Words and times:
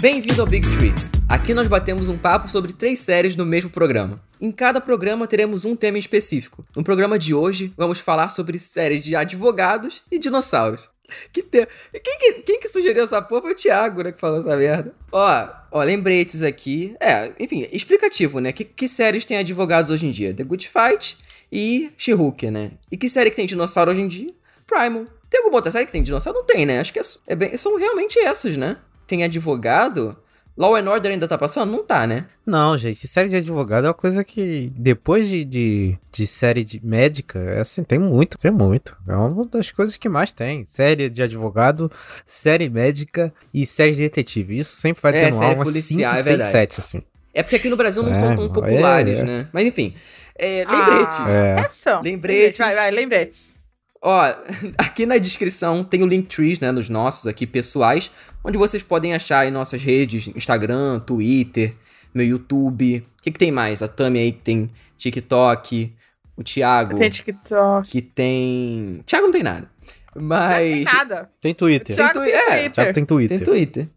Bem-vindo 0.00 0.40
ao 0.40 0.46
Big 0.46 0.66
Tree. 0.78 0.94
Aqui 1.28 1.52
nós 1.52 1.68
batemos 1.68 2.08
um 2.08 2.16
papo 2.16 2.50
sobre 2.50 2.72
três 2.72 3.00
séries 3.00 3.36
no 3.36 3.44
mesmo 3.44 3.68
programa. 3.68 4.18
Em 4.40 4.50
cada 4.50 4.80
programa 4.80 5.26
teremos 5.26 5.66
um 5.66 5.76
tema 5.76 5.98
específico. 5.98 6.64
No 6.74 6.82
programa 6.82 7.18
de 7.18 7.34
hoje, 7.34 7.70
vamos 7.76 8.00
falar 8.00 8.30
sobre 8.30 8.58
séries 8.58 9.02
de 9.02 9.14
advogados 9.14 10.02
e 10.10 10.18
dinossauros. 10.18 10.88
Que 11.30 11.42
te... 11.42 11.68
quem, 12.02 12.18
que, 12.18 12.32
quem 12.42 12.60
que 12.60 12.68
sugeriu 12.68 13.04
essa 13.04 13.20
porra 13.20 13.42
foi 13.42 13.52
o 13.52 13.54
Thiago, 13.54 14.02
né, 14.02 14.12
que 14.12 14.18
falou 14.18 14.40
essa 14.40 14.56
merda. 14.56 14.94
Ó, 15.12 15.48
ó, 15.70 15.82
lembretes 15.82 16.42
aqui. 16.42 16.96
É, 16.98 17.32
enfim, 17.38 17.68
explicativo, 17.70 18.40
né? 18.40 18.52
Que, 18.52 18.64
que 18.64 18.88
séries 18.88 19.26
tem 19.26 19.36
advogados 19.36 19.90
hoje 19.90 20.06
em 20.06 20.12
dia? 20.12 20.32
The 20.32 20.44
Good 20.44 20.66
Fight 20.66 21.18
e 21.52 21.92
She-Hulk, 21.98 22.50
né? 22.50 22.72
E 22.90 22.96
que 22.96 23.10
série 23.10 23.28
que 23.28 23.36
tem 23.36 23.44
dinossauro 23.44 23.90
hoje 23.90 24.00
em 24.00 24.08
dia? 24.08 24.32
Primal. 24.66 25.04
Tem 25.28 25.40
alguma 25.40 25.58
outra 25.58 25.70
série 25.70 25.84
que 25.84 25.92
tem 25.92 26.02
dinossauro? 26.02 26.38
Não 26.38 26.46
tem, 26.46 26.64
né? 26.64 26.80
Acho 26.80 26.90
que 26.90 26.98
é, 26.98 27.02
é 27.26 27.36
bem, 27.36 27.54
são 27.58 27.76
realmente 27.76 28.18
essas, 28.18 28.56
né? 28.56 28.78
Tem 29.10 29.24
advogado. 29.24 30.16
Law 30.56 30.76
and 30.76 30.88
Order 30.88 31.10
ainda 31.10 31.26
tá 31.26 31.36
passando? 31.36 31.72
Não 31.72 31.82
tá, 31.84 32.06
né? 32.06 32.26
Não, 32.46 32.78
gente, 32.78 33.08
série 33.08 33.28
de 33.28 33.34
advogado 33.36 33.86
é 33.86 33.88
uma 33.88 33.94
coisa 33.94 34.22
que, 34.22 34.70
depois 34.76 35.26
de, 35.28 35.44
de, 35.44 35.98
de 36.12 36.26
série 36.28 36.62
de 36.62 36.80
médica, 36.84 37.40
é 37.40 37.60
assim, 37.60 37.82
tem 37.82 37.98
muito, 37.98 38.38
tem 38.38 38.52
muito. 38.52 38.96
É 39.08 39.16
uma 39.16 39.44
das 39.46 39.72
coisas 39.72 39.96
que 39.96 40.08
mais 40.08 40.32
tem. 40.32 40.64
Série 40.68 41.10
de 41.10 41.22
advogado, 41.22 41.90
série 42.24 42.68
médica 42.70 43.32
e 43.52 43.66
série 43.66 43.92
de 43.92 44.02
detetive. 44.02 44.58
Isso 44.58 44.76
sempre 44.76 45.02
vai 45.02 45.16
É, 45.16 45.24
ter 45.24 45.32
série 45.32 45.54
umas 45.56 45.68
policial, 45.68 46.10
5, 46.14 46.20
é 46.20 46.22
6, 46.22 46.24
verdade. 46.26 46.52
7, 46.52 46.80
assim. 46.80 47.02
É 47.34 47.42
porque 47.42 47.56
aqui 47.56 47.68
no 47.68 47.76
Brasil 47.76 48.02
não 48.04 48.12
É, 48.12 48.14
são 48.14 48.36
tão 48.36 48.44
é, 48.44 48.48
populares, 48.48 49.18
é. 49.18 49.24
né? 49.24 49.48
Mas 49.52 49.66
enfim. 49.66 49.94
É, 50.38 50.64
lembrete. 50.68 51.22
É. 51.26 51.56
Ah, 51.58 51.68
são. 51.68 52.00
Lembretes. 52.00 52.58
Vai, 52.58 52.74
vai, 52.76 52.90
lembretes. 52.92 53.59
Ó, 54.02 54.22
aqui 54.78 55.04
na 55.06 55.18
descrição 55.18 55.84
tem 55.84 56.02
o 56.02 56.06
Linktree, 56.06 56.58
né, 56.60 56.72
nos 56.72 56.88
nossos 56.88 57.26
aqui 57.26 57.46
pessoais, 57.46 58.10
onde 58.42 58.56
vocês 58.58 58.82
podem 58.82 59.14
achar 59.14 59.40
aí 59.40 59.50
nossas 59.50 59.82
redes, 59.82 60.28
Instagram, 60.28 61.00
Twitter, 61.00 61.74
meu 62.14 62.26
YouTube. 62.26 63.04
O 63.18 63.22
que, 63.22 63.30
que 63.30 63.38
tem 63.38 63.52
mais? 63.52 63.82
A 63.82 63.88
Tami 63.88 64.18
aí 64.18 64.32
que 64.32 64.40
tem 64.40 64.70
TikTok, 64.96 65.92
o 66.36 66.42
Thiago 66.42 66.96
Tem 66.96 67.10
TikTok. 67.10 67.90
que 67.90 68.00
tem... 68.00 69.02
Thiago 69.04 69.26
não 69.26 69.32
tem 69.32 69.42
nada. 69.42 69.70
Mas... 70.14 70.50
não 70.50 70.56
tem 70.56 70.84
nada. 70.84 71.30
Tem 71.40 71.54
Twitter. 71.54 71.94
Thiago 71.96 72.20
Tem 72.20 72.30
tem, 72.32 72.32
tu- 72.32 72.36
é, 72.38 72.46
Twitter. 72.56 72.70
Thiago 72.72 72.92
tem 72.94 73.04
Twitter. 73.04 73.36
Tem 73.38 73.44
Twitter. 73.46 73.88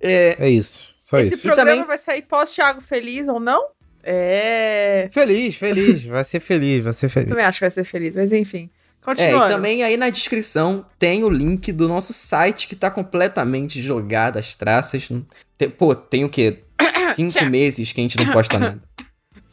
É, 0.00 0.36
É 0.38 0.48
isso. 0.50 0.94
Só 0.98 1.18
Esse 1.18 1.34
isso. 1.34 1.42
programa 1.46 1.70
também- 1.70 1.86
vai 1.86 1.98
sair 1.98 2.22
pós-Thiago 2.22 2.80
feliz 2.80 3.28
ou 3.28 3.38
não? 3.38 3.68
É. 4.02 5.08
Feliz, 5.12 5.56
feliz. 5.56 6.04
Vai 6.06 6.24
ser 6.24 6.40
feliz, 6.40 6.82
vai 6.82 6.92
ser 6.94 7.08
feliz. 7.10 7.28
Também 7.28 7.44
acho 7.44 7.58
que 7.58 7.64
vai 7.64 7.70
ser 7.70 7.84
feliz, 7.84 8.16
mas 8.16 8.32
enfim. 8.32 8.70
É, 9.16 9.34
e 9.34 9.48
também 9.48 9.82
aí 9.82 9.96
na 9.96 10.10
descrição 10.10 10.84
tem 10.98 11.24
o 11.24 11.30
link 11.30 11.72
do 11.72 11.88
nosso 11.88 12.12
site 12.12 12.68
que 12.68 12.76
tá 12.76 12.90
completamente 12.90 13.80
jogado 13.80 14.38
as 14.38 14.54
traças. 14.54 15.08
Tem- 15.56 15.70
pô, 15.70 15.94
tem 15.94 16.24
o 16.24 16.28
quê? 16.28 16.62
Cinco 17.16 17.44
meses 17.46 17.92
que 17.92 18.00
a 18.00 18.04
gente 18.04 18.16
não 18.18 18.30
posta 18.32 18.58
nada. 18.58 18.78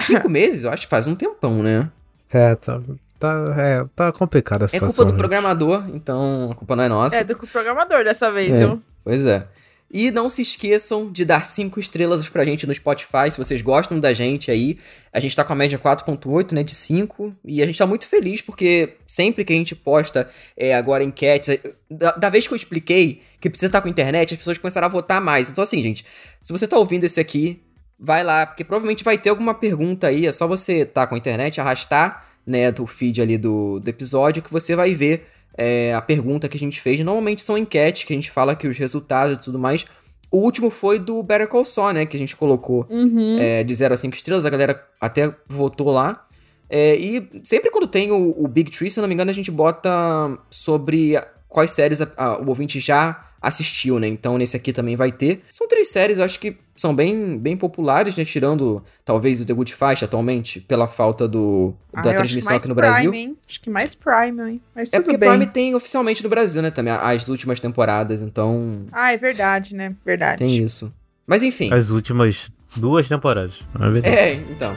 Cinco 0.01 0.27
meses? 0.29 0.63
Eu 0.63 0.71
acho 0.71 0.83
que 0.83 0.89
faz 0.89 1.07
um 1.07 1.15
tempão, 1.15 1.63
né? 1.63 1.89
É, 2.29 2.55
tá, 2.55 2.81
tá, 3.17 3.55
é, 3.57 3.85
tá 3.95 4.11
complicada 4.11 4.65
a 4.65 4.67
É 4.67 4.67
situação. 4.67 4.95
culpa 4.95 5.05
do 5.05 5.13
né? 5.13 5.17
programador, 5.17 5.83
então 5.93 6.51
a 6.51 6.55
culpa 6.55 6.75
não 6.75 6.83
é 6.83 6.89
nossa. 6.89 7.15
É 7.15 7.23
do 7.23 7.35
programador 7.37 8.03
dessa 8.03 8.29
vez, 8.31 8.51
É. 8.51 8.57
viu? 8.65 8.81
Pois 9.03 9.25
é. 9.25 9.47
E 9.89 10.11
não 10.11 10.29
se 10.29 10.41
esqueçam 10.41 11.09
de 11.09 11.23
dar 11.23 11.45
cinco 11.45 11.79
estrelas 11.79 12.27
pra 12.27 12.43
gente 12.43 12.67
no 12.67 12.73
Spotify, 12.73 13.31
se 13.31 13.37
vocês 13.37 13.61
gostam 13.61 13.99
da 13.99 14.13
gente 14.13 14.51
aí. 14.51 14.77
A 15.13 15.19
gente 15.19 15.35
tá 15.35 15.45
com 15.45 15.53
a 15.53 15.55
média 15.55 15.79
4.8, 15.79 16.51
né, 16.51 16.61
de 16.61 16.75
5, 16.75 17.33
e 17.45 17.61
a 17.63 17.65
gente 17.65 17.77
tá 17.77 17.87
muito 17.87 18.05
feliz 18.05 18.41
porque 18.41 18.97
sempre 19.07 19.45
que 19.45 19.53
a 19.53 19.55
gente 19.55 19.75
posta 19.75 20.29
é, 20.57 20.75
agora 20.75 21.03
enquetes, 21.03 21.57
da, 21.89 22.11
da 22.11 22.29
vez 22.29 22.45
que 22.45 22.53
eu 22.53 22.57
expliquei 22.57 23.21
que 23.39 23.49
precisa 23.49 23.69
estar 23.69 23.81
com 23.81 23.87
internet, 23.87 24.33
as 24.33 24.37
pessoas 24.37 24.57
começaram 24.57 24.87
a 24.87 24.89
votar 24.89 25.21
mais. 25.21 25.49
Então 25.49 25.63
assim, 25.63 25.81
gente, 25.81 26.05
se 26.41 26.51
você 26.51 26.67
tá 26.67 26.77
ouvindo 26.77 27.05
esse 27.05 27.19
aqui, 27.19 27.61
vai 27.97 28.23
lá, 28.23 28.45
porque 28.45 28.65
provavelmente 28.65 29.05
vai 29.05 29.17
ter 29.17 29.29
alguma 29.29 29.53
pergunta 29.53 30.07
aí, 30.07 30.27
é 30.27 30.33
só 30.33 30.45
você 30.45 30.85
tá 30.85 31.07
com 31.07 31.15
a 31.15 31.17
internet, 31.17 31.61
arrastar, 31.61 32.27
né, 32.45 32.71
do 32.71 32.85
feed 32.85 33.21
ali 33.21 33.37
do, 33.37 33.79
do 33.79 33.89
episódio 33.89 34.43
que 34.43 34.51
você 34.51 34.75
vai 34.75 34.93
ver 34.93 35.27
é, 35.57 35.93
a 35.93 36.01
pergunta 36.01 36.47
que 36.47 36.55
a 36.55 36.59
gente 36.59 36.79
fez. 36.79 36.99
Normalmente 37.03 37.41
são 37.41 37.57
enquetes 37.57 38.03
que 38.03 38.13
a 38.13 38.15
gente 38.15 38.29
fala 38.31 38.55
que 38.55 38.67
os 38.67 38.77
resultados 38.77 39.37
e 39.37 39.41
tudo 39.41 39.57
mais. 39.59 39.85
O 40.31 40.37
último 40.37 40.69
foi 40.69 40.99
do 40.99 41.23
Better 41.23 41.47
Call 41.47 41.65
Saul, 41.65 41.93
né? 41.93 42.05
Que 42.05 42.15
a 42.15 42.19
gente 42.19 42.35
colocou 42.35 42.85
Uhum. 42.89 43.37
é, 43.39 43.63
de 43.63 43.73
0 43.73 43.93
a 43.93 43.97
5 43.97 44.15
estrelas. 44.15 44.45
A 44.45 44.49
galera 44.49 44.85
até 44.99 45.33
votou 45.49 45.89
lá. 45.89 46.21
É, 46.69 46.95
e 46.97 47.29
sempre 47.43 47.71
quando 47.71 47.87
tem 47.87 48.11
o, 48.11 48.35
o 48.37 48.47
Big 48.47 48.69
Tree, 48.69 48.91
se 48.91 48.99
eu 48.99 49.01
não 49.01 49.07
me 49.07 49.13
engano, 49.13 49.31
a 49.31 49.33
gente 49.33 49.49
bota 49.49 50.37
sobre 50.49 51.13
quais 51.47 51.71
séries 51.71 52.01
a- 52.01 52.11
a- 52.17 52.37
o 52.41 52.49
ouvinte 52.49 52.77
já 52.79 53.26
assistiu, 53.41 53.99
né? 53.99 54.07
Então 54.07 54.37
nesse 54.37 54.55
aqui 54.57 54.71
também 54.73 54.95
vai 54.95 55.11
ter. 55.11 55.43
São 55.51 55.67
três 55.67 55.89
séries, 55.89 56.17
eu 56.17 56.23
acho 56.23 56.39
que 56.39 56.57
são 56.75 56.93
bem, 56.95 57.37
bem 57.37 57.57
populares, 57.57 58.15
né? 58.15 58.23
Tirando 58.25 58.83
talvez 59.03 59.41
o 59.41 59.45
The 59.45 59.53
Good 59.53 59.73
Fight 59.75 60.03
atualmente, 60.05 60.59
pela 60.61 60.87
falta 60.87 61.27
do, 61.27 61.73
Ah, 61.93 62.01
da 62.01 62.13
transmissão 62.13 62.55
aqui 62.55 62.67
no 62.67 62.75
Prime, 62.75 62.91
Brasil. 62.91 63.13
Hein? 63.13 63.37
Acho 63.49 63.61
que 63.61 63.69
mais 63.69 63.95
Prime, 63.95 64.41
hein? 64.51 64.61
Mas 64.75 64.89
É 64.89 64.97
tudo 64.97 65.05
porque 65.05 65.17
bem. 65.17 65.29
Prime 65.29 65.47
tem 65.47 65.73
oficialmente 65.75 66.23
no 66.23 66.29
Brasil, 66.29 66.61
né, 66.61 66.69
também, 66.71 66.93
as 66.93 67.27
últimas 67.27 67.59
temporadas, 67.59 68.21
então 68.21 68.85
Ah, 68.91 69.11
é 69.11 69.17
verdade, 69.17 69.73
né? 69.75 69.95
Verdade. 70.05 70.43
tem 70.45 70.63
isso. 70.63 70.93
Mas 71.25 71.41
enfim. 71.43 71.73
As 71.73 71.89
últimas 71.89 72.51
duas 72.75 73.07
temporadas. 73.07 73.59
não 73.77 73.87
É 73.87 73.91
verdade. 73.91 74.15
É, 74.15 74.33
então. 74.33 74.75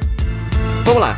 Vamos 0.84 1.00
lá. 1.02 1.16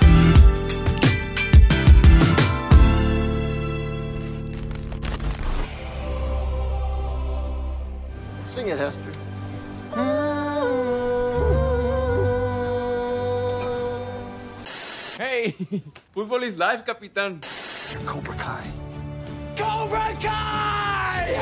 It, 8.72 8.78
Hester. 8.78 9.12
Hey, 15.18 15.52
fútbol 16.16 16.42
is 16.42 16.56
life, 16.56 16.84
capitán. 16.84 17.40
Cobra 18.06 18.34
Kai. 18.34 18.66
Cobra 19.56 20.16
Kai! 20.20 21.34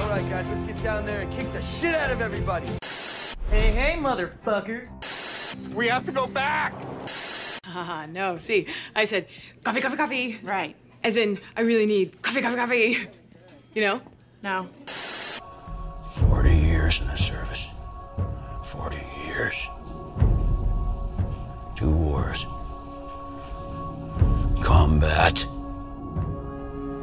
All 0.00 0.08
right, 0.08 0.28
guys, 0.30 0.48
let's 0.48 0.62
get 0.62 0.80
down 0.82 1.04
there 1.04 1.20
and 1.22 1.32
kick 1.32 1.52
the 1.52 1.60
shit 1.60 1.94
out 1.94 2.10
of 2.10 2.22
everybody. 2.22 2.66
Hey, 3.50 3.72
hey, 3.72 3.96
motherfuckers. 3.98 4.88
We 5.74 5.88
have 5.88 6.06
to 6.06 6.12
go 6.12 6.26
back. 6.26 6.72
Ah, 7.74 8.06
no. 8.10 8.36
See, 8.36 8.66
I 8.94 9.04
said 9.04 9.28
coffee, 9.64 9.80
coffee, 9.80 9.96
coffee. 9.96 10.40
Right. 10.42 10.76
As 11.02 11.16
in, 11.16 11.38
I 11.56 11.62
really 11.62 11.86
need 11.86 12.20
coffee, 12.20 12.42
coffee, 12.42 12.56
coffee. 12.56 13.08
You 13.72 13.80
know? 13.80 14.00
No. 14.42 14.68
40 16.92 16.98
years 16.98 17.00
in 17.00 17.06
the 17.08 17.16
service. 17.16 17.68
40 18.64 18.96
years. 19.26 19.70
Two 21.74 21.90
wars. 21.90 22.46
Combat. 24.62 25.46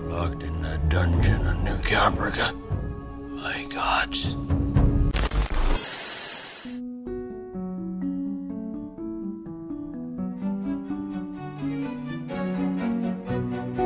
Locked 0.10 0.44
in 0.44 0.62
the 0.62 0.80
dungeon 0.90 1.48
of 1.48 1.64
New 1.64 1.78
Caprica. 1.78 2.54
My 3.32 3.66
gods. 3.66 4.36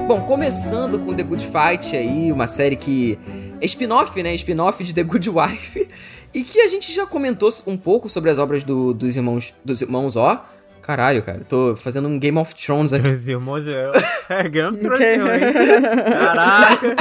Bom, 0.08 0.22
começando 0.25 1.00
com 1.00 1.16
The 1.16 1.24
Good 1.24 1.47
Fight 1.47 1.96
aí, 1.96 2.31
uma 2.31 2.46
série 2.46 2.75
que 2.75 3.18
spin-off, 3.66 4.22
né? 4.24 4.34
Spin-off 4.35 4.84
de 4.84 4.94
The 4.94 5.03
Good 5.03 5.29
Wife. 5.29 5.88
E 6.34 6.44
que 6.44 6.59
a 6.62 6.68
gente 6.68 6.91
já 6.91 7.06
comentou 7.06 7.50
um 7.68 7.78
pouco 7.78 8.09
sobre 8.09 8.29
as 8.31 8.40
obras 8.40 8.63
do- 8.63 8.94
dos 8.94 9.16
irmãos. 9.16 9.53
Dos 9.63 9.81
irmãos, 9.81 10.16
ó. 10.16 10.46
Caralho, 10.81 11.24
cara, 11.24 11.41
tô 11.47 11.75
fazendo 11.78 12.07
um 12.09 12.19
Game 12.19 12.38
of 12.38 12.53
Thrones 12.56 12.91
aqui. 12.91 13.07
Meus 13.07 13.25
irmãos 13.27 13.65
é. 13.68 13.92
É 14.30 14.50
Game 14.50 14.69
of. 14.69 14.80
Thrones, 14.80 15.01
hein? 15.01 15.18
Caraca! 16.12 16.95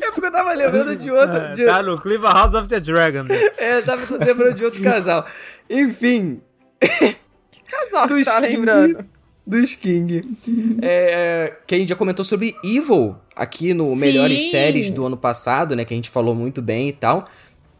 É 0.00 0.10
porque 0.12 0.26
eu 0.26 0.32
tava 0.32 0.52
lembrando 0.54 0.96
de 0.96 1.10
outro. 1.10 1.52
De, 1.54 1.66
Tá 1.66 1.82
no 1.82 2.00
clima 2.00 2.30
House 2.30 2.54
of 2.54 2.68
the 2.68 2.80
Dragon. 2.80 3.26
é, 3.58 3.78
eu 3.78 3.84
tava 3.84 4.24
lembrando 4.24 4.54
de 4.54 4.64
outro 4.64 4.82
casal. 4.82 5.26
Enfim, 5.68 6.40
Nossa, 7.92 8.06
dos 8.14 8.24
tá 8.26 8.40
King. 8.40 8.56
lembrando. 8.56 9.04
Dos 9.46 9.74
King. 9.76 10.38
É, 10.82 11.54
que 11.66 11.74
a 11.74 11.78
gente 11.78 11.88
já 11.88 11.94
comentou 11.94 12.24
sobre 12.24 12.56
Evil 12.64 13.14
aqui 13.34 13.72
no 13.72 13.86
Sim. 13.86 14.00
Melhores 14.00 14.50
Séries 14.50 14.90
do 14.90 15.06
ano 15.06 15.16
passado, 15.16 15.76
né? 15.76 15.84
Que 15.84 15.94
a 15.94 15.96
gente 15.96 16.10
falou 16.10 16.34
muito 16.34 16.60
bem 16.60 16.88
e 16.88 16.92
tal. 16.92 17.28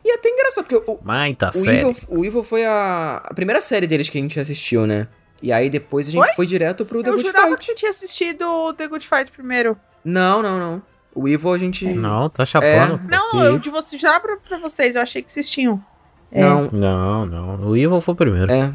E 0.05 0.11
é 0.11 0.15
até 0.15 0.29
engraçado, 0.29 0.65
porque 0.65 0.91
o, 0.91 0.99
Mãe, 1.03 1.35
tá 1.35 1.49
o, 1.49 1.53
sério. 1.53 1.91
Evil, 1.91 1.97
o 2.09 2.25
Evil 2.25 2.45
foi 2.45 2.65
a, 2.65 3.21
a 3.25 3.35
primeira 3.35 3.61
série 3.61 3.89
deles 3.89 4.09
que 4.09 4.17
a 4.17 4.21
gente 4.21 4.39
assistiu, 4.39 4.87
né? 4.87 5.09
E 5.43 5.53
aí 5.53 5.69
depois 5.69 6.07
a 6.07 6.13
gente 6.13 6.25
Foi? 6.25 6.35
foi, 6.35 6.47
direto 6.47 6.85
pro 6.87 7.03
The 7.03 7.09
Eu 7.11 7.15
Good 7.15 7.27
jurava 7.27 7.49
Fight. 7.49 7.59
que 7.59 7.65
você 7.65 7.75
tinha 7.75 7.91
assistido 7.91 8.73
The 8.75 8.87
Good 8.87 9.07
Fight 9.07 9.33
primeiro. 9.33 9.77
Não, 10.05 10.41
não, 10.41 10.59
não. 10.59 10.83
O 11.13 11.27
Evil 11.27 11.53
a 11.53 11.59
gente. 11.59 11.85
Não, 11.87 12.29
tá 12.29 12.45
chapando. 12.45 12.99
pô. 13.01 13.09
Não, 13.09 13.45
eu 13.45 13.59
de 13.59 13.69
você 13.69 13.99
jurava 13.99 14.21
pra, 14.21 14.37
pra 14.37 14.59
vocês, 14.59 14.95
eu 14.95 15.03
achei 15.03 15.21
que 15.23 15.33
vocês 15.33 15.51
tinham. 15.51 15.83
É. 16.31 16.41
Não. 16.43 16.71
Não, 16.71 17.27
não. 17.27 17.69
O 17.69 17.77
Evil 17.77 18.01
foi 18.01 18.15
o 18.15 18.17
primeiro. 18.17 18.53
É. 18.53 18.73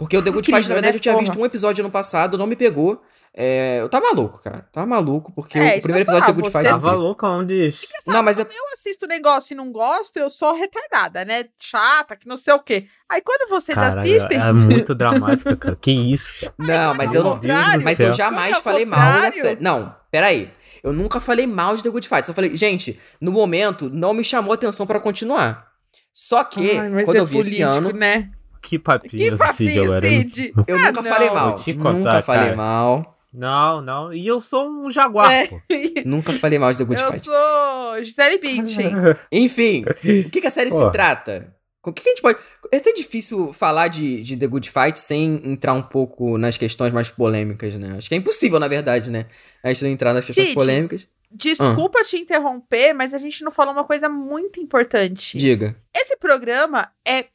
Porque 0.00 0.16
o 0.16 0.22
The 0.22 0.30
Good 0.30 0.46
Fight, 0.50 0.66
na 0.68 0.74
verdade, 0.74 0.94
né? 0.94 0.96
eu 0.96 1.00
tinha 1.00 1.12
Porra. 1.14 1.26
visto 1.26 1.38
um 1.38 1.44
episódio 1.44 1.82
ano 1.82 1.90
passado, 1.92 2.38
não 2.38 2.46
me 2.46 2.56
pegou. 2.56 3.02
é, 3.34 3.78
eu 3.80 3.88
tava 3.90 4.06
maluco, 4.06 4.40
cara. 4.42 4.66
Tava 4.72 4.86
maluco, 4.86 5.30
porque 5.32 5.58
É, 5.58 5.76
o 5.78 5.82
primeiro 5.82 6.10
eu 6.10 6.16
episódio 6.18 6.20
de 6.20 6.26
The 6.26 6.32
falar, 6.32 6.34
Good 6.40 6.50
Fight 6.52 6.66
é 6.66 6.70
Tava 6.70 6.92
louco 6.94 7.26
onde. 7.26 7.74
Não, 8.06 8.22
mas 8.22 8.38
é- 8.38 8.44
Quando 8.44 8.56
eu 8.56 8.64
assisto 8.72 9.04
o 9.04 9.08
negócio 9.08 9.52
e 9.52 9.56
não 9.56 9.70
gosto, 9.70 10.16
eu 10.16 10.30
sou 10.30 10.54
retardada, 10.54 11.22
né? 11.24 11.44
Chata, 11.58 12.16
que 12.16 12.26
não 12.26 12.36
sei 12.38 12.54
o 12.54 12.58
quê. 12.58 12.86
Aí 13.08 13.20
quando 13.20 13.48
vocês 13.50 13.74
Cara, 13.74 13.88
assistem. 14.00 14.36
é 14.40 14.52
muito 14.52 14.94
dramática, 14.94 15.54
cara. 15.54 15.76
Que 15.76 15.92
isso? 15.92 16.50
Não, 16.58 16.94
mas 16.94 17.14
eu 17.14 17.22
não. 17.22 17.38
Mas 17.84 18.00
eu 18.00 18.12
jamais 18.14 18.58
falei 18.58 18.84
mal 18.86 19.20
da 19.20 19.30
série. 19.32 19.62
Não, 19.62 19.94
peraí. 20.10 20.50
Eu 20.82 20.92
nunca 20.94 21.20
falei 21.20 21.46
mal 21.46 21.76
de 21.76 21.82
The 21.82 21.90
Good 21.90 22.08
Fight. 22.08 22.26
Só 22.26 22.32
falei, 22.32 22.56
gente, 22.56 22.98
no 23.20 23.30
momento 23.30 23.90
não 23.90 24.14
me 24.14 24.24
chamou 24.24 24.54
atenção 24.54 24.86
pra 24.86 24.98
continuar. 24.98 25.68
Só 26.12 26.42
que, 26.42 26.76
Ai, 26.78 26.88
mas 26.88 27.04
quando 27.04 27.16
é 27.18 27.20
eu 27.20 27.26
vi 27.26 27.38
esse 27.38 27.50
político, 27.50 27.76
ano, 27.88 27.92
né? 27.92 28.30
Que 28.62 28.78
papinho, 28.78 29.10
Que 29.10 29.18
Cid, 29.30 29.36
papinho, 29.38 29.84
agora. 29.84 30.06
Cid. 30.08 30.52
eu 30.66 30.76
Ah, 30.76 30.86
nunca 30.88 31.02
não. 31.02 31.04
falei 31.04 31.30
mal. 31.30 31.54
Contar, 31.54 31.92
nunca 31.92 32.22
falei 32.22 32.44
cara. 32.44 32.56
mal. 32.56 33.18
Não, 33.32 33.80
não. 33.80 34.12
E 34.12 34.26
eu 34.26 34.40
sou 34.40 34.68
um 34.68 34.90
jaguar, 34.90 35.32
É. 35.32 35.46
pô. 35.46 35.60
Nunca 36.04 36.32
falei 36.32 36.58
mal 36.58 36.72
de 36.72 36.78
The 36.78 36.84
Good 36.84 37.00
Eu 37.00 37.12
Fight. 37.12 37.24
sou 37.24 38.04
Gisele 38.04 38.38
Bündchen. 38.38 38.90
Enfim, 39.30 39.84
o 39.86 40.30
que, 40.30 40.40
que 40.40 40.46
a 40.48 40.50
série 40.50 40.70
se 40.70 40.90
trata? 40.90 41.54
O 41.82 41.92
que, 41.92 42.02
que 42.02 42.08
a 42.08 42.12
gente 42.12 42.22
pode. 42.22 42.38
É 42.72 42.76
até 42.78 42.92
difícil 42.92 43.52
falar 43.52 43.86
de, 43.88 44.20
de 44.22 44.36
The 44.36 44.46
Good 44.48 44.68
Fight 44.70 44.98
sem 44.98 45.40
entrar 45.44 45.72
um 45.74 45.80
pouco 45.82 46.36
nas 46.36 46.58
questões 46.58 46.92
mais 46.92 47.08
polêmicas, 47.08 47.74
né? 47.76 47.94
Acho 47.96 48.08
que 48.08 48.14
é 48.16 48.18
impossível, 48.18 48.58
na 48.58 48.66
verdade, 48.68 49.10
né? 49.12 49.26
A 49.62 49.68
gente 49.68 49.84
não 49.84 49.90
entrar 49.90 50.12
nas 50.12 50.26
questões 50.26 50.46
Cid. 50.48 50.54
polêmicas. 50.54 51.08
Desculpa 51.30 52.02
te 52.02 52.16
interromper, 52.16 52.92
mas 52.92 53.14
a 53.14 53.18
gente 53.18 53.44
não 53.44 53.52
falou 53.52 53.72
uma 53.72 53.84
coisa 53.84 54.08
muito 54.08 54.58
importante. 54.60 55.38
Diga. 55.38 55.76
Esse 55.94 56.16
programa 56.16 56.90
é 57.06 57.26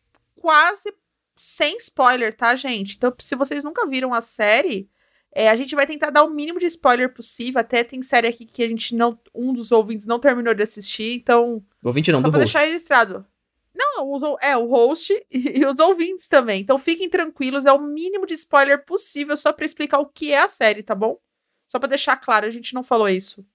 quase 0.41 0.93
sem 1.35 1.77
spoiler, 1.77 2.33
tá, 2.33 2.55
gente? 2.55 2.95
Então, 2.95 3.13
se 3.19 3.35
vocês 3.35 3.63
nunca 3.63 3.85
viram 3.87 4.13
a 4.13 4.21
série, 4.21 4.89
é, 5.33 5.49
a 5.49 5.55
gente 5.55 5.75
vai 5.75 5.85
tentar 5.85 6.09
dar 6.09 6.23
o 6.23 6.29
mínimo 6.29 6.59
de 6.59 6.65
spoiler 6.65 7.13
possível. 7.13 7.59
Até 7.59 7.83
tem 7.83 8.01
série 8.01 8.27
aqui 8.27 8.45
que 8.45 8.63
a 8.63 8.67
gente 8.67 8.95
não. 8.95 9.19
Um 9.33 9.51
dos 9.51 9.71
ouvintes 9.71 10.05
não 10.05 10.17
terminou 10.17 10.53
de 10.53 10.63
assistir, 10.63 11.15
então. 11.15 11.63
O 11.83 11.87
ouvinte 11.87 12.11
não, 12.11 12.21
só 12.21 12.27
do 12.27 12.31
pra 12.31 12.39
host. 12.39 12.53
deixar 12.53 12.67
registrado. 12.67 13.25
Não, 13.75 14.09
os 14.09 14.23
é 14.41 14.55
o 14.55 14.65
host 14.67 15.13
e, 15.29 15.59
e 15.59 15.65
os 15.65 15.77
ouvintes 15.79 16.29
também. 16.29 16.61
Então 16.61 16.77
fiquem 16.77 17.09
tranquilos, 17.09 17.65
é 17.65 17.73
o 17.73 17.81
mínimo 17.81 18.25
de 18.25 18.33
spoiler 18.33 18.85
possível 18.85 19.35
só 19.35 19.51
pra 19.51 19.65
explicar 19.65 19.99
o 19.99 20.05
que 20.05 20.31
é 20.31 20.41
a 20.41 20.47
série, 20.47 20.81
tá 20.81 20.95
bom? 20.95 21.19
Só 21.67 21.77
pra 21.79 21.89
deixar 21.89 22.15
claro, 22.15 22.45
a 22.45 22.49
gente 22.49 22.73
não 22.73 22.83
falou 22.83 23.09
isso. 23.09 23.45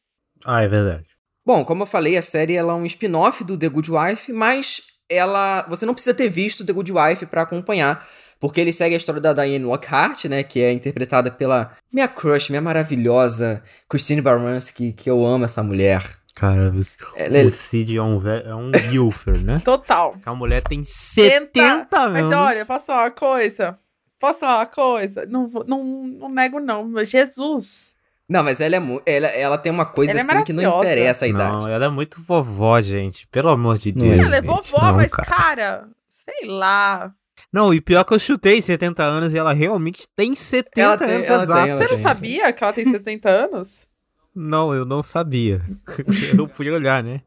Ah, 0.44 0.62
é 0.62 0.68
verdade. 0.68 1.08
Bom, 1.44 1.64
como 1.64 1.84
eu 1.84 1.86
falei, 1.86 2.18
a 2.18 2.22
série 2.22 2.54
ela 2.54 2.72
é 2.74 2.76
um 2.76 2.84
spin-off 2.84 3.42
do 3.42 3.58
The 3.58 3.68
Good 3.68 3.90
Wife, 3.90 4.32
mas 4.32 4.82
ela, 5.10 5.66
você 5.68 5.84
não 5.84 5.92
precisa 5.92 6.14
ter 6.14 6.28
visto 6.30 6.64
The 6.64 6.72
Good 6.72 6.92
Wife 6.92 7.26
pra 7.26 7.42
acompanhar, 7.42 8.06
porque 8.38 8.60
ele 8.60 8.72
segue 8.72 8.94
a 8.94 8.96
história 8.98 9.20
da 9.20 9.32
Diane 9.34 9.58
Lockhart, 9.64 10.24
né, 10.26 10.42
que 10.42 10.62
é 10.62 10.72
interpretada 10.72 11.30
pela 11.30 11.72
minha 11.92 12.08
crush, 12.08 12.48
minha 12.48 12.62
maravilhosa 12.62 13.62
Christine 13.88 14.22
Baranski, 14.22 14.92
que 14.92 15.10
eu 15.10 15.26
amo 15.26 15.44
essa 15.44 15.62
mulher. 15.62 16.02
Cara, 16.34 16.70
você- 16.70 16.96
Ela 17.16 17.38
é- 17.38 17.44
o 17.44 17.50
Cid 17.50 17.96
é 17.98 18.02
um, 18.02 18.20
é 18.28 18.54
um 18.54 18.70
Gilfer, 18.90 19.44
né? 19.44 19.58
Total. 19.64 20.14
A 20.24 20.34
mulher 20.34 20.62
tem 20.62 20.82
70 20.84 22.08
Mas 22.08 22.26
anos. 22.26 22.38
olha, 22.38 22.64
posso 22.64 22.86
falar 22.86 23.02
uma 23.04 23.10
coisa? 23.10 23.78
Posso 24.18 24.40
falar 24.40 24.58
uma 24.60 24.66
coisa? 24.66 25.26
Não, 25.26 25.48
não, 25.66 25.84
não 26.18 26.28
nego, 26.30 26.60
não. 26.60 26.84
Mas 26.88 27.10
Jesus. 27.10 27.94
Não, 28.30 28.44
mas 28.44 28.60
ela 28.60 28.76
é 28.76 28.78
mu- 28.78 29.02
ela, 29.04 29.26
ela 29.26 29.58
tem 29.58 29.72
uma 29.72 29.84
coisa 29.84 30.12
Ela 30.12 30.20
é 30.20 30.22
assim 30.22 30.44
que 30.44 30.52
não 30.52 30.78
interessa 30.78 31.24
a 31.24 31.28
idade. 31.28 31.64
Não, 31.64 31.68
ela 31.68 31.86
é 31.86 31.88
muito 31.88 32.22
vovó, 32.22 32.80
gente. 32.80 33.26
Pelo 33.26 33.48
amor 33.48 33.76
de 33.76 33.92
Não 33.92 34.06
é. 34.06 34.10
Deus. 34.10 34.24
Ela 34.26 34.36
é 34.36 34.40
vovó, 34.40 34.78
Não, 34.86 34.94
mas, 34.94 35.10
cara. 35.10 35.28
cara, 35.28 35.88
sei 36.08 36.46
lá. 36.48 37.12
Não, 37.52 37.74
e 37.74 37.80
pior 37.80 38.04
que 38.04 38.14
eu 38.14 38.18
chutei 38.20 38.62
70 38.62 39.02
anos 39.02 39.34
e 39.34 39.38
ela 39.38 39.52
realmente 39.52 40.06
tem 40.14 40.32
70 40.36 40.80
Ela 40.80 40.96
tem- 40.96 41.10
anos 41.10 41.24
exato. 41.24 41.46
tem, 41.52 41.70
ela 41.70 41.76
Você 41.76 41.82
não 41.82 41.88
tem. 41.88 41.96
sabia 41.96 42.52
que 42.52 42.62
ela 42.62 42.72
tem 42.72 42.84
70 42.84 43.28
anos? 43.28 43.86
Não, 44.32 44.72
eu 44.72 44.84
não 44.84 45.02
sabia. 45.02 45.60
eu 46.38 46.48
fui 46.48 46.70
olhar, 46.70 47.02
né? 47.02 47.22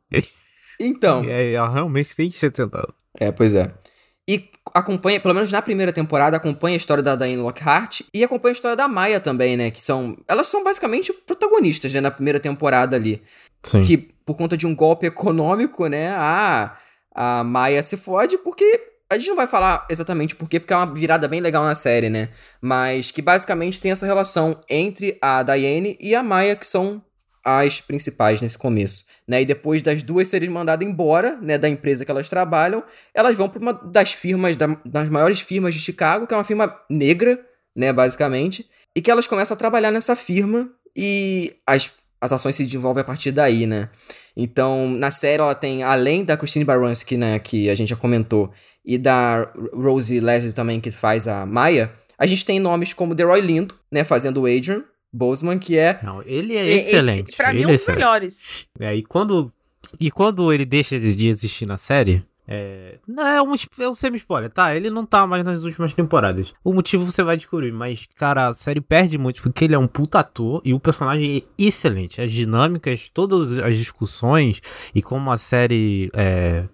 Então, 0.80 1.24
E 1.26 1.32
aí, 1.32 1.54
ela 1.54 1.70
realmente 1.70 2.16
tem 2.16 2.30
70 2.30 2.78
anos. 2.78 2.96
É, 3.20 3.30
pois 3.32 3.54
é. 3.56 3.72
E 4.28 4.50
acompanha, 4.74 5.20
pelo 5.20 5.34
menos 5.34 5.52
na 5.52 5.62
primeira 5.62 5.92
temporada, 5.92 6.38
acompanha 6.38 6.76
a 6.76 6.78
história 6.78 7.04
da 7.04 7.16
Diane 7.16 7.38
Lockhart 7.38 8.02
e 8.14 8.24
acompanha 8.24 8.52
a 8.52 8.54
história 8.54 8.78
da 8.78 8.88
Maya 8.88 9.20
também, 9.20 9.58
né? 9.58 9.70
Que 9.70 9.82
são. 9.82 10.18
Elas 10.28 10.48
são 10.48 10.64
basicamente 10.64 11.12
protagonistas, 11.12 11.92
né? 11.92 12.00
Na 12.00 12.12
primeira 12.12 12.40
temporada 12.40 12.96
ali. 12.96 13.22
Sim. 13.62 13.82
Que 13.82 13.98
por 13.98 14.38
conta 14.38 14.56
de 14.56 14.66
um 14.66 14.74
golpe 14.74 15.06
econômico, 15.06 15.88
né? 15.88 16.12
A, 16.16 16.78
a 17.14 17.44
Maya 17.44 17.84
se 17.84 17.98
fode 17.98 18.38
porque. 18.38 18.92
A 19.10 19.18
gente 19.18 19.28
não 19.28 19.36
vai 19.36 19.46
falar 19.46 19.86
exatamente 19.92 20.36
por 20.36 20.50
quê, 20.50 20.60
porque 20.60 20.74
é 20.74 20.76
uma 20.76 20.92
virada 20.92 21.28
bem 21.28 21.40
legal 21.40 21.64
na 21.64 21.76
série, 21.76 22.10
né? 22.10 22.30
Mas 22.60 23.12
que 23.12 23.22
basicamente 23.22 23.80
tem 23.80 23.92
essa 23.92 24.08
relação 24.08 24.60
entre 24.68 25.20
a 25.22 25.44
Diane 25.44 25.96
e 26.00 26.16
a 26.16 26.24
Maya, 26.24 26.56
que 26.56 26.66
são 26.66 27.00
as 27.44 27.82
principais 27.82 28.40
nesse 28.42 28.58
começo, 28.58 29.06
né? 29.28 29.42
E 29.42 29.46
depois 29.46 29.82
das 29.82 30.02
duas 30.02 30.28
serem 30.28 30.50
mandadas 30.50 30.88
embora, 30.88 31.38
né, 31.42 31.58
da 31.58 31.68
empresa 31.68 32.06
que 32.06 32.12
elas 32.12 32.30
trabalham, 32.30 32.84
elas 33.14 33.36
vão 33.36 33.50
para 33.50 33.60
uma 33.62 33.74
das 33.74 34.14
firmas, 34.14 34.56
da- 34.56 34.80
das 34.86 35.10
maiores 35.10 35.42
firmas 35.42 35.74
de 35.74 35.82
Chicago, 35.82 36.26
que 36.26 36.34
é 36.34 36.38
uma 36.38 36.44
firma 36.44 36.74
negra, 36.90 37.40
né, 37.76 37.92
basicamente, 37.92 38.66
e 38.96 39.02
que 39.02 39.12
elas 39.12 39.28
começam 39.28 39.56
a 39.56 39.58
trabalhar 39.58 39.92
nessa 39.92 40.16
firma 40.16 40.70
e 40.96 41.56
as, 41.68 41.92
as 42.22 42.32
ações 42.32 42.56
se 42.56 42.64
desenvolvem 42.64 43.02
a 43.02 43.06
partir 43.06 43.32
daí, 43.32 43.66
né? 43.66 43.90
Então, 44.38 44.90
na 44.90 45.12
série 45.12 45.42
ela 45.42 45.54
tem, 45.56 45.84
além 45.84 46.24
da 46.24 46.38
Christine 46.38 46.64
Baranski, 46.66 47.18
né, 47.18 47.38
que 47.40 47.70
a 47.70 47.76
gente 47.76 47.90
já 47.90 47.96
comentou, 47.96 48.52
e 48.86 48.98
da 48.98 49.52
Rosie 49.74 50.20
Leslie 50.20 50.54
também, 50.54 50.80
que 50.80 50.92
faz 50.92 51.28
a 51.28 51.46
Maya, 51.46 51.92
a 52.18 52.26
gente 52.26 52.46
tem 52.46 52.60
nomes 52.60 52.94
como 52.94 53.16
The 53.16 53.24
Roy 53.24 53.42
Lindo, 53.42 53.76
né, 53.92 54.04
fazendo 54.04 54.42
o 54.42 54.46
Adrian 54.46 54.84
Boseman, 55.14 55.60
que 55.60 55.78
é 55.78 56.00
Não, 56.04 56.22
ele 56.26 56.56
é 56.58 56.68
Esse, 56.68 56.88
excelente. 56.90 57.38
pra 57.38 57.54
mim, 57.54 57.60
ele 57.60 57.64
é 57.64 57.68
um 57.68 57.72
dos 57.72 57.82
excelente. 57.82 58.00
melhores. 58.00 58.66
É, 58.80 58.96
e 58.96 59.04
quando 59.04 59.52
e 60.00 60.10
quando 60.10 60.52
ele 60.52 60.66
deixa 60.66 61.00
de 61.00 61.16
de 61.16 61.28
existir 61.30 61.66
na 61.66 61.78
série, 61.78 62.26
é, 62.48 62.98
não 63.08 63.26
é 63.26 63.42
um, 63.42 63.54
é 63.80 63.88
um 63.88 63.94
semi-spoiler, 63.94 64.50
tá? 64.50 64.76
Ele 64.76 64.90
não 64.90 65.06
tá 65.06 65.26
mais 65.26 65.44
nas 65.46 65.64
últimas 65.64 65.94
temporadas. 65.94 66.54
O 66.64 66.74
motivo 66.74 67.06
você 67.10 67.24
vai 67.24 67.38
descobrir, 67.38 67.72
mas, 67.72 68.06
cara, 68.16 68.48
a 68.48 68.54
série 68.54 68.82
perde 68.82 69.18
muito 69.18 69.42
porque 69.42 69.64
ele 69.64 69.76
é 69.76 69.78
um 69.80 69.88
puta 69.88 70.20
ator 70.20 70.62
e 70.66 70.74
o 70.74 70.80
personagem 70.80 71.38
é 71.38 71.42
excelente. 71.64 72.22
As 72.22 72.32
dinâmicas, 72.32 73.10
todas 73.10 73.60
as 73.60 73.78
discussões 73.78 74.62
e 74.94 75.02
como 75.02 75.32
a 75.32 75.38
série 75.38 76.10
é, 76.14 76.66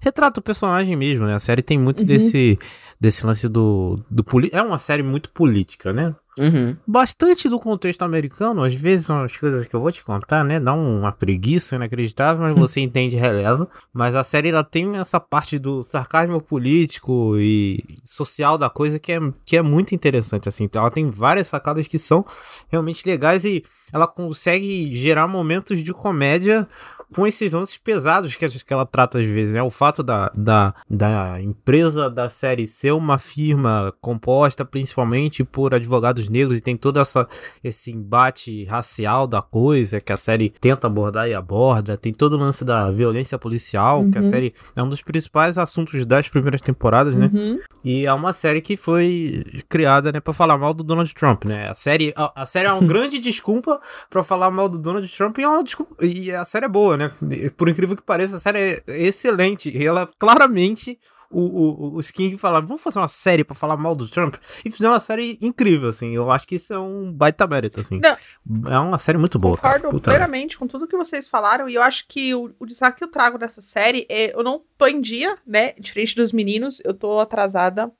retrata 0.00 0.40
o 0.40 0.42
personagem 0.42 0.94
mesmo, 0.96 1.26
né? 1.26 1.34
A 1.34 1.38
série 1.38 1.62
tem 1.62 1.78
muito 1.78 2.00
Uhum. 2.00 2.06
desse, 2.06 2.58
desse 3.00 3.26
lance 3.26 3.48
do, 3.48 3.98
do 4.10 4.24
É 4.52 4.62
uma 4.62 4.78
série 4.78 5.02
muito 5.02 5.30
política, 5.30 5.92
né? 5.92 6.14
Uhum. 6.38 6.76
bastante 6.86 7.48
do 7.48 7.58
contexto 7.58 8.02
americano, 8.02 8.62
às 8.62 8.72
vezes 8.72 9.06
são 9.06 9.24
as 9.24 9.36
coisas 9.36 9.66
que 9.66 9.74
eu 9.74 9.80
vou 9.80 9.90
te 9.90 10.04
contar, 10.04 10.44
né? 10.44 10.60
Dá 10.60 10.72
uma 10.72 11.10
preguiça 11.10 11.74
inacreditável, 11.74 12.42
mas 12.42 12.54
você 12.56 12.80
entende 12.80 13.16
e 13.16 13.18
releva. 13.18 13.68
Mas 13.92 14.14
a 14.14 14.22
série 14.22 14.50
ela 14.50 14.62
tem 14.62 14.96
essa 14.96 15.18
parte 15.18 15.58
do 15.58 15.82
sarcasmo 15.82 16.40
político 16.40 17.36
e 17.36 17.82
social 18.04 18.56
da 18.56 18.70
coisa 18.70 19.00
que 19.00 19.10
é, 19.10 19.18
que 19.44 19.56
é 19.56 19.62
muito 19.62 19.96
interessante, 19.96 20.48
assim. 20.48 20.62
Então 20.64 20.80
ela 20.82 20.92
tem 20.92 21.10
várias 21.10 21.48
sacadas 21.48 21.88
que 21.88 21.98
são 21.98 22.24
realmente 22.68 23.04
legais 23.04 23.44
e 23.44 23.64
ela 23.92 24.06
consegue 24.06 24.94
gerar 24.94 25.26
momentos 25.26 25.82
de 25.82 25.92
comédia 25.92 26.68
com 27.14 27.26
esses 27.26 27.52
lances 27.52 27.76
pesados 27.76 28.36
que, 28.36 28.46
que 28.48 28.72
ela 28.72 28.86
trata 28.86 29.18
às 29.18 29.24
vezes, 29.24 29.52
né? 29.54 29.62
O 29.62 29.70
fato 29.70 30.02
da, 30.02 30.30
da, 30.36 30.74
da 30.88 31.40
empresa 31.40 32.08
da 32.10 32.28
série 32.28 32.66
ser 32.66 32.92
uma 32.92 33.18
firma 33.18 33.92
composta 34.00 34.64
principalmente 34.64 35.42
por 35.44 35.74
advogados 35.74 36.28
negros 36.28 36.58
e 36.58 36.60
tem 36.60 36.76
todo 36.76 37.00
essa, 37.00 37.26
esse 37.64 37.90
embate 37.90 38.64
racial 38.64 39.26
da 39.26 39.40
coisa 39.42 40.00
que 40.00 40.12
a 40.12 40.16
série 40.16 40.50
tenta 40.60 40.86
abordar 40.86 41.28
e 41.28 41.34
aborda. 41.34 41.96
Tem 41.96 42.12
todo 42.12 42.34
o 42.34 42.38
lance 42.38 42.64
da 42.64 42.90
violência 42.90 43.38
policial, 43.38 44.04
que 44.10 44.18
a 44.18 44.20
Uhum. 44.20 44.30
série 44.30 44.52
é 44.76 44.82
um 44.82 44.88
dos 44.88 45.00
principais 45.02 45.56
assuntos 45.56 46.04
das 46.04 46.28
primeiras 46.28 46.60
temporadas, 46.60 47.14
né? 47.14 47.30
Uhum. 47.32 47.58
E 47.84 48.04
é 48.04 48.12
uma 48.12 48.32
série 48.32 48.60
que 48.60 48.76
foi 48.76 49.44
criada, 49.68 50.12
né, 50.12 50.20
para 50.20 50.32
falar 50.34 50.58
mal 50.58 50.74
do 50.74 50.82
Donald 50.84 51.12
Trump, 51.14 51.44
né? 51.44 51.68
A 51.70 51.74
série, 51.74 52.12
a, 52.16 52.42
a 52.42 52.46
série 52.46 52.68
é 52.68 52.72
uma 52.72 52.82
grande 52.86 53.18
desculpa 53.18 53.80
pra 54.10 54.22
falar 54.22 54.50
mal 54.50 54.68
do 54.68 54.76
Donald 54.78 55.08
Trump 55.16 55.38
e 55.38 55.42
é 55.42 55.48
uma 55.48 55.62
desculpa, 55.64 55.94
e 56.04 56.30
a 56.30 56.44
série 56.44 56.66
é 56.66 56.68
boa, 56.68 56.96
né? 56.98 57.10
Por 57.56 57.68
incrível 57.68 57.96
que 57.96 58.02
pareça, 58.02 58.36
a 58.36 58.40
série 58.40 58.82
é 58.86 59.02
excelente 59.02 59.70
e 59.70 59.84
ela 59.84 60.08
claramente 60.18 60.98
o, 61.30 61.40
o, 61.40 61.96
os 61.96 62.10
King 62.10 62.36
falaram, 62.38 62.66
vamos 62.66 62.82
fazer 62.82 62.98
uma 62.98 63.08
série 63.08 63.44
pra 63.44 63.54
falar 63.54 63.76
mal 63.76 63.94
do 63.94 64.08
Trump 64.08 64.36
e 64.64 64.70
fizeram 64.70 64.94
uma 64.94 65.00
série 65.00 65.38
incrível, 65.40 65.90
assim. 65.90 66.14
Eu 66.14 66.30
acho 66.30 66.46
que 66.46 66.54
isso 66.54 66.72
é 66.72 66.78
um 66.78 67.12
baita 67.12 67.46
mérito, 67.46 67.80
assim. 67.80 68.00
Não. 68.00 68.72
É 68.72 68.78
uma 68.78 68.98
série 68.98 69.18
muito 69.18 69.38
boa. 69.38 69.56
Concordo 69.56 70.00
plenamente 70.00 70.56
com 70.56 70.66
tudo 70.66 70.86
que 70.86 70.96
vocês 70.96 71.28
falaram, 71.28 71.68
e 71.68 71.74
eu 71.74 71.82
acho 71.82 72.06
que 72.08 72.34
o, 72.34 72.54
o 72.58 72.66
destaque 72.66 72.98
que 72.98 73.04
eu 73.04 73.10
trago 73.10 73.36
dessa 73.38 73.60
série 73.60 74.06
é. 74.08 74.34
Eu 74.34 74.42
não 74.42 74.62
tô 74.76 74.86
em 74.86 75.00
dia, 75.00 75.34
né? 75.46 75.72
Diferente 75.78 76.16
dos 76.16 76.32
meninos, 76.32 76.80
eu 76.84 76.94
tô 76.94 77.20
atrasada. 77.20 77.92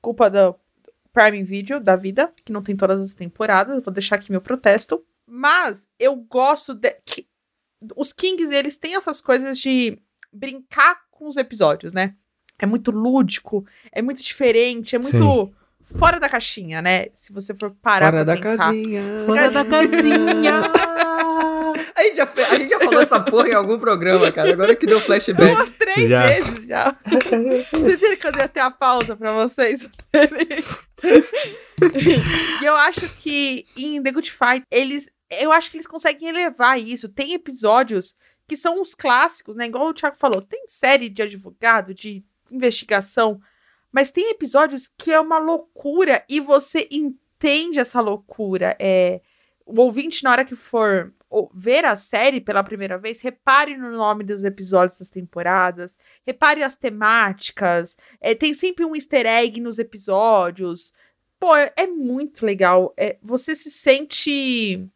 Culpa 0.00 0.30
do 0.30 0.54
Prime 1.12 1.42
Video 1.42 1.80
da 1.80 1.96
vida, 1.96 2.32
que 2.44 2.52
não 2.52 2.62
tem 2.62 2.76
todas 2.76 3.00
as 3.00 3.14
temporadas. 3.14 3.84
Vou 3.84 3.92
deixar 3.92 4.16
aqui 4.16 4.30
meu 4.30 4.40
protesto. 4.40 5.02
Mas 5.26 5.86
eu 5.98 6.14
gosto 6.16 6.74
de. 6.74 6.90
Que, 7.04 7.27
os 7.96 8.12
Kings, 8.12 8.52
eles 8.54 8.78
têm 8.78 8.96
essas 8.96 9.20
coisas 9.20 9.58
de 9.58 9.98
brincar 10.32 10.98
com 11.10 11.26
os 11.26 11.36
episódios, 11.36 11.92
né? 11.92 12.14
É 12.58 12.66
muito 12.66 12.90
lúdico, 12.90 13.64
é 13.92 14.02
muito 14.02 14.22
diferente, 14.22 14.96
é 14.96 14.98
muito 14.98 15.52
fora 15.80 16.18
da 16.18 16.28
caixinha, 16.28 16.82
né? 16.82 17.06
Se 17.12 17.32
você 17.32 17.54
for 17.54 17.70
parar 17.80 18.10
Fora 18.10 18.24
pra 18.24 18.34
da 18.34 18.40
pensar. 18.40 18.66
casinha. 18.66 19.02
Fora 19.26 19.50
da 19.50 19.64
casinha. 19.64 20.72
A 21.94 22.02
gente, 22.02 22.16
já, 22.16 22.24
a 22.24 22.56
gente 22.56 22.70
já 22.70 22.78
falou 22.78 23.00
essa 23.00 23.20
porra 23.20 23.48
em 23.48 23.54
algum 23.54 23.78
programa, 23.78 24.30
cara. 24.30 24.52
Agora 24.52 24.74
que 24.74 24.86
deu 24.86 25.00
flashback. 25.00 25.52
Umas 25.52 25.72
três 25.72 26.08
Já. 26.08 26.26
vezes 26.26 26.64
já. 26.64 26.96
Vocês 27.72 28.00
viram 28.00 28.16
que 28.16 28.26
eu 28.26 28.32
dei 28.32 28.44
até 28.44 28.60
a 28.60 28.70
pausa 28.70 29.16
pra 29.16 29.32
vocês? 29.32 29.88
e 32.62 32.64
eu 32.64 32.76
acho 32.76 33.08
que 33.16 33.66
em 33.76 34.02
The 34.02 34.12
Good 34.12 34.30
Fight, 34.30 34.62
eles. 34.70 35.08
Eu 35.30 35.52
acho 35.52 35.70
que 35.70 35.76
eles 35.76 35.86
conseguem 35.86 36.28
elevar 36.28 36.80
isso. 36.80 37.08
Tem 37.08 37.32
episódios 37.32 38.16
que 38.46 38.56
são 38.56 38.80
os 38.80 38.94
clássicos, 38.94 39.56
né? 39.56 39.66
Igual 39.66 39.88
o 39.88 39.94
Thiago 39.94 40.16
falou, 40.16 40.40
tem 40.40 40.64
série 40.66 41.08
de 41.08 41.22
advogado, 41.22 41.92
de 41.92 42.24
investigação, 42.50 43.40
mas 43.92 44.10
tem 44.10 44.30
episódios 44.30 44.88
que 44.88 45.12
é 45.12 45.20
uma 45.20 45.38
loucura 45.38 46.24
e 46.28 46.40
você 46.40 46.88
entende 46.90 47.78
essa 47.78 48.00
loucura. 48.00 48.74
É, 48.80 49.20
o 49.66 49.80
ouvinte, 49.82 50.24
na 50.24 50.30
hora 50.30 50.44
que 50.44 50.54
for 50.54 51.12
ver 51.52 51.84
a 51.84 51.94
série 51.94 52.40
pela 52.40 52.64
primeira 52.64 52.96
vez, 52.96 53.20
repare 53.20 53.76
no 53.76 53.90
nome 53.90 54.24
dos 54.24 54.42
episódios 54.42 54.98
das 54.98 55.10
temporadas, 55.10 55.94
repare 56.26 56.62
as 56.62 56.74
temáticas, 56.74 57.96
é, 58.20 58.34
tem 58.34 58.54
sempre 58.54 58.84
um 58.84 58.96
easter 58.96 59.26
egg 59.26 59.60
nos 59.60 59.78
episódios. 59.78 60.94
Pô, 61.38 61.54
é, 61.54 61.70
é 61.76 61.86
muito 61.86 62.46
legal. 62.46 62.94
É, 62.96 63.18
você 63.22 63.54
se 63.54 63.70
sente. 63.70 64.88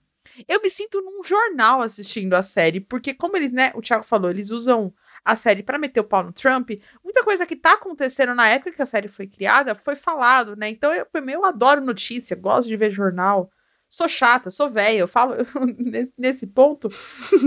Eu 0.49 0.61
me 0.63 0.71
sinto 0.71 1.01
num 1.01 1.23
jornal 1.23 1.81
assistindo 1.83 2.35
a 2.35 2.43
série, 2.43 2.81
porque, 2.81 3.15
como 3.15 3.37
eles, 3.37 3.53
né, 3.53 3.73
o 3.75 3.83
Thiago 3.83 4.05
falou, 4.05 4.31
eles 4.31 4.51
usam 4.51 4.93
a 5.25 5.37
série 5.37 5.63
pra 5.63 5.79
meter 5.79 6.01
o 6.01 6.05
pau 6.05 6.23
no 6.23 6.33
Trump. 6.33 6.71
Muita 7.03 7.23
coisa 7.25 7.47
que 7.47 7.57
tá 7.57 7.75
acontecendo 7.75 8.35
na 8.35 8.49
época 8.49 8.73
que 8.73 8.83
a 8.83 8.87
série 8.87 9.09
foi 9.09 9.27
criada 9.27 9.75
foi 9.75 9.95
falado, 9.97 10.57
né? 10.57 10.69
Então 10.69 10.93
eu, 10.93 11.07
eu 11.29 11.45
adoro 11.45 11.81
notícia, 11.81 12.37
gosto 12.37 12.69
de 12.69 12.77
ver 12.77 12.91
jornal 12.91 13.51
sou 13.93 14.09
chata, 14.09 14.51
sou 14.51 14.71
velha, 14.71 15.01
eu 15.01 15.09
falo 15.09 15.35
nesse, 15.79 16.15
nesse 16.17 16.47
ponto. 16.47 16.89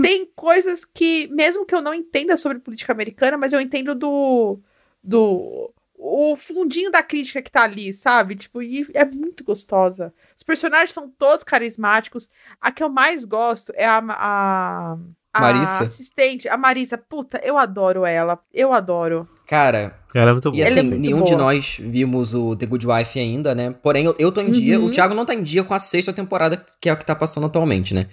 Tem 0.00 0.24
coisas 0.36 0.84
que, 0.84 1.26
mesmo 1.32 1.66
que 1.66 1.74
eu 1.74 1.82
não 1.82 1.92
entenda 1.92 2.36
sobre 2.36 2.60
política 2.60 2.92
americana, 2.92 3.36
mas 3.36 3.52
eu 3.52 3.60
entendo 3.60 3.96
do. 3.96 4.60
do 5.02 5.74
o 5.98 6.36
fundinho 6.36 6.90
da 6.90 7.02
crítica 7.02 7.40
que 7.42 7.50
tá 7.50 7.62
ali, 7.62 7.92
sabe? 7.92 8.36
Tipo, 8.36 8.62
e 8.62 8.86
é 8.94 9.04
muito 9.04 9.42
gostosa. 9.42 10.12
Os 10.36 10.42
personagens 10.42 10.92
são 10.92 11.08
todos 11.08 11.44
carismáticos. 11.44 12.28
A 12.60 12.70
que 12.70 12.82
eu 12.82 12.88
mais 12.88 13.24
gosto 13.24 13.72
é 13.74 13.86
a, 13.86 13.98
a, 13.98 14.96
a 15.32 15.40
Marissa. 15.40 15.84
assistente, 15.84 16.48
a 16.48 16.56
Marissa. 16.56 16.98
Puta, 16.98 17.40
eu 17.42 17.56
adoro 17.58 18.04
ela. 18.04 18.38
Eu 18.52 18.72
adoro. 18.72 19.28
Cara, 19.46 19.98
Cara, 20.12 20.30
é 20.30 20.32
muito 20.32 20.50
bom. 20.50 20.56
e 20.56 20.60
Ela 20.60 20.70
assim, 20.70 20.78
é 20.80 20.82
muito 20.82 21.00
nenhum 21.00 21.22
de 21.22 21.32
boa. 21.32 21.36
nós 21.38 21.78
vimos 21.80 22.34
o 22.34 22.54
The 22.56 22.66
Good 22.66 22.86
Wife 22.86 23.18
ainda, 23.18 23.54
né? 23.54 23.74
Porém, 23.82 24.04
eu, 24.04 24.14
eu 24.18 24.30
tô 24.32 24.40
em 24.40 24.50
dia. 24.50 24.78
Uhum. 24.78 24.86
O 24.86 24.90
Thiago 24.90 25.14
não 25.14 25.24
tá 25.24 25.34
em 25.34 25.42
dia 25.42 25.64
com 25.64 25.74
a 25.74 25.78
sexta 25.78 26.12
temporada, 26.12 26.64
que 26.80 26.88
é 26.88 26.92
o 26.92 26.96
que 26.96 27.04
tá 27.06 27.14
passando 27.14 27.46
atualmente, 27.46 27.94
né? 27.94 28.08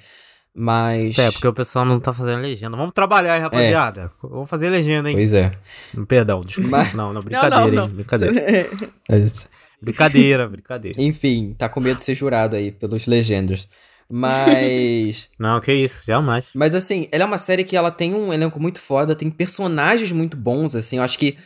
Mas. 0.55 1.17
É, 1.17 1.31
porque 1.31 1.47
o 1.47 1.53
pessoal 1.53 1.83
não 1.83 1.99
tá 1.99 2.13
fazendo 2.13 2.41
legenda. 2.41 2.77
Vamos 2.77 2.93
trabalhar, 2.93 3.35
hein, 3.37 3.41
rapaziada. 3.41 4.11
Vamos 4.21 4.49
fazer 4.49 4.69
legenda, 4.69 5.09
hein? 5.09 5.15
Pois 5.15 5.33
é. 5.33 5.51
Perdão, 6.07 6.41
desculpa. 6.41 6.69
Mas- 6.77 6.93
Não, 6.93 7.11
não, 7.13 7.21
brincadeira, 7.23 7.55
não, 7.59 7.67
hein? 7.69 7.75
não. 7.75 7.87
Brincadeira. 7.89 8.69
Brincadeira, 9.81 10.47
brincadeira. 10.47 11.01
Enfim, 11.01 11.53
tá 11.57 11.67
com 11.67 11.81
medo 11.81 11.97
de 11.97 12.03
ser 12.03 12.15
jurado 12.15 12.55
aí 12.55 12.71
pelos 12.71 13.05
legendas. 13.05 13.67
Mas. 14.09 15.29
Não, 15.39 15.59
que 15.59 15.73
isso, 15.73 16.03
jamais. 16.05 16.45
Mas 16.53 16.73
assim, 16.73 17.09
ela 17.11 17.23
é 17.23 17.25
uma 17.25 17.37
série 17.37 17.63
que 17.65 17.75
ela 17.75 17.91
tem 17.91 18.13
um 18.13 18.31
elenco 18.33 18.61
muito 18.61 18.79
foda, 18.79 19.13
tem 19.15 19.29
personagens 19.29 20.11
muito 20.13 20.37
bons, 20.37 20.73
assim. 20.75 20.97
Eu 20.97 21.03
acho 21.03 21.17
que 21.19 21.37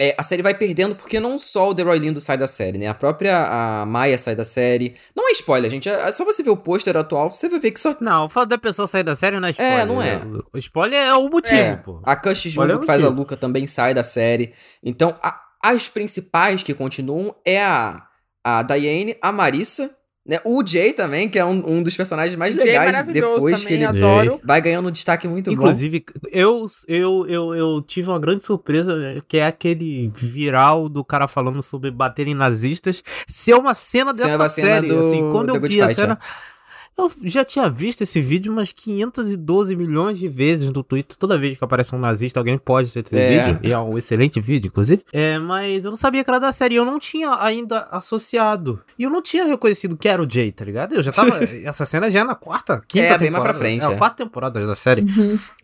é, 0.00 0.14
a 0.18 0.22
série 0.22 0.42
vai 0.42 0.54
perdendo 0.54 0.96
porque 0.96 1.20
não 1.20 1.38
só 1.38 1.70
o 1.70 1.74
Deroy 1.74 1.98
Lindo 1.98 2.20
sai 2.20 2.36
da 2.36 2.48
série, 2.48 2.78
né? 2.78 2.88
A 2.88 2.94
própria 2.94 3.46
a 3.82 3.86
Maia 3.86 4.18
sai 4.18 4.34
da 4.34 4.44
série. 4.44 4.96
Não 5.14 5.28
é 5.28 5.32
spoiler, 5.32 5.70
gente. 5.70 5.88
É 5.88 5.92
é 6.08 6.12
só 6.12 6.24
você 6.24 6.42
ver 6.42 6.50
o 6.50 6.56
pôster 6.56 6.96
atual, 6.96 7.30
você 7.32 7.48
vai 7.48 7.60
ver 7.60 7.70
que 7.70 7.78
só. 7.80 7.96
Não, 8.00 8.24
o 8.24 8.28
fato 8.28 8.48
da 8.48 8.58
pessoa 8.58 8.88
sair 8.88 9.04
da 9.04 9.14
série 9.14 9.38
não 9.38 9.46
é 9.48 9.50
spoiler. 9.52 9.86
não 9.86 10.02
é. 10.02 10.20
O 10.52 10.58
spoiler 10.58 10.98
é 10.98 11.14
o 11.14 11.28
motivo, 11.30 11.54
É, 11.56 11.76
pô. 11.76 12.00
a 12.04 12.16
Cush 12.16 12.42
Jumbo, 12.50 12.74
o 12.74 12.80
que 12.80 12.86
faz 12.86 13.04
a. 13.04 13.08
Luca, 13.08 13.36
também 13.36 13.66
sai 13.66 13.94
da 13.94 14.02
série. 14.02 14.52
Então, 14.82 15.16
a- 15.22 15.40
as 15.62 15.88
principais 15.88 16.62
que 16.62 16.74
continuam 16.74 17.34
é 17.44 17.62
a, 17.64 18.02
a 18.44 18.62
Diane, 18.62 19.16
a 19.22 19.30
Marissa, 19.32 19.90
né? 20.26 20.40
O 20.44 20.66
Jay 20.66 20.92
também, 20.92 21.28
que 21.28 21.38
é 21.38 21.44
um, 21.44 21.62
um 21.66 21.82
dos 21.82 21.96
personagens 21.96 22.36
mais 22.36 22.54
Jay 22.54 22.70
é 22.70 22.78
legais 22.78 23.06
depois 23.06 23.62
também, 23.62 23.66
que 23.66 23.74
ele 23.74 23.84
adoro. 23.84 24.40
vai 24.42 24.60
ganhando 24.60 24.88
um 24.88 24.92
destaque 24.92 25.28
muito 25.28 25.50
bom. 25.50 25.52
Inclusive, 25.54 26.04
eu, 26.32 26.66
eu, 26.88 27.26
eu, 27.28 27.54
eu 27.54 27.82
tive 27.82 28.08
uma 28.08 28.18
grande 28.18 28.44
surpresa, 28.44 28.96
né, 28.96 29.18
que 29.28 29.36
é 29.36 29.46
aquele 29.46 30.10
viral 30.14 30.88
do 30.88 31.04
cara 31.04 31.28
falando 31.28 31.60
sobre 31.62 31.90
bater 31.90 32.26
em 32.26 32.34
nazistas. 32.34 33.02
Ser 33.26 33.54
uma 33.54 33.74
cena 33.74 33.94
Cena 33.94 34.12
dessa 34.12 34.48
cena 34.48 34.68
série, 34.68 34.88
do 34.88 34.98
assim, 34.98 35.30
quando 35.30 35.54
eu 35.54 35.60
vi 35.60 35.80
a 35.80 35.88
Fight, 35.88 36.00
cena... 36.00 36.18
Eu 36.96 37.10
já 37.24 37.44
tinha 37.44 37.68
visto 37.68 38.02
esse 38.02 38.20
vídeo 38.20 38.52
umas 38.52 38.70
512 38.72 39.74
milhões 39.74 40.16
de 40.18 40.28
vezes 40.28 40.70
no 40.70 40.82
Twitter. 40.84 41.16
Toda 41.16 41.36
vez 41.36 41.58
que 41.58 41.64
aparece 41.64 41.92
um 41.94 41.98
nazista, 41.98 42.38
alguém 42.38 42.56
pode 42.56 42.92
ter 42.92 43.00
esse 43.04 43.16
É. 43.18 43.46
vídeo. 43.52 43.60
E 43.64 43.72
é 43.72 43.78
um 43.78 43.98
excelente 43.98 44.40
vídeo, 44.40 44.68
inclusive. 44.68 45.02
É, 45.12 45.38
mas 45.38 45.84
eu 45.84 45.90
não 45.90 45.96
sabia 45.96 46.22
que 46.22 46.30
era 46.30 46.38
da 46.38 46.52
série. 46.52 46.76
Eu 46.76 46.84
não 46.84 46.98
tinha 47.00 47.34
ainda 47.42 47.80
associado. 47.90 48.80
E 48.98 49.02
eu 49.02 49.10
não 49.10 49.20
tinha 49.20 49.44
reconhecido 49.44 49.96
que 49.96 50.08
era 50.08 50.22
o 50.22 50.30
Jay, 50.30 50.52
tá 50.52 50.64
ligado? 50.64 50.94
Eu 50.94 51.02
já 51.02 51.10
tava. 51.10 51.30
essa 51.64 51.84
cena 51.84 52.08
já 52.10 52.20
é 52.20 52.24
na 52.24 52.34
quarta, 52.36 52.80
quinta 52.86 53.06
É, 53.06 53.18
temporada. 53.18 53.22
bem 53.24 53.30
mais 53.32 53.42
pra 53.44 53.54
frente, 53.54 53.82
É, 53.84 53.86
é. 53.90 53.94
a 53.94 53.98
quarta 53.98 54.16
temporada 54.24 54.64
da 54.66 54.74
série. 54.76 55.04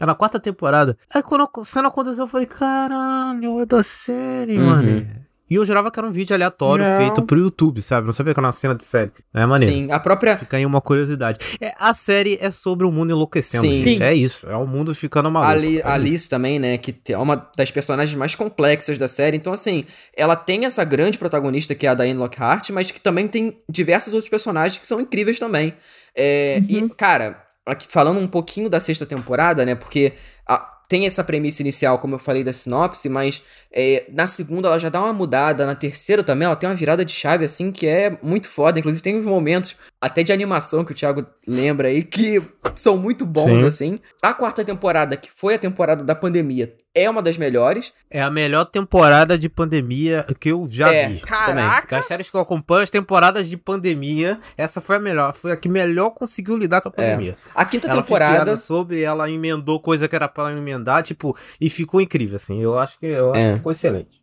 É 0.00 0.04
na 0.06 0.14
quarta 0.16 0.40
temporada. 0.40 0.98
Aí 1.14 1.22
quando 1.22 1.42
a 1.42 1.64
cena 1.64 1.88
aconteceu, 1.88 2.24
eu 2.24 2.28
falei, 2.28 2.46
caralho, 2.46 3.60
é 3.60 3.66
da 3.66 3.82
série, 3.84 4.58
Uhum. 4.58 4.66
mano. 4.66 5.06
E 5.50 5.56
eu 5.56 5.64
jurava 5.64 5.90
que 5.90 5.98
era 5.98 6.06
um 6.06 6.12
vídeo 6.12 6.32
aleatório 6.32 6.84
Não. 6.84 6.96
feito 6.98 7.22
pro 7.22 7.36
YouTube, 7.38 7.82
sabe? 7.82 8.06
Não 8.06 8.12
sabia 8.12 8.32
que 8.32 8.38
era 8.38 8.46
uma 8.46 8.52
cena 8.52 8.74
de 8.74 8.84
série. 8.84 9.10
É 9.34 9.44
maneiro. 9.44 9.74
Sim, 9.74 9.88
a 9.90 9.98
própria. 9.98 10.36
Fica 10.38 10.56
aí 10.56 10.64
uma 10.64 10.80
curiosidade. 10.80 11.38
É, 11.60 11.74
a 11.76 11.92
série 11.92 12.38
é 12.40 12.50
sobre 12.52 12.86
o 12.86 12.92
mundo 12.92 13.10
enlouquecendo, 13.10 13.64
Sim. 13.66 13.82
gente. 13.82 13.98
Sim. 13.98 14.04
É 14.04 14.14
isso. 14.14 14.48
É 14.48 14.54
o 14.54 14.64
mundo 14.66 14.94
ficando 14.94 15.28
maluco. 15.30 15.50
A, 15.50 15.54
Li- 15.56 15.82
a. 15.82 15.96
Liz 15.96 16.28
também, 16.28 16.60
né? 16.60 16.78
Que 16.78 16.94
é 17.12 17.18
uma 17.18 17.50
das 17.56 17.70
personagens 17.70 18.16
mais 18.16 18.34
complexas 18.36 18.96
da 18.96 19.08
série. 19.08 19.36
Então, 19.36 19.52
assim, 19.52 19.84
ela 20.16 20.36
tem 20.36 20.64
essa 20.66 20.84
grande 20.84 21.18
protagonista 21.18 21.74
que 21.74 21.84
é 21.86 21.90
a 21.90 21.94
Diane 21.94 22.14
Lockhart, 22.14 22.70
mas 22.70 22.90
que 22.92 23.00
também 23.00 23.26
tem 23.26 23.58
diversos 23.68 24.14
outros 24.14 24.30
personagens 24.30 24.78
que 24.80 24.86
são 24.86 25.00
incríveis 25.00 25.38
também. 25.40 25.74
É, 26.14 26.62
E, 26.68 26.88
cara, 26.90 27.42
aqui 27.66 27.86
falando 27.90 28.20
um 28.20 28.26
pouquinho 28.28 28.68
da 28.70 28.78
sexta 28.80 29.04
temporada, 29.04 29.64
né? 29.66 29.74
Porque 29.74 30.12
a- 30.48 30.68
tem 30.90 31.06
essa 31.06 31.22
premissa 31.22 31.62
inicial, 31.62 32.00
como 32.00 32.16
eu 32.16 32.18
falei 32.18 32.42
da 32.42 32.52
sinopse, 32.52 33.08
mas 33.08 33.40
é, 33.72 34.06
na 34.12 34.26
segunda 34.26 34.66
ela 34.66 34.76
já 34.76 34.88
dá 34.88 35.00
uma 35.00 35.12
mudada, 35.12 35.64
na 35.64 35.76
terceira 35.76 36.24
também 36.24 36.46
ela 36.46 36.56
tem 36.56 36.68
uma 36.68 36.74
virada 36.74 37.04
de 37.04 37.12
chave, 37.12 37.44
assim, 37.44 37.70
que 37.70 37.86
é 37.86 38.18
muito 38.20 38.48
foda. 38.48 38.80
Inclusive, 38.80 39.00
tem 39.00 39.16
uns 39.16 39.24
momentos 39.24 39.76
até 40.00 40.22
de 40.22 40.32
animação 40.32 40.84
que 40.84 40.92
o 40.92 40.94
Thiago 40.94 41.26
lembra 41.46 41.88
aí 41.88 42.02
que 42.02 42.42
são 42.74 42.96
muito 42.96 43.26
bons, 43.26 43.60
Sim. 43.60 43.66
assim. 43.66 44.00
A 44.22 44.32
quarta 44.32 44.64
temporada, 44.64 45.16
que 45.16 45.28
foi 45.34 45.54
a 45.54 45.58
temporada 45.58 46.02
da 46.02 46.14
pandemia, 46.14 46.74
é 46.94 47.08
uma 47.08 47.22
das 47.22 47.36
melhores. 47.36 47.92
É 48.10 48.20
a 48.22 48.30
melhor 48.30 48.64
temporada 48.64 49.36
de 49.38 49.48
pandemia 49.48 50.26
que 50.40 50.48
eu 50.50 50.66
já 50.68 50.92
É. 50.92 51.08
vi. 51.08 51.20
Caraca. 51.20 51.96
Das 51.96 52.06
séries 52.06 52.30
que 52.30 52.36
eu 52.36 52.40
acompanho, 52.40 52.82
as 52.82 52.90
temporadas 52.90 53.48
de 53.48 53.56
pandemia, 53.56 54.40
essa 54.56 54.80
foi 54.80 54.96
a 54.96 54.98
melhor. 54.98 55.32
Foi 55.34 55.52
a 55.52 55.56
que 55.56 55.68
melhor 55.68 56.10
conseguiu 56.10 56.56
lidar 56.56 56.80
com 56.80 56.88
a 56.88 56.92
pandemia. 56.92 57.36
A 57.54 57.64
quinta 57.64 57.86
ela 57.86 58.02
temporada. 58.02 58.56
sobre, 58.56 59.02
ela 59.02 59.30
emendou 59.30 59.78
coisa 59.80 60.08
que 60.08 60.16
era 60.16 60.26
pra 60.28 60.48
ela 60.50 60.58
emendar, 60.58 61.02
tipo, 61.02 61.36
e 61.60 61.68
ficou 61.70 62.00
incrível, 62.00 62.36
assim. 62.36 62.60
Eu 62.60 62.78
acho 62.78 62.98
que, 62.98 63.06
eu 63.06 63.30
acho 63.32 63.40
É. 63.40 63.50
que 63.52 63.56
ficou 63.58 63.72
excelente. 63.72 64.19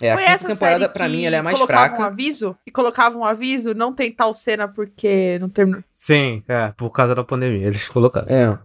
É, 0.00 0.12
a 0.12 0.14
Foi 0.14 0.22
quinta 0.22 0.34
essa 0.34 0.48
temporada, 0.48 0.88
que 0.88 1.08
mim, 1.08 1.24
ela 1.24 1.36
é 1.36 1.38
a 1.38 1.42
mais 1.42 1.56
colocava 1.56 1.86
fraca. 1.86 2.02
um 2.02 2.04
aviso 2.04 2.56
e 2.66 2.70
colocava 2.70 3.18
um 3.18 3.24
aviso, 3.24 3.74
não 3.74 3.92
tem 3.92 4.12
tal 4.12 4.32
cena 4.32 4.68
porque 4.68 5.38
não 5.40 5.48
terminou. 5.48 5.82
Sim, 5.90 6.42
é, 6.48 6.72
por 6.76 6.90
causa 6.90 7.14
da 7.14 7.24
pandemia, 7.24 7.66
eles 7.66 7.88
colocaram. 7.88 8.26
É. 8.28 8.58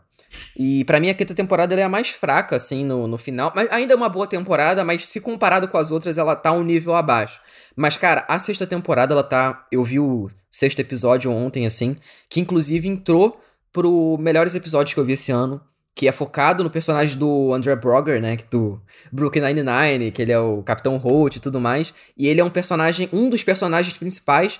E 0.57 0.83
pra 0.85 0.99
mim 0.99 1.09
a 1.09 1.13
quinta 1.13 1.33
temporada 1.33 1.73
ela 1.73 1.81
é 1.81 1.83
a 1.83 1.89
mais 1.89 2.09
fraca, 2.09 2.55
assim, 2.55 2.83
no, 2.83 3.07
no 3.07 3.17
final. 3.17 3.51
Mas 3.55 3.71
ainda 3.71 3.93
é 3.93 3.97
uma 3.97 4.09
boa 4.09 4.27
temporada, 4.27 4.83
mas 4.83 5.05
se 5.05 5.19
comparado 5.19 5.67
com 5.67 5.77
as 5.77 5.91
outras, 5.91 6.17
ela 6.17 6.35
tá 6.35 6.51
um 6.51 6.63
nível 6.63 6.95
abaixo. 6.95 7.39
Mas, 7.75 7.97
cara, 7.97 8.25
a 8.27 8.39
sexta 8.39 8.65
temporada, 8.65 9.13
ela 9.13 9.23
tá. 9.23 9.65
Eu 9.71 9.83
vi 9.83 9.99
o 9.99 10.29
sexto 10.49 10.79
episódio 10.79 11.31
ontem, 11.31 11.65
assim, 11.65 11.97
que 12.29 12.39
inclusive 12.39 12.87
entrou 12.87 13.39
pro 13.71 14.17
melhores 14.19 14.53
episódios 14.55 14.93
que 14.93 14.99
eu 14.99 15.05
vi 15.05 15.13
esse 15.13 15.31
ano. 15.31 15.61
Que 15.95 16.07
é 16.07 16.11
focado 16.11 16.63
no 16.63 16.69
personagem 16.69 17.17
do 17.17 17.53
André 17.53 17.75
Brogger, 17.75 18.21
né? 18.21 18.37
Do 18.49 18.81
Brooklyn 19.11 19.43
Nine-Nine, 19.43 20.11
que 20.11 20.21
ele 20.21 20.31
é 20.31 20.39
o 20.39 20.63
Capitão 20.63 20.97
Holt 20.97 21.35
e 21.35 21.39
tudo 21.39 21.59
mais. 21.59 21.93
E 22.17 22.27
ele 22.27 22.41
é 22.41 22.43
um 22.43 22.49
personagem, 22.49 23.07
um 23.13 23.29
dos 23.29 23.43
personagens 23.43 23.97
principais. 23.97 24.59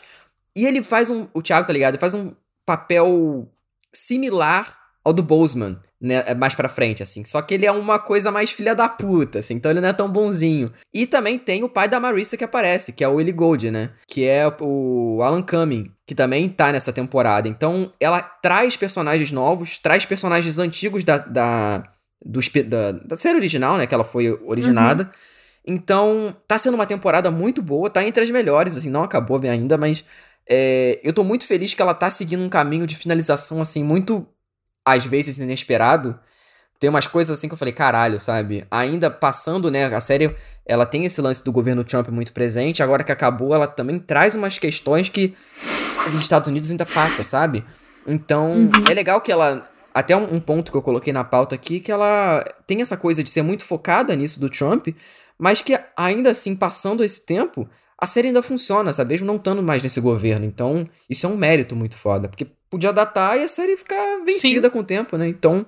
E 0.56 0.66
ele 0.66 0.84
faz 0.84 1.10
um. 1.10 1.28
O 1.34 1.42
Thiago, 1.42 1.66
tá 1.66 1.74
ligado? 1.74 1.96
Ele 1.96 2.02
faz 2.02 2.14
um 2.14 2.34
papel 2.66 3.50
similar 3.92 4.83
ao 5.04 5.12
do 5.14 5.22
Bozeman, 5.22 5.78
né? 6.00 6.24
é 6.28 6.34
Mais 6.34 6.56
pra 6.56 6.70
frente, 6.70 7.04
assim. 7.04 7.26
Só 7.26 7.42
que 7.42 7.54
ele 7.54 7.66
é 7.66 7.72
uma 7.72 8.00
coisa 8.00 8.32
mais 8.32 8.52
filha 8.52 8.74
da 8.74 8.88
puta, 8.88 9.40
assim. 9.40 9.56
Então 9.56 9.72
ele 9.72 9.82
não 9.82 9.90
é 9.90 9.94
tão 9.94 10.12
bonzinho. 10.12 10.72
E 10.94 11.06
também 11.06 11.38
tem 11.38 11.64
o 11.64 11.70
pai 11.70 11.88
da 11.88 12.00
Marissa 12.00 12.38
que 12.38 12.44
aparece, 12.44 12.94
que 12.94 13.04
é 13.04 13.08
o 13.08 13.16
Willie 13.16 13.34
Gold, 13.34 13.70
né? 13.72 13.92
Que 14.08 14.26
é 14.26 14.46
o 14.62 15.20
Alan 15.22 15.42
Cumming, 15.42 15.92
que 16.08 16.16
também 16.16 16.48
tá 16.48 16.72
nessa 16.72 16.94
temporada. 16.94 17.48
Então 17.48 17.92
ela 18.00 18.22
traz 18.22 18.78
personagens 18.78 19.32
novos, 19.32 19.80
traz 19.80 20.06
personagens 20.06 20.58
antigos 20.58 21.04
da. 21.04 21.18
da 21.18 21.84
do, 22.26 22.40
da, 22.66 22.92
da 22.94 23.18
série 23.18 23.38
original, 23.38 23.78
né? 23.78 23.86
Que 23.86 23.94
ela 23.94 24.06
foi 24.06 24.32
originada. 24.46 25.12
Então, 25.66 26.36
tá 26.48 26.58
sendo 26.58 26.76
uma 26.76 26.86
temporada 26.86 27.32
muito 27.32 27.62
boa, 27.62 27.90
tá 27.90 28.04
entre 28.04 28.24
as 28.24 28.30
melhores, 28.30 28.76
assim, 28.76 28.90
não 28.90 29.04
acabou 29.04 29.40
bem 29.40 29.50
ainda, 29.50 29.78
mas 29.78 30.04
é, 30.50 31.00
eu 31.04 31.14
tô 31.14 31.24
muito 31.24 31.48
feliz 31.48 31.74
que 31.74 31.82
ela 31.82 31.94
tá 31.94 32.10
seguindo 32.10 32.44
um 32.44 32.50
caminho 32.50 32.86
de 32.86 32.96
finalização, 32.96 33.62
assim, 33.62 33.84
muito, 33.84 34.28
às 34.86 35.06
vezes, 35.06 35.38
inesperado. 35.38 36.20
Tem 36.80 36.90
umas 36.90 37.08
coisas 37.08 37.38
assim 37.38 37.48
que 37.48 37.54
eu 37.54 37.58
falei, 37.58 37.74
caralho, 37.74 38.20
sabe? 38.20 38.66
Ainda 38.70 39.10
passando, 39.10 39.72
né? 39.72 39.86
A 39.86 40.02
série, 40.02 40.36
ela 40.66 40.86
tem 40.86 41.06
esse 41.06 41.22
lance 41.22 41.44
do 41.44 41.52
governo 41.52 41.84
Trump 41.84 42.10
muito 42.10 42.34
presente. 42.34 42.84
Agora 42.84 43.04
que 43.04 43.12
acabou, 43.12 43.54
ela 43.54 43.68
também 43.68 43.98
traz 43.98 44.36
umas 44.36 44.60
questões 44.60 45.08
que 45.08 45.34
os 46.14 46.20
Estados 46.20 46.50
Unidos 46.50 46.70
ainda 46.70 46.86
passa, 46.86 47.24
sabe? 47.24 47.64
Então, 48.06 48.70
é 48.90 48.94
legal 48.94 49.22
que 49.22 49.32
ela. 49.32 49.70
Até 49.94 50.16
um, 50.16 50.36
um 50.36 50.40
ponto 50.40 50.72
que 50.72 50.78
eu 50.78 50.82
coloquei 50.82 51.14
na 51.14 51.24
pauta 51.24 51.54
aqui, 51.56 51.80
que 51.80 51.92
ela 51.92 52.44
tem 52.66 52.82
essa 52.82 52.98
coisa 52.98 53.24
de 53.24 53.30
ser 53.30 53.44
muito 53.44 53.64
focada 53.64 54.16
nisso 54.16 54.40
do 54.40 54.50
Trump, 54.50 54.88
mas 55.38 55.62
que 55.62 55.80
ainda 55.96 56.32
assim, 56.32 56.56
passando 56.56 57.04
esse 57.04 57.26
tempo, 57.26 57.70
a 57.98 58.06
série 58.06 58.28
ainda 58.28 58.42
funciona, 58.42 58.92
sabe? 58.92 59.14
Mesmo 59.14 59.28
não 59.28 59.36
estando 59.36 59.62
mais 59.62 59.82
nesse 59.82 60.02
governo. 60.02 60.46
Então, 60.46 60.88
isso 61.10 61.26
é 61.26 61.30
um 61.30 61.38
mérito 61.38 61.76
muito 61.76 61.98
foda. 61.98 62.28
Porque 62.28 62.48
podia 62.70 62.92
datar 62.92 63.38
e 63.38 63.44
a 63.44 63.48
série 63.48 63.78
ficar 63.78 64.24
vencida 64.26 64.70
com 64.70 64.80
o 64.80 64.84
tempo, 64.84 65.18
né? 65.18 65.28
Então, 65.28 65.66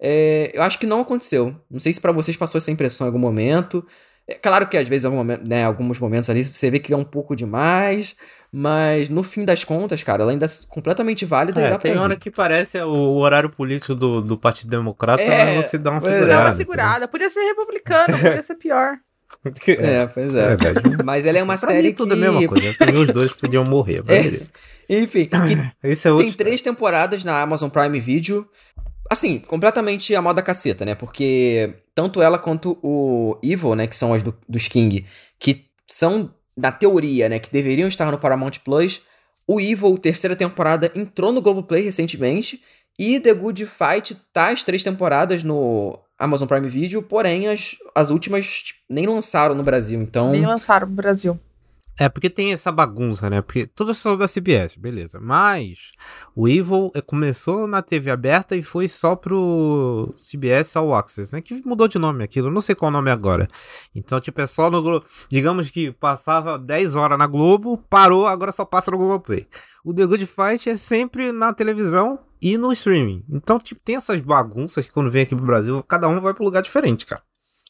é, 0.00 0.50
eu 0.54 0.62
acho 0.62 0.78
que 0.78 0.86
não 0.86 1.00
aconteceu. 1.00 1.54
Não 1.70 1.80
sei 1.80 1.92
se 1.92 2.00
pra 2.00 2.12
vocês 2.12 2.36
passou 2.36 2.58
essa 2.58 2.70
impressão 2.70 3.06
em 3.06 3.08
algum 3.08 3.18
momento. 3.18 3.86
É 4.26 4.34
claro 4.34 4.68
que 4.68 4.76
às 4.76 4.86
vezes, 4.86 5.06
algum 5.06 5.16
momento, 5.16 5.48
né, 5.48 5.64
alguns 5.64 5.98
momentos 5.98 6.28
ali, 6.28 6.44
você 6.44 6.70
vê 6.70 6.78
que 6.78 6.92
é 6.92 6.96
um 6.96 7.04
pouco 7.04 7.34
demais. 7.34 8.14
Mas 8.52 9.08
no 9.08 9.22
fim 9.22 9.44
das 9.44 9.64
contas, 9.64 10.02
cara, 10.02 10.22
ela 10.22 10.32
ainda 10.32 10.46
é 10.46 10.48
completamente 10.68 11.24
válida 11.24 11.60
e 11.60 11.64
É, 11.64 11.78
tem 11.78 11.96
hora 11.96 12.16
que 12.16 12.30
parece 12.30 12.80
o, 12.82 13.16
horário 13.16 13.50
político 13.50 13.94
do, 13.94 14.22
do 14.22 14.38
Partido 14.38 14.70
Democrata, 14.70 15.22
É, 15.22 15.56
mas 15.56 15.66
você 15.66 15.78
dá 15.78 15.90
uma 15.90 15.98
é. 15.98 16.00
segurada. 16.00 16.26
Dá 16.26 16.40
uma 16.40 16.52
segurada. 16.52 17.08
Podia 17.08 17.28
ser 17.28 17.40
republicano, 17.42 18.18
podia 18.18 18.42
ser 18.42 18.54
pior. 18.56 18.98
É, 19.68 20.06
pois 20.06 20.36
é. 20.36 20.52
É. 20.52 21.02
Mas 21.04 21.26
ela 21.26 21.38
é 21.38 21.42
uma 21.42 21.58
Pra 21.58 21.68
série 21.68 21.88
mim, 21.88 21.94
tudo 21.94 22.14
que... 22.14 22.22
é 22.22 22.26
a 22.26 22.32
mesma 22.32 22.48
coisa. 22.48 22.74
Pra 22.74 22.92
mim, 22.92 22.98
os 22.98 23.08
dois 23.08 23.32
podiam 23.32 23.64
morrer. 23.64 24.02
É. 24.08 24.40
Enfim, 24.90 25.28
Esse 25.84 26.08
é. 26.08 26.16
Tem 26.16 26.32
três 26.32 26.62
temporadas 26.62 27.22
na 27.22 27.42
Amazon 27.42 27.68
Prime 27.68 28.00
Video. 28.00 28.48
Assim, 29.10 29.38
completamente 29.38 30.14
a 30.14 30.22
moda 30.22 30.42
caceta, 30.42 30.84
né? 30.84 30.94
Porque 30.94 31.74
tanto 31.94 32.22
ela 32.22 32.38
quanto 32.38 32.78
o 32.82 33.38
Evil, 33.42 33.74
né? 33.74 33.86
Que 33.86 33.94
são 33.94 34.14
as 34.14 34.22
do, 34.22 34.34
dos 34.48 34.66
King, 34.66 35.04
que 35.38 35.66
são, 35.86 36.32
na 36.56 36.72
teoria, 36.72 37.28
né? 37.28 37.38
Que 37.38 37.52
deveriam 37.52 37.86
estar 37.88 38.10
no 38.10 38.18
Paramount 38.18 38.52
Plus. 38.64 39.02
O 39.46 39.60
Evil, 39.60 39.96
terceira 39.98 40.34
temporada, 40.34 40.90
entrou 40.94 41.32
no 41.32 41.42
Globoplay 41.42 41.82
recentemente. 41.82 42.62
E 42.98 43.20
The 43.20 43.32
Good 43.32 43.66
Fight 43.66 44.16
tá 44.32 44.48
as 44.48 44.64
três 44.64 44.82
temporadas 44.82 45.42
no 45.42 45.98
Amazon 46.18 46.48
Prime 46.48 46.68
Video. 46.68 47.02
Porém, 47.02 47.48
as, 47.48 47.76
as 47.94 48.10
últimas 48.10 48.46
tipo, 48.46 48.80
nem 48.88 49.06
lançaram 49.06 49.54
no 49.54 49.62
Brasil. 49.62 50.00
Então. 50.00 50.30
Nem 50.30 50.46
lançaram 50.46 50.88
no 50.88 50.94
Brasil. 50.94 51.38
É, 52.00 52.08
porque 52.08 52.30
tem 52.30 52.52
essa 52.52 52.70
bagunça, 52.70 53.28
né? 53.28 53.42
Porque 53.42 53.66
tudo 53.66 53.92
são 53.92 54.16
da 54.16 54.28
CBS, 54.28 54.76
beleza. 54.76 55.18
Mas 55.20 55.90
o 56.34 56.46
Evil 56.46 56.92
eh, 56.94 57.00
começou 57.00 57.66
na 57.66 57.82
TV 57.82 58.08
aberta 58.08 58.54
e 58.54 58.62
foi 58.62 58.86
só 58.86 59.16
pro 59.16 60.14
CBS 60.16 60.76
All 60.76 60.94
Access, 60.94 61.34
né? 61.34 61.40
Que 61.40 61.60
mudou 61.66 61.88
de 61.88 61.98
nome 61.98 62.22
aquilo, 62.22 62.52
não 62.52 62.60
sei 62.60 62.76
qual 62.76 62.90
o 62.90 62.92
nome 62.92 63.10
agora. 63.10 63.48
Então, 63.92 64.20
tipo, 64.20 64.40
é 64.40 64.46
só 64.46 64.70
no 64.70 64.80
Globo. 64.80 65.06
Digamos 65.28 65.70
que 65.70 65.90
passava 65.90 66.56
10 66.56 66.94
horas 66.94 67.18
na 67.18 67.26
Globo, 67.26 67.76
parou, 67.90 68.28
agora 68.28 68.52
só 68.52 68.64
passa 68.64 68.92
no 68.92 68.98
Globoplay. 68.98 69.48
O 69.84 69.92
The 69.92 70.06
Good 70.06 70.26
Fight 70.26 70.70
é 70.70 70.76
sempre 70.76 71.32
na 71.32 71.52
televisão 71.52 72.20
e 72.40 72.56
no 72.56 72.72
streaming. 72.72 73.24
Então, 73.28 73.58
tipo, 73.58 73.80
tem 73.84 73.96
essas 73.96 74.20
bagunças 74.20 74.86
que 74.86 74.92
quando 74.92 75.10
vem 75.10 75.22
aqui 75.22 75.34
pro 75.34 75.44
Brasil, 75.44 75.82
cada 75.82 76.08
um 76.08 76.20
vai 76.20 76.34
pro 76.34 76.44
lugar 76.44 76.62
diferente, 76.62 77.06
cara. 77.06 77.22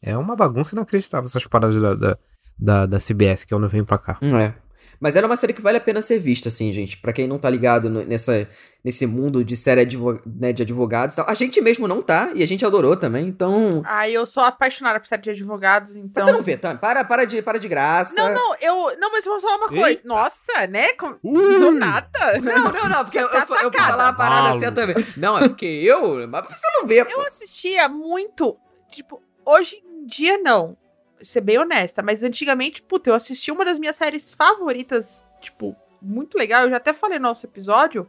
É 0.03 0.17
uma 0.17 0.37
bagunça 0.37 0.75
inacreditável 0.75 1.27
essas 1.27 1.47
paradas 1.47 1.81
da, 1.81 1.95
da, 1.95 2.19
da, 2.59 2.87
da 2.87 2.99
CBS 2.99 3.45
que 3.45 3.53
eu 3.53 3.59
não 3.59 3.69
venho 3.69 3.85
pra 3.85 3.99
cá. 3.99 4.19
É. 4.23 4.55
Mas 5.01 5.15
era 5.15 5.27
uma 5.27 5.37
série 5.37 5.53
que 5.53 5.63
vale 5.63 5.77
a 5.77 5.81
pena 5.81 6.03
ser 6.03 6.19
vista, 6.19 6.49
assim, 6.49 6.73
gente. 6.73 6.97
Pra 6.97 7.13
quem 7.13 7.29
não 7.29 7.39
tá 7.39 7.49
ligado 7.49 7.89
no- 7.89 8.03
nessa, 8.05 8.49
nesse 8.85 9.07
mundo 9.07 9.45
de 9.45 9.57
série 9.57 9.83
advo- 9.83 10.21
né, 10.27 10.53
de 10.53 10.63
advogados 10.63 11.15
e 11.15 11.17
tal. 11.19 11.27
A 11.29 11.35
gente 11.35 11.61
mesmo 11.61 11.87
não 11.87 12.03
tá, 12.03 12.31
e 12.35 12.43
a 12.43 12.47
gente 12.47 12.67
adorou 12.67 12.97
também, 12.97 13.29
então. 13.29 13.81
Aí 13.87 14.13
eu 14.13 14.27
sou 14.27 14.43
apaixonada 14.43 14.99
por 14.99 15.07
série 15.07 15.23
de 15.23 15.31
advogados, 15.31 15.95
então. 15.95 16.11
Mas 16.17 16.25
você 16.25 16.33
não 16.33 16.43
vê, 16.43 16.57
tá? 16.57 16.75
Para, 16.75 17.05
para, 17.05 17.25
de, 17.25 17.41
para 17.41 17.59
de 17.59 17.69
graça. 17.69 18.15
Não, 18.17 18.35
não, 18.35 18.55
eu. 18.61 18.99
Não, 18.99 19.13
mas 19.13 19.25
eu 19.25 19.33
vou 19.33 19.41
falar 19.41 19.57
uma 19.59 19.69
coisa. 19.69 19.89
Eita. 19.89 20.03
Nossa, 20.09 20.67
né? 20.67 20.93
Com- 20.95 21.17
Do 21.23 21.71
nada. 21.71 22.09
Não, 22.43 22.65
não, 22.73 22.89
não, 22.89 23.05
porque 23.05 23.19
eu, 23.19 23.23
eu, 23.23 23.29
Tá 23.29 23.39
eu 23.43 23.47
vou 23.47 23.57
atacada. 23.57 23.91
falar 23.93 24.05
uma 24.07 24.13
parada 24.15 24.57
assim 24.67 24.75
também. 24.75 24.97
Não, 25.17 25.39
é 25.39 25.49
porque 25.49 25.67
eu. 25.67 26.27
Mas 26.29 26.47
você 26.49 26.67
não 26.75 26.87
vê, 26.87 27.01
Eu 27.03 27.07
pô. 27.07 27.21
assistia 27.21 27.89
muito. 27.89 28.57
Tipo, 28.91 29.23
hoje 29.47 29.77
em 29.87 30.07
dia 30.07 30.39
não. 30.39 30.77
Ser 31.21 31.41
bem 31.41 31.59
honesta, 31.59 32.03
mas 32.03 32.23
antigamente, 32.23 32.83
puta, 32.83 33.11
eu 33.11 33.15
assisti 33.15 33.51
uma 33.51 33.65
das 33.65 33.79
minhas 33.79 33.97
séries 33.97 34.35
favoritas, 34.35 35.25
tipo, 35.41 35.77
muito 36.01 36.39
legal. 36.39 36.63
Eu 36.63 36.71
já 36.71 36.77
até 36.77 36.93
falei 36.93 37.19
no 37.19 37.29
nosso 37.29 37.47
episódio. 37.47 38.09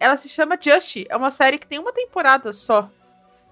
Ela 0.00 0.16
se 0.16 0.28
chama 0.28 0.58
Just. 0.60 1.04
É 1.08 1.16
uma 1.16 1.30
série 1.30 1.58
que 1.58 1.66
tem 1.66 1.78
uma 1.78 1.92
temporada 1.92 2.52
só. 2.52 2.90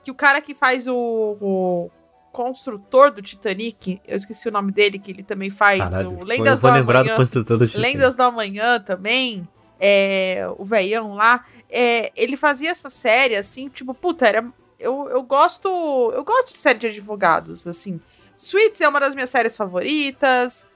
Que 0.02 0.10
o 0.10 0.14
cara 0.14 0.40
que 0.40 0.54
faz 0.54 0.86
o, 0.86 1.36
o 1.40 1.90
construtor 2.36 3.10
do 3.10 3.22
Titanic, 3.22 3.98
eu 4.06 4.14
esqueci 4.14 4.48
o 4.48 4.52
nome 4.52 4.70
dele, 4.70 4.98
que 4.98 5.10
ele 5.10 5.22
também 5.22 5.48
faz 5.48 5.78
Caralho, 5.78 6.18
o 6.18 6.22
Lendas 6.22 6.60
do 6.60 6.68
Amanhã. 6.68 7.16
construtor 7.16 7.58
do. 7.58 7.78
Lendas 7.78 8.14
do 8.14 8.22
Amanhã 8.22 8.78
também, 8.78 9.48
é, 9.80 10.46
o 10.58 10.64
veião 10.64 11.14
lá, 11.14 11.44
é, 11.70 12.12
ele 12.14 12.36
fazia 12.36 12.70
essa 12.70 12.90
série, 12.90 13.36
assim, 13.36 13.68
tipo, 13.68 13.94
puta, 13.94 14.26
era, 14.26 14.46
eu, 14.78 15.08
eu 15.08 15.22
gosto, 15.22 15.66
eu 16.14 16.22
gosto 16.24 16.52
de 16.52 16.58
série 16.58 16.78
de 16.78 16.86
advogados, 16.88 17.66
assim. 17.66 17.98
Suits 18.36 18.80
é 18.80 18.88
uma 18.88 19.00
das 19.00 19.14
minhas 19.14 19.30
séries 19.30 19.56
favoritas, 19.56 20.66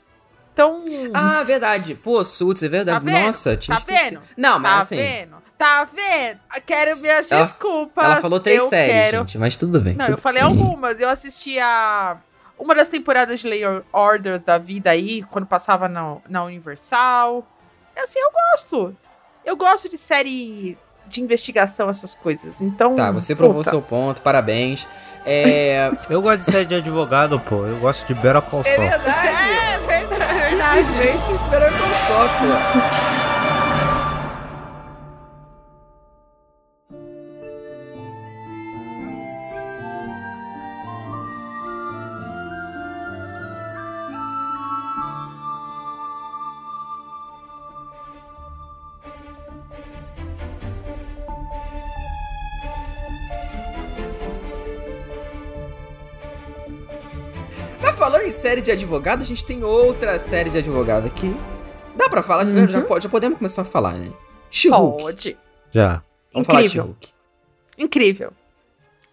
então, 0.53 0.83
Ah, 1.15 1.43
verdade. 1.45 1.95
Pô, 1.95 2.25
Suits, 2.25 2.63
é 2.63 2.69
verdade. 2.69 3.05
Tá 3.05 3.13
vendo? 3.13 3.27
Nossa, 3.27 3.57
tinha 3.57 3.77
Tá 3.77 3.81
esquecido. 3.83 4.21
vendo? 4.21 4.23
Não, 4.37 4.59
mas 4.59 4.73
tá 4.75 4.81
assim. 4.81 4.97
vendo? 4.97 5.37
Tá 5.57 5.85
vendo? 5.85 6.41
Quero 6.67 6.97
minhas 7.01 7.31
Ela- 7.31 7.43
desculpas. 7.43 8.05
Ela 8.05 8.17
falou 8.21 8.41
três 8.41 8.59
eu 8.59 8.69
séries, 8.69 8.93
quero... 8.93 9.19
gente, 9.19 9.39
mas 9.39 9.57
tudo 9.57 9.81
bem. 9.81 9.95
Não, 9.95 10.07
tudo 10.07 10.15
eu 10.15 10.19
falei 10.19 10.43
algumas. 10.43 10.99
Eu 10.99 11.09
assisti 11.09 11.59
a 11.61 12.17
uma 12.59 12.75
das 12.75 12.89
temporadas 12.89 13.41
de 13.41 13.49
Layer 13.49 13.83
Orders 13.93 14.43
da 14.43 14.59
vida 14.59 14.91
aí, 14.91 15.23
quando 15.31 15.47
passava 15.47 15.89
na, 15.89 16.17
na 16.29 16.45
Universal. 16.45 17.47
Assim, 17.97 18.19
eu 18.19 18.31
gosto. 18.33 18.97
Eu 19.45 19.57
gosto 19.57 19.89
de 19.89 19.97
série 19.99 20.77
de 21.11 21.21
investigação, 21.21 21.91
essas 21.91 22.15
coisas. 22.15 22.63
Então. 22.63 22.95
Tá, 22.95 23.11
você 23.11 23.35
provou 23.35 23.59
puta. 23.59 23.71
seu 23.71 23.83
ponto, 23.83 24.23
parabéns. 24.23 24.87
É. 25.27 25.91
Eu 26.09 26.23
gosto 26.23 26.39
de 26.39 26.45
série 26.47 26.65
de 26.65 26.75
advogado, 26.77 27.39
pô. 27.41 27.67
Eu 27.67 27.77
gosto 27.77 28.07
de 28.07 28.15
Better 28.15 28.41
Call 28.43 28.65
Saul. 28.65 28.77
verdade! 28.77 29.29
É, 29.29 30.07
verdade. 30.07 30.85
Simplesmente 30.85 31.51
Better 31.51 31.71
Call 31.71 32.07
Saul, 32.07 32.29
pô. 32.39 33.30
Série 58.61 58.63
de 58.63 58.71
advogado, 58.73 59.23
a 59.23 59.25
gente 59.25 59.45
tem 59.45 59.65
outra 59.65 60.19
série 60.19 60.51
de 60.51 60.59
advogado 60.59 61.07
aqui. 61.07 61.35
Dá 61.97 62.09
pra 62.09 62.23
falar? 62.23 62.45
Já- 62.47 62.67
Já, 62.67 62.83
pode, 62.83 63.05
já 63.05 63.09
podemos 63.11 63.39
começar 63.39 63.63
a 63.63 63.65
falar, 63.65 63.95
né? 63.95 64.11
She-Hulk. 64.51 65.03
Pode. 65.03 65.39
Já. 65.73 66.03
Vamos 66.33 66.47
falar 66.47 66.61
de 66.61 66.67
Incrível. 66.67 66.83
She-Hulk. 66.85 67.09
Incrível. 67.79 68.33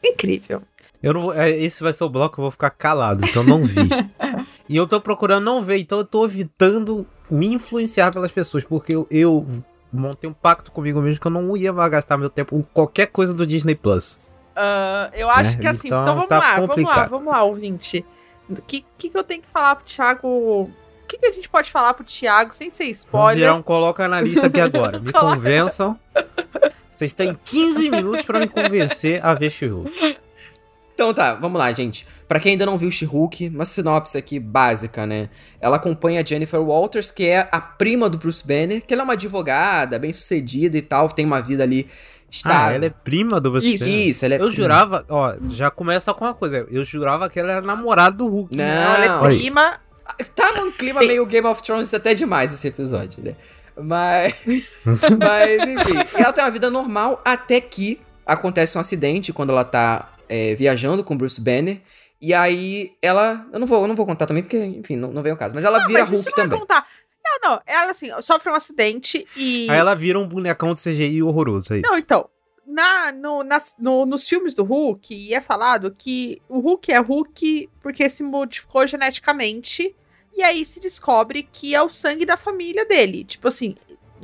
Incrível. 0.04 0.62
Eu 1.02 1.14
não 1.14 1.22
vou. 1.22 1.34
é, 1.34 1.50
esse 1.50 1.82
vai 1.84 1.94
ser 1.94 2.04
o 2.04 2.10
bloco, 2.10 2.40
eu 2.40 2.44
vou 2.44 2.52
ficar 2.52 2.70
calado, 2.72 3.24
então 3.26 3.44
eu 3.44 3.48
não 3.48 3.64
vi. 3.64 3.76
e 4.68 4.76
eu 4.76 4.86
tô 4.88 5.00
procurando 5.00 5.44
não 5.46 5.62
ver, 5.62 5.78
então 5.78 6.00
eu 6.00 6.06
tô 6.06 6.26
evitando 6.26 7.06
me 7.30 7.48
influenciar 7.48 8.12
pelas 8.12 8.32
pessoas, 8.32 8.64
porque 8.64 8.96
eu, 8.96 9.08
eu 9.12 9.48
montei 9.94 10.30
um 10.30 10.34
pacto 10.34 10.72
comigo 10.72 11.00
mesmo 11.02 11.22
que 11.22 11.28
eu 11.28 11.32
não 11.32 11.56
ia 11.56 11.72
mais 11.72 11.92
gastar 11.92 12.18
meu 12.18 12.30
tempo 12.30 12.56
com 12.56 12.64
qualquer 12.64 13.08
coisa 13.08 13.34
do 13.34 13.46
Disney 13.46 13.76
Plus. 13.76 14.18
Ah, 14.56 15.10
eu 15.14 15.30
acho 15.30 15.56
É, 15.56 15.58
que 15.60 15.68
assim, 15.68 15.88
então 15.88 16.02
então, 16.02 16.16
vamos 16.16 16.30
tá 16.30 16.40
lá, 16.40 16.54
vamos 16.56 16.68
lá, 16.68 16.68
complicado. 16.76 17.10
vamos 17.10 17.28
lá, 17.28 17.44
ouvinte. 17.44 18.04
O 18.50 18.62
que, 18.62 18.86
que, 18.98 19.10
que 19.10 19.18
eu 19.18 19.24
tenho 19.24 19.42
que 19.42 19.48
falar 19.48 19.76
pro 19.76 19.86
Thiago? 19.86 20.28
O 20.28 20.72
que, 21.08 21.18
que 21.18 21.26
a 21.26 21.32
gente 21.32 21.50
pode 21.50 21.72
falar 21.72 21.94
pro 21.94 22.04
Thiago 22.04 22.54
sem 22.54 22.70
ser 22.70 22.86
spoiler? 22.86 23.54
um 23.54 23.62
coloca 23.62 24.08
na 24.08 24.22
lista 24.22 24.48
aqui 24.48 24.60
agora. 24.60 25.00
Me 25.00 25.12
convençam. 25.14 26.00
Vocês 26.92 27.14
têm 27.14 27.38
15 27.46 27.90
minutos 27.92 28.26
pra 28.26 28.40
me 28.40 28.48
convencer 28.48 29.24
a 29.24 29.34
ver 29.34 29.50
She-Hulk. 29.50 30.18
Então 30.94 31.14
tá, 31.14 31.36
vamos 31.36 31.60
lá, 31.60 31.72
gente. 31.72 32.08
Pra 32.28 32.40
quem 32.40 32.54
ainda 32.54 32.66
não 32.66 32.78
viu 32.78 32.92
She-Hulk, 32.92 33.50
uma 33.50 33.66
sinopse 33.66 34.18
aqui 34.18 34.40
básica, 34.40 35.06
né? 35.06 35.30
Ela 35.62 35.76
acompanha 35.76 36.22
a 36.22 36.26
Jennifer 36.26 36.60
Walters, 36.60 37.12
que 37.12 37.26
é 37.28 37.48
a 37.52 37.62
prima 37.62 38.10
do 38.10 38.18
Bruce 38.18 38.46
Banner, 38.46 38.82
que 38.82 38.94
ela 38.94 39.04
é 39.04 39.06
uma 39.06 39.14
advogada, 39.14 40.00
bem 40.00 40.12
sucedida 40.12 40.76
e 40.76 40.82
tal, 40.82 41.08
tem 41.08 41.24
uma 41.24 41.40
vida 41.40 41.62
ali 41.62 41.88
Ah, 42.28 42.32
estável. 42.32 42.76
ela 42.76 42.86
é 42.86 42.90
prima 42.90 43.40
do 43.40 43.52
Bruce 43.52 43.74
Isso. 43.74 43.86
Banner? 43.86 44.08
Isso, 44.08 44.26
ela 44.26 44.34
é 44.34 44.38
Eu 44.38 44.40
prima. 44.48 44.54
jurava, 44.56 45.06
ó, 45.10 45.36
já 45.50 45.72
começa 45.72 46.14
com 46.14 46.26
uma 46.26 46.34
coisa. 46.34 46.68
Eu 46.70 46.84
jurava 46.84 47.30
que 47.30 47.40
ela 47.40 47.52
era 47.54 47.62
namorada 47.62 48.16
do 48.18 48.28
Hulk. 48.28 48.56
Não, 48.56 48.66
Não, 48.66 48.96
ela 48.96 49.26
é 49.26 49.28
prima. 49.30 49.80
Tá 50.36 50.52
num 50.54 50.72
clima 50.72 51.00
meio 51.02 51.26
Game 51.26 51.48
of 51.48 51.62
Thrones 51.64 51.94
até 51.94 52.14
demais 52.14 52.54
esse 52.54 52.68
episódio, 52.68 53.24
né? 53.24 53.34
Mas. 53.80 54.34
mas, 54.86 55.62
enfim. 55.68 56.00
Ela 56.16 56.34
tem 56.34 56.44
uma 56.44 56.52
vida 56.52 56.70
normal 56.70 57.22
até 57.24 57.60
que 57.62 58.00
acontece 58.26 58.78
um 58.78 58.82
acidente 58.82 59.32
quando 59.34 59.52
ela 59.52 59.64
tá 59.64 60.10
é, 60.28 60.56
viajando 60.56 61.04
com 61.04 61.16
Bruce 61.16 61.40
Banner. 61.40 61.80
E 62.20 62.34
aí 62.34 62.94
ela. 63.02 63.46
Eu 63.54 63.60
não 63.60 63.68
vou, 63.68 63.82
eu 63.84 63.88
não 63.88 63.96
vou 63.96 64.06
contar 64.06 64.26
também, 64.26 64.42
porque, 64.42 64.58
enfim, 64.58 64.96
não, 64.96 65.12
não 65.12 65.22
vem 65.22 65.32
o 65.34 65.38
caso. 65.38 65.54
Mas 65.54 65.64
ela 65.64 65.80
Não, 65.80 65.88
vira 65.88 66.00
mas 66.00 66.12
isso 66.12 66.24
Hulk 66.24 66.32
não 66.32 66.36
vai 66.38 66.46
também. 66.46 66.60
contar. 66.60 66.87
Não, 67.44 67.52
não. 67.52 67.62
Ela, 67.66 67.92
assim, 67.92 68.10
sofre 68.22 68.52
um 68.52 68.56
acidente 68.56 69.26
e. 69.36 69.68
Aí 69.70 69.78
ela 69.78 69.96
vira 69.96 70.18
um 70.20 70.28
bonecão 70.28 70.74
de 70.74 70.82
CGI 70.82 71.22
horroroso, 71.24 71.74
é 71.74 71.78
isso. 71.80 71.90
Não, 71.90 71.98
então. 71.98 72.30
Na, 72.66 73.12
no, 73.14 73.44
nas- 73.44 73.76
no- 73.80 74.06
nos 74.06 74.28
filmes 74.28 74.54
do 74.54 74.64
Hulk, 74.64 75.34
é 75.34 75.40
falado 75.40 75.96
que 75.98 76.42
o 76.50 76.60
Hulk 76.60 76.92
é 76.92 77.00
Hulk 77.00 77.70
porque 77.80 78.10
se 78.10 78.24
modificou 78.24 78.86
geneticamente. 78.86 79.96
E 80.36 80.44
aí 80.44 80.64
se 80.66 80.80
descobre 80.80 81.48
que 81.52 81.74
é 81.74 81.82
o 81.82 81.90
sangue 81.90 82.26
da 82.26 82.38
família 82.38 82.86
dele. 82.86 83.24
Tipo 83.24 83.48
assim, 83.48 83.74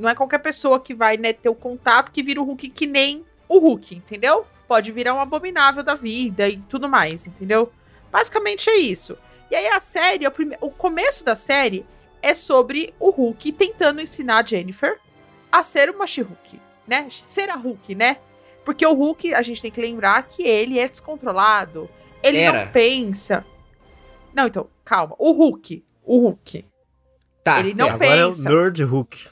não 0.00 0.08
é 0.08 0.14
qualquer 0.14 0.38
pessoa 0.38 0.78
que 0.78 0.94
vai 0.94 1.16
né, 1.16 1.32
ter 1.32 1.48
o 1.48 1.54
contato 1.54 2.12
que 2.12 2.22
vira 2.22 2.40
o 2.40 2.44
Hulk 2.44 2.68
que 2.68 2.86
nem 2.86 3.24
o 3.48 3.58
Hulk, 3.58 3.96
entendeu? 3.96 4.46
Pode 4.68 4.92
virar 4.92 5.14
um 5.14 5.20
abominável 5.20 5.82
da 5.82 5.94
vida 5.94 6.48
e 6.48 6.56
tudo 6.58 6.88
mais, 6.88 7.26
entendeu? 7.26 7.72
Basicamente 8.12 8.70
é 8.70 8.76
isso. 8.76 9.16
E 9.50 9.56
aí 9.56 9.66
a 9.68 9.80
série, 9.80 10.26
o, 10.26 10.30
prime- 10.30 10.56
o 10.60 10.70
começo 10.70 11.24
da 11.24 11.34
série 11.34 11.84
é 12.24 12.34
sobre 12.34 12.94
o 12.98 13.10
Hulk 13.10 13.52
tentando 13.52 14.00
ensinar 14.00 14.42
a 14.42 14.46
Jennifer 14.46 14.98
a 15.52 15.62
ser 15.62 15.90
uma 15.90 16.06
She-Hulk, 16.06 16.58
né? 16.88 17.06
Ser 17.10 17.50
a 17.50 17.54
Hulk, 17.54 17.94
né? 17.94 18.16
Porque 18.64 18.84
o 18.86 18.94
Hulk, 18.94 19.34
a 19.34 19.42
gente 19.42 19.60
tem 19.60 19.70
que 19.70 19.78
lembrar 19.80 20.22
que 20.26 20.42
ele 20.42 20.78
é 20.78 20.88
descontrolado. 20.88 21.88
Ele 22.22 22.38
Era. 22.38 22.64
não 22.64 22.72
pensa. 22.72 23.44
Não, 24.32 24.46
então, 24.46 24.68
calma. 24.82 25.14
O 25.18 25.32
Hulk. 25.32 25.84
O 26.02 26.18
Hulk. 26.20 26.64
Tá, 27.44 27.60
ele 27.60 27.74
não 27.74 27.88
certo. 27.88 28.02
Agora 28.02 28.16
é 28.16 28.24
o 28.24 28.28
pensa. 28.30 28.48
Nerd 28.48 28.82
Hulk. 28.84 29.28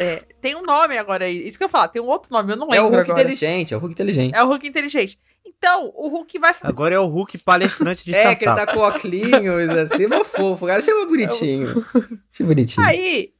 É, 0.00 0.24
tem 0.40 0.56
um 0.56 0.62
nome 0.62 0.96
agora 0.96 1.26
aí. 1.26 1.46
Isso 1.46 1.58
que 1.58 1.64
eu 1.64 1.68
falar, 1.68 1.88
tem 1.88 2.00
um 2.00 2.06
outro 2.06 2.32
nome, 2.32 2.52
eu 2.52 2.56
não 2.56 2.68
É 2.68 2.80
o 2.80 2.84
lembro 2.84 2.96
Hulk 2.96 3.10
agora. 3.10 3.20
inteligente, 3.22 3.74
é 3.74 3.76
o 3.76 3.80
Hulk 3.80 3.92
inteligente. 3.92 4.34
É 4.34 4.42
o 4.42 4.46
Hulk 4.46 4.66
inteligente. 4.66 5.18
Então, 5.62 5.92
o 5.94 6.08
Hulk 6.08 6.38
vai 6.38 6.54
Agora 6.62 6.94
é 6.94 6.98
o 6.98 7.04
Hulk 7.06 7.36
palestrante 7.44 8.02
de 8.02 8.14
É, 8.14 8.34
que 8.34 8.44
ele 8.44 8.50
startup. 8.50 8.66
tá 8.66 8.72
com 8.72 8.80
óculos 8.80 9.04
assim, 9.92 10.06
mó 10.06 10.24
fofo. 10.24 10.64
O 10.64 10.68
cara 10.68 10.80
chama 10.80 11.04
bonitinho. 11.04 11.68
Achei 12.32 12.46
bonitinho. 12.46 12.86
Aí, 12.86 13.34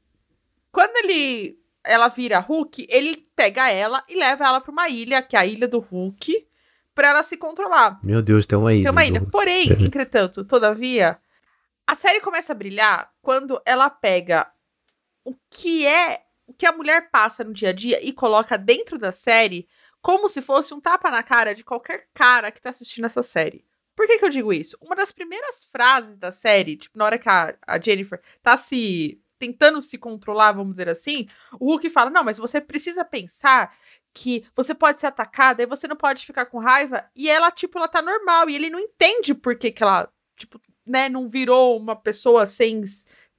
quando 0.71 0.95
ele 0.99 1.59
ela 1.83 2.09
vira 2.09 2.39
Hulk, 2.39 2.87
ele 2.91 3.27
pega 3.35 3.71
ela 3.71 4.05
e 4.07 4.15
leva 4.15 4.45
ela 4.45 4.61
pra 4.61 4.71
uma 4.71 4.87
ilha, 4.91 5.23
que 5.23 5.35
é 5.35 5.39
a 5.39 5.47
ilha 5.47 5.67
do 5.67 5.79
Hulk, 5.79 6.47
pra 6.95 7.09
ela 7.09 7.23
se 7.23 7.39
controlar. 7.39 7.99
Meu 8.05 8.21
Deus, 8.21 8.47
tem 8.47 8.59
uma 8.59 8.75
ilha. 8.75 8.83
Tem 8.83 8.93
uma 8.93 9.05
ilha. 9.07 9.23
Porém, 9.23 9.71
entretanto, 9.81 10.45
todavia, 10.45 11.19
a 11.87 11.95
série 11.95 12.21
começa 12.21 12.53
a 12.53 12.55
brilhar 12.55 13.11
quando 13.23 13.59
ela 13.65 13.89
pega 13.89 14.47
o 15.25 15.35
que 15.51 15.87
é 15.87 16.21
o 16.47 16.53
que 16.53 16.67
a 16.67 16.73
mulher 16.73 17.11
passa 17.11 17.43
no 17.45 17.55
dia 17.55 17.71
a 17.71 17.73
dia 17.73 18.05
e 18.05 18.13
coloca 18.13 18.59
dentro 18.59 18.99
da 18.99 19.11
série 19.11 19.67
como 20.03 20.29
se 20.29 20.41
fosse 20.41 20.73
um 20.75 20.81
tapa 20.81 21.11
na 21.11 21.23
cara 21.23 21.55
de 21.55 21.65
qualquer 21.65 22.09
cara 22.15 22.51
que 22.51 22.61
tá 22.61 22.71
assistindo 22.71 23.05
essa 23.05 23.23
série. 23.23 23.65
Por 23.97 24.07
que, 24.07 24.19
que 24.19 24.25
eu 24.25 24.31
digo 24.31 24.53
isso? 24.53 24.79
Uma 24.81 24.97
das 24.97 25.13
primeiras 25.13 25.65
frases 25.65 26.17
da 26.17 26.31
série, 26.31 26.77
tipo, 26.77 26.97
na 26.97 27.05
hora 27.05 27.19
que 27.19 27.29
a, 27.29 27.55
a 27.67 27.79
Jennifer 27.79 28.21
tá 28.43 28.57
se 28.57 29.21
tentando 29.39 29.81
se 29.81 29.97
controlar, 29.97 30.53
vamos 30.53 30.73
dizer 30.75 30.89
assim, 30.89 31.27
o 31.59 31.67
Hulk 31.67 31.89
fala: 31.91 32.11
Não, 32.11 32.23
mas 32.23 32.39
você 32.39 32.61
precisa 32.61 33.05
pensar 33.05 33.75
que 34.15 34.45
você 34.55 34.75
pode 34.75 35.01
ser 35.01 35.07
atacada 35.07 35.63
e 35.63 35.67
você 35.67 35.89
não 35.89 35.97
pode 35.97 36.25
ficar 36.27 36.47
com 36.47 36.59
raiva. 36.59 37.09
E 37.17 37.29
ela, 37.29 37.51
tipo, 37.51 37.79
ela 37.79 37.89
tá 37.89 38.03
normal. 38.03 38.51
E 38.51 38.55
ele 38.55 38.71
não 38.71 38.79
entende 38.79 39.35
por 39.35 39.57
que, 39.57 39.71
que 39.71 39.83
ela, 39.83 40.13
tipo, 40.37 40.61
né, 40.87 41.09
não 41.09 41.29
virou 41.29 41.79
uma 41.79 41.97
pessoa 41.97 42.47
sem. 42.47 42.83